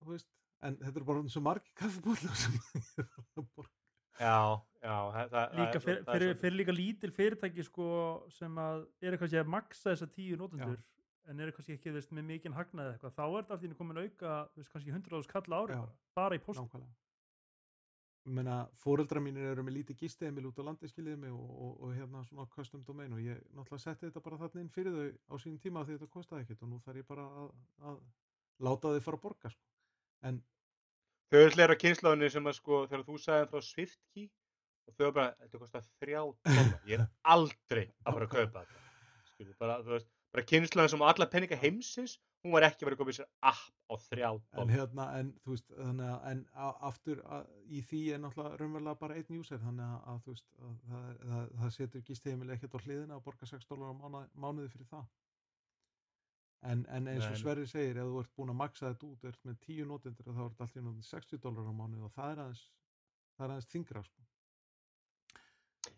[0.03, 0.27] þú veist,
[0.67, 3.07] en þetta er bara svo margi kaffibotla sem ég er
[3.39, 3.73] að borga.
[4.19, 4.35] Já,
[4.83, 7.85] já, það, það, líka það, fyrir, það er fyrir, líka lítil fyrirtæki sko,
[8.35, 10.81] sem að eru kannski að maksa þessa tíu notendur
[11.29, 13.77] en eru kannski ekki veist, með mikinn hagnaði eitthvað þá er þetta allt í einu
[13.79, 15.83] komin auka þú veist, kannski 100 árs kalla ári Já.
[15.83, 16.97] bara, bara í post nákvæmlega
[18.29, 21.75] ég meina, fóreldra mínir eru með lítið gisteimil út á landi skiljiði mig og, og,
[21.85, 25.07] og hérna svona custom domain og ég náttúrulega setti þetta bara þarna inn fyrir þau
[25.33, 27.53] á sínum tíma því þetta kostaði ekkert og nú þarf ég bara að,
[27.89, 28.01] að
[28.67, 29.63] láta þau fara að borga sko.
[30.29, 30.41] en
[31.31, 34.29] þau eru hlera kynnslóðinu sem að sko, þegar þú sagði frá SwiftKey
[34.89, 38.63] og þau eru bara, þetta kostar 3 dólar, ég er aldrei að fara að kaupa
[38.65, 38.87] þetta,
[39.31, 42.97] skilju, bara, þú veist, bara kynnslóðin sem alla penninga heimsins, hún var ekki að vera
[42.97, 44.27] að kaupa sér app á 3
[44.63, 48.59] en hérna, en þú veist þannig að, en a, aftur að, í því er náttúrulega
[48.61, 52.53] raunverulega bara einn user þannig að, að þú veist, að það, það, það setur gisteimil
[52.55, 55.09] ekkert á hliðina að borga 6 dólar á mánuði, mánuði fyrir það
[56.69, 57.41] en, en eins og Nei.
[57.41, 60.41] Sverri segir ef þú ert búin að maksa þetta út, ert með 10 notendur þá
[60.43, 62.65] er þetta allt í náttúrulega 60 dólar á mánuði og það er aðeins
[63.35, 64.28] það er aðeins þingra sko.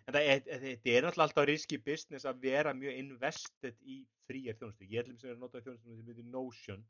[0.08, 4.58] En það er, þetta er náttúrulega alltaf riski business að vera mjög invested í fríar
[4.58, 4.88] þjónustu.
[4.90, 6.86] Ég ætlum sem er að nota þjónustu sem heitir Notion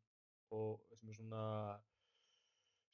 [0.56, 1.44] og sem er svona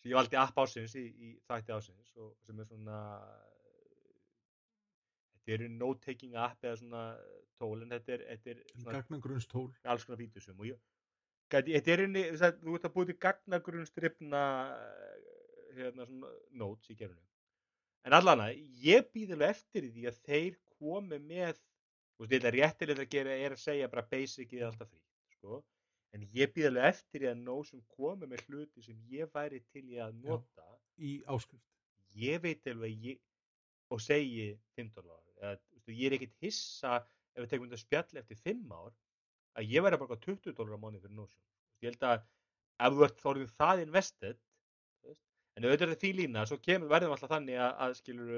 [0.02, 2.98] sem ég valdi app ásins í, í þætti ásins og sem er svona
[5.38, 7.04] þetta eru note-taking app eða svona
[7.58, 10.84] tól en þetta er, þetta er svona gagnagrunnstól alls konar fítusum og ég
[11.54, 14.44] þetta er inni, þú ert að búið til gagnagrunstrifna
[15.78, 17.24] hérna svona notes í gerunum
[18.08, 23.16] en allana, ég býð alveg eftir því að þeir komi með veist, þetta réttilega að
[23.16, 25.02] gera er að segja bara basicið er alltaf frí
[25.36, 25.58] sko.
[26.16, 29.84] en ég býð alveg eftir því að Notion komi með hluti sem ég væri til
[29.92, 31.68] í að nota í áskrift
[32.18, 33.20] ég veit alveg ég,
[33.92, 34.48] og segi
[34.80, 36.96] 5 dólar eða, þú veist, ég er ekkit hissa
[37.36, 38.96] ef við tekum þetta spjall eftir 5 ár
[39.60, 41.44] að ég væri að borga 20 dólar á mánu fyrir Notion
[41.84, 42.24] ég held að
[42.88, 44.44] ef þú ert þorðin það invested
[45.58, 48.34] en auðvitað er því lína svo kemur verðum alltaf þannig að, að skilur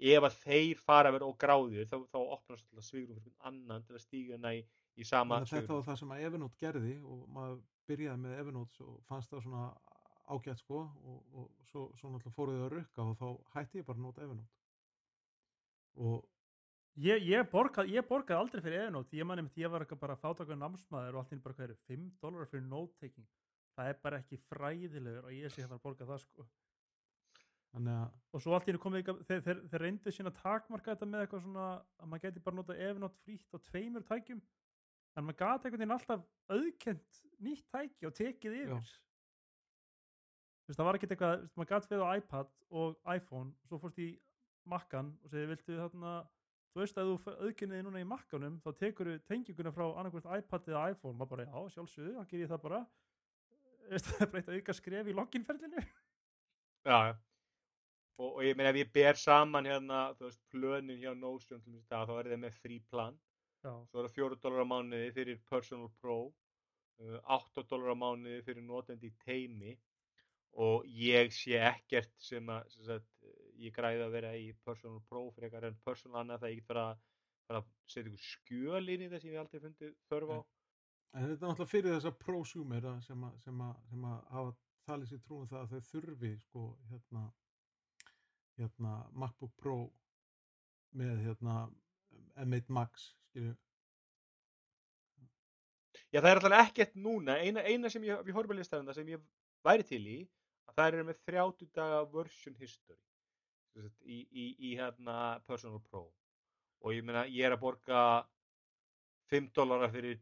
[0.00, 3.86] ef að þeir fara að vera ógráðir þá, þá opnast alltaf svigrum fyrir einhvern annan
[3.86, 4.62] til að stíga hana í,
[4.96, 7.60] í sama að þetta var það sem að Evernote gerði og maður
[7.90, 9.66] byrjaði með Evernote og fannst það svona
[10.30, 13.88] ágætt sko og, og svo, svo náttúrulega fóruð þau að rukka og þá hætti ég
[13.88, 14.60] bara að nota Evernote.
[16.00, 16.20] Og
[17.00, 20.16] Ég, ég, borgað, ég borgaði aldrei fyrir Evernote, ég man einmitt, ég var eitthvað bara
[20.20, 23.28] fátakur námsmaður og allt inn bara hvað eru, 5 dólar fyrir note-taking,
[23.80, 26.46] það er bara ekki fræðilegur og ég sé að fara að borga það sko.
[27.78, 27.90] að
[28.34, 31.10] Og svo allt í hennu komið eitthvað, þeir, þeir, þeir reyndu sína að takmarka þetta
[31.10, 31.66] með eitthvað svona,
[32.00, 34.40] að maður geti bara nota Evernote frítt á tveimur tækjum,
[35.16, 38.90] en maður gati einhvern veginn alltaf auðkent nýtt tæki og tekið yfir.
[40.60, 42.52] Þú veist, það var ekkert eitthvað, þú veist, maður gati við á iPad
[42.82, 44.10] og iPhone, og svo fórst í
[44.70, 46.16] Mackan og segði, viltu þarna,
[46.74, 50.68] þú veist að þú auðkenniði núna í Mackanum, þá tekur þú tenginguna frá annarkvæmt iPad
[50.70, 52.82] eða iPhone, maður bara, já, sjálfsögðu, þá ger ég það bara.
[54.06, 55.82] Það er bara eitt auka skref í loginferlinu.
[56.86, 57.00] Já.
[58.20, 62.12] Og, og ég meina ef ég ber saman hérna, þú veist, plönin hjá Notion þá
[62.18, 63.16] er það með frí plan.
[63.60, 66.18] Já, Svo er það 4 dólar á mánuði fyrir Personal Pro,
[67.00, 69.74] uh, 8 dólar á mánuði fyrir notendi teimi
[70.60, 75.02] og ég sé ekkert sem að, sem sagt, uh, ég græði að vera í Personal
[75.08, 76.86] Pro fyrir eitthvað en Personal annað það ég get fara
[77.50, 80.38] að setja ykkur skjöl inn í það sem ég aldrei fundið þörf á.
[81.10, 84.52] En þetta er náttúrulega fyrir þessa prosumera sem, að- sem, að- sem að hafa
[84.86, 87.24] talið sér trúum það að þau þurfi sko hérna,
[88.58, 88.92] hérna
[89.22, 89.78] MacBook Pro
[91.00, 91.56] með hérna
[92.44, 93.56] M1 Max skilju.
[96.10, 98.98] Já, það er alltaf ekkert núna, eina, eina sem ég, við horfum að listaðum það
[98.98, 99.26] sem ég
[99.66, 100.16] væri til í,
[100.70, 102.98] að það eru með 30 daga version history
[104.06, 106.06] í, í, í hérna Personal Pro
[106.80, 108.02] og ég meina, ég er að borga
[109.30, 110.18] 5 dólara fyrir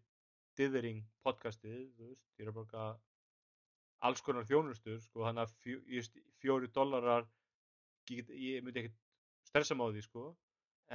[0.59, 2.89] Dithering podcastið, veist, ég er að borga
[4.09, 7.29] alls konar þjónustur, sko, þannig að fjó, fjóri dólarar,
[8.11, 8.99] ég, ég myndi ekkert
[9.51, 10.25] stressa því, sko,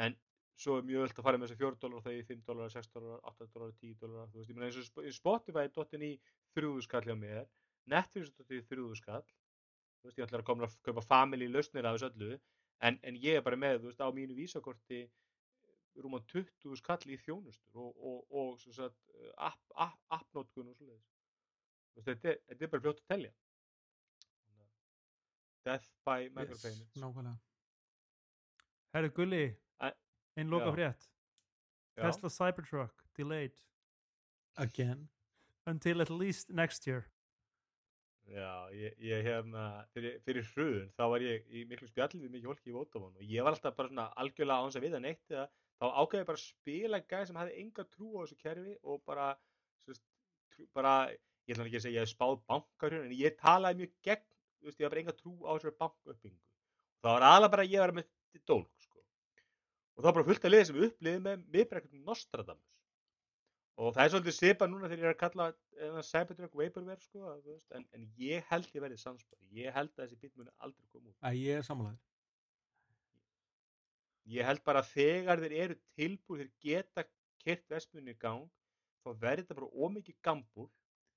[0.03, 0.18] en
[0.60, 2.91] svo er mjög öll að fara með þess að 4 dólar þegar 5 dólar, 6
[2.94, 6.06] dólar, 8 dólar, 10 dólar þú veist, ég meina eins og Sp- Spotify er dottin
[6.06, 6.11] í
[6.57, 7.48] þrjúðu skall hjá mér
[7.94, 11.49] Netflix er dottin í þrjúðu skall þú veist, ég ætla að koma að kaupa family
[11.49, 12.38] lausnir af þessu öllu
[12.84, 15.02] en, en ég er bara með, þú veist, á mínu vísakorti
[16.01, 18.97] rúma 20 skall í þjónustur og, og, og sagt,
[19.37, 21.09] app, app, appnótkun og svoleiðis
[22.07, 23.33] þetta, er- þetta er bara fljótt að telja
[25.63, 27.37] Death by micropayments nákvæmlega.
[28.93, 29.43] herru Gulli,
[30.35, 30.73] einn loka já.
[30.75, 31.05] frétt.
[31.95, 32.01] Já.
[32.03, 33.53] Tesla Cybertruck delayed
[34.57, 35.07] Again.
[35.65, 37.05] until at least next year.
[38.27, 42.51] Já, ég, ég hérna, fyrir, fyrir hrun, þá var ég í miklu spjalli við mikið
[42.51, 45.31] fólki í Vodafone og ég var alltaf bara svona algjörlega á hans að vita neitt
[45.31, 45.47] eða
[45.81, 49.27] þá ákveði bara að spila gæði sem hafði enga trú á þessu kerfi og bara,
[49.85, 50.03] sérst,
[50.53, 50.95] trú, bara,
[51.47, 54.27] ég ætla ekki að segja ég hef spáð bankarhjörn en ég talaði mjög gegn,
[54.59, 56.43] þú veist, ég haf bara enga trú á þessu bankauppbyggingu.
[57.03, 58.11] Það var aðalega bara ég var með
[58.47, 59.01] dólk, sko.
[59.93, 62.73] Og það var bara fullt að liða sem við uppliðið með, eitthvað Nostradamus
[63.81, 65.45] og það er svolítið svipa núna þegar ég er að kalla
[66.05, 67.33] Cybertruck Vaporware sko,
[67.77, 71.09] en, en ég held ég verði sannspari ég held að þessi bíl muni aldrei koma
[71.09, 71.17] út
[74.31, 77.05] ég held bara þegar þeir eru tilbúið þeir geta
[77.43, 78.47] kert vestmunni í gang
[79.03, 80.69] þá verður þetta bara ómikið gambúl.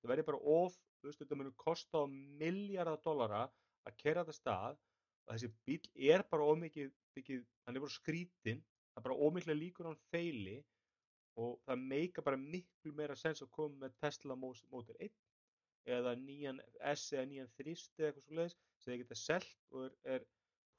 [0.02, 2.02] Það verður bara of þú veist, þetta muni kosta
[2.40, 3.44] miljardar dollara
[3.86, 4.80] að kera þetta stað.
[5.26, 8.64] Og þessi bíl er bara ómikið mikið, hann er bara skrítinn
[8.96, 10.56] það er bara ómikið líkur á hann feili
[11.42, 15.10] og það meika bara miklu meira sens að koma með Tesla Model 1
[15.96, 16.62] eða nýjan
[16.92, 20.26] S eða nýjan þrist eða eitthvað svo leiðis sem þeir geta selt og er, er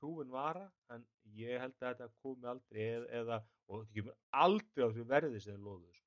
[0.02, 1.06] prúfin vara en
[1.38, 3.38] ég held að þetta komi aldrei eða, eða
[3.68, 6.06] og þetta kemur aldrei á því verði sem þeir loðu sko.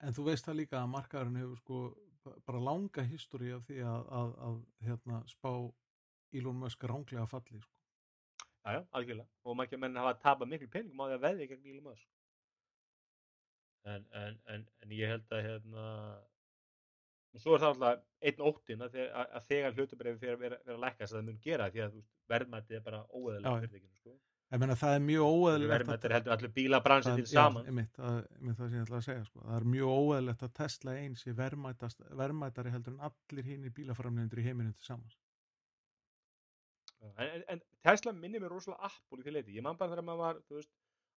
[0.00, 1.80] En þú veist það líka að markaðurinn hefur sko
[2.24, 5.50] ba- bara langa históri af því að, að, að hérna, spá
[6.32, 7.76] Elon Musk ránglega falli sko.
[8.60, 11.22] Jájá, algjörlega og maður ekki að menn hafa að tapa miklu peningum á því að
[11.26, 12.08] veðja gegn Elon Musk
[13.88, 15.84] en, en, en, en ég held að hérna
[17.34, 20.58] og svo er það alltaf einn óttin að, að, að þegar hlutabræfi fyrir að vera,
[20.66, 23.06] vera að að það mun gera því að þú veist, verðmætti er bara já.
[23.20, 24.16] óeðalega fyrirtækinu sko.
[24.50, 27.92] Ég meina það er mjög óeðlilegt verðmætti er heldur allir bílabransin til saman Já, einmitt,
[27.94, 29.42] það, einmitt það sem ég ætla að segja sko.
[29.46, 34.42] Það er mjög óeðlilegt að Tesla eins sé verðmætast- verðmætari heldur en allir hinir bílaframlendur
[34.42, 35.20] í heiminum til samans.
[37.00, 39.94] Já, en, en, en Tesla minnir mér rosalega Apple í því leiti ég man bara
[39.94, 40.72] þegar maður var veist,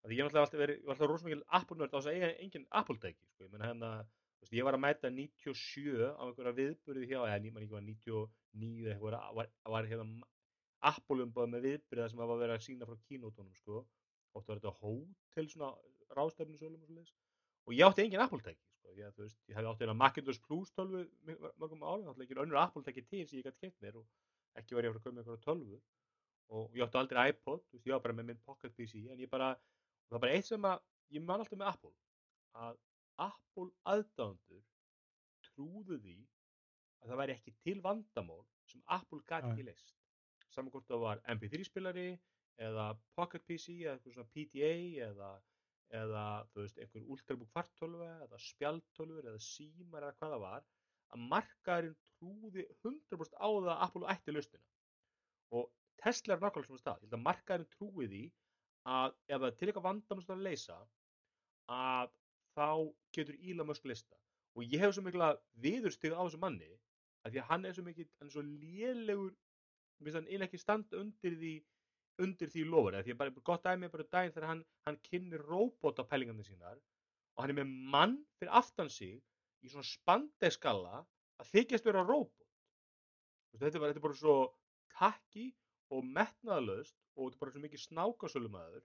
[0.04, 2.68] að ég hef alltaf var alltaf rosalega mikil Apple nörd á þess að eiga engin
[2.82, 3.48] Apple tæki sko.
[4.42, 8.84] Veist, ég var að mæta 97 á einhverja viðburði hjá eða nýman ekki var 99
[8.84, 10.06] eða eitthvað var, var, hérna
[10.92, 13.84] Apple umbáð með viðburði þar sem var að vera að sína frá kínótonum sko.
[14.32, 15.72] það var þetta hótel svona
[16.16, 17.14] ráðstefnu sölum og svoleiðis
[17.66, 18.92] og ég átti engin Apple tæki sko.
[18.98, 21.06] ég, veist, ég hefði átti hérna Macintosh Plus 12
[21.60, 24.06] mörgum árum, þá ætla ekki önnur Apple tæki til sem ég gæti keitt mér og
[24.58, 25.80] ekki var ég að fara að koma einhverja tölvu
[26.52, 29.30] og ég átti aldrei iPod, veist, ég var bara með minn Pocket PC en ég
[29.30, 29.52] bara,
[30.08, 30.82] það var bara eitt sem að
[31.16, 31.92] ég man alltaf með Apple
[32.64, 32.80] að
[33.20, 34.62] Apple aðdándur
[35.48, 36.18] trúðu því
[37.02, 39.40] að það væri ekki til vandamál sem Apple Já.
[39.40, 39.96] ekki leist
[40.52, 42.06] saman hvort það var MP3 spilari
[42.62, 44.72] eða Pocket PC eða eitthvað svona PDA
[45.08, 45.30] eða,
[46.02, 50.66] eða þú veist, einhver ultrabook fartölva eða spjaltölfur eða símar eða hvað það var
[51.12, 54.66] að markaðurinn trúði 100% á það að Apple ætti lausnina.
[55.52, 55.70] Og
[56.02, 57.02] Tesla er nákvæmlega svona stað.
[57.02, 58.22] Ég held að markaðurinn trúi því
[58.92, 60.78] að ef það er til eitthvað vandamál sem það er að leysa
[61.72, 62.14] að
[62.56, 62.68] þá
[63.16, 64.18] getur Elon Musk lista
[64.56, 65.32] og ég hef svo mikla
[65.64, 66.70] viðurstig á þessu manni
[67.22, 70.48] að því að hann er svo mikið, hann er svo lélegur mér finnst hann eiginlega
[70.50, 71.52] ekki standa undir því
[72.22, 75.44] undir því lofur, því að bara gott dæmi er bara daginn þegar hann, hann kynir
[75.48, 79.22] róbóta pælingarnir sínar og hann er með mann fyrir aftan sig
[79.62, 81.02] í svona spandeskalla
[81.40, 82.04] að þykjast vera
[83.52, 84.36] veist, þetta, er bara, þetta er bara svo
[84.98, 85.46] takki
[85.92, 88.84] og metnaðalaust og þetta er bara svo mikið snákasölumæður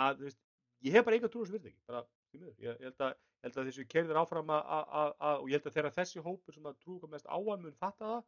[0.00, 0.40] að veist,
[0.86, 1.80] ég hef bara enga trú á þessu fyrirtæki.
[1.90, 2.04] Bara,
[2.38, 5.70] ég, held að, held að þessu kerðir áfram að, að, að, að og ég held
[5.70, 8.20] að þegar þessi hópur sem að trú hvað mest á hann mun fatta það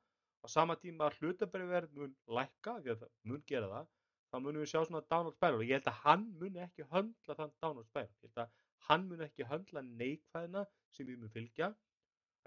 [0.42, 3.90] á sama tíma að hlutabæriverð mun lækka því að það mun gera það
[4.32, 5.62] þá munum við sjá svona downward spiral.
[5.68, 8.12] Ég held að hann mun ekki höndla þann downward spiral.
[8.22, 8.54] Ég held að
[8.88, 10.64] hann mun ekki höndla neikvæðina
[10.96, 11.68] sem við mun fylgja.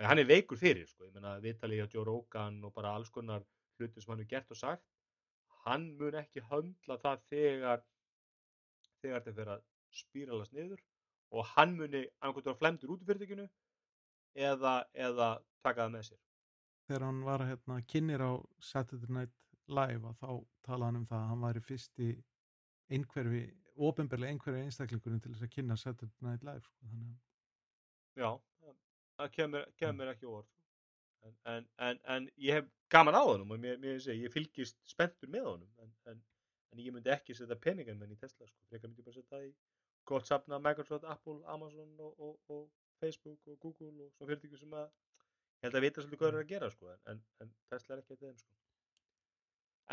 [0.01, 3.13] En hann er veikur fyrir sko, ég meina viðtalið á Joe Rogan og bara alls
[3.13, 3.45] konar
[3.77, 4.83] hluti sem hann hefur gert og sagt
[5.65, 7.85] hann mun ekki höndla það þegar
[9.01, 9.63] þegar þetta fyrir að
[9.99, 10.83] spíralast niður
[11.35, 13.47] og hann muni annarkvæmt vera flemdur út í fyrirtækinu
[14.35, 15.29] eða, eða
[15.65, 16.21] taka það með sér
[16.87, 18.31] þegar hann var hérna kynir á
[18.71, 19.33] Saturday Night
[19.67, 20.27] Live þá
[20.67, 22.09] talaði hann um það að hann væri fyrsti
[22.93, 23.43] einhverfi,
[23.87, 26.75] ofinberlega einhverfi einstaklingurinn til þess að kynna Saturday Night Live sko.
[26.91, 27.15] þannig
[28.21, 28.29] Já,
[28.61, 28.77] það-
[29.19, 30.51] það kemur, kemur ekki óvart
[31.25, 34.77] en, en, en, en ég hef gaman á honum og mér, mér segi, ég fylgist
[34.85, 36.21] spenntur með honum en, en,
[36.71, 39.41] en ég myndi ekki setja peningan menn í Tesla sko, frekar myndi ég bara setja
[39.47, 39.49] í
[40.05, 42.67] gott safna Microsoft, Apple, Amazon og, og, og
[43.01, 46.37] Facebook og Google og svona fyrirtæki sem að ég held að vita svolítið hvað þeir
[46.37, 48.53] eru að gera sko, en, en, Tesla er ekki eitthvað þeim sko.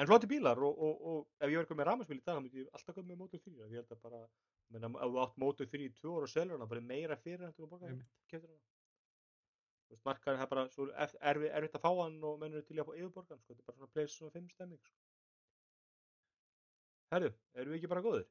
[0.02, 2.42] En flotti bílar og, og, og ef ég verður komið með rafmagnsbíl í dag þá
[2.44, 4.20] myndi ég alltaf komið með Moto 3 af því ég held að bara,
[4.72, 7.44] menna, ef þú átt Moto 3 í tvö ára og selur hana, bara meira fyrir
[7.48, 8.14] að borga Einmitt.
[8.32, 8.62] keftir hana
[9.92, 12.64] Þú veist, markaðin er bara svo ef- erfi, erfitt að fá hann og menn eru
[12.64, 14.96] til að fá yfirborgan sko, þetta er bara svona place svona 5 stemming sko.
[17.12, 18.24] Herðu, erum við ekki bara góðir?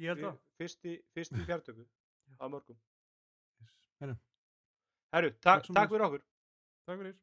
[0.00, 1.84] Ég held að Fyrsti, fyrsti fjartöku
[2.40, 2.78] á mörgum.
[3.60, 3.74] Yes.
[4.00, 4.16] Heru,
[5.12, 6.24] Herru, Takk takk fyrir okkur.
[6.86, 7.16] Takk fyrir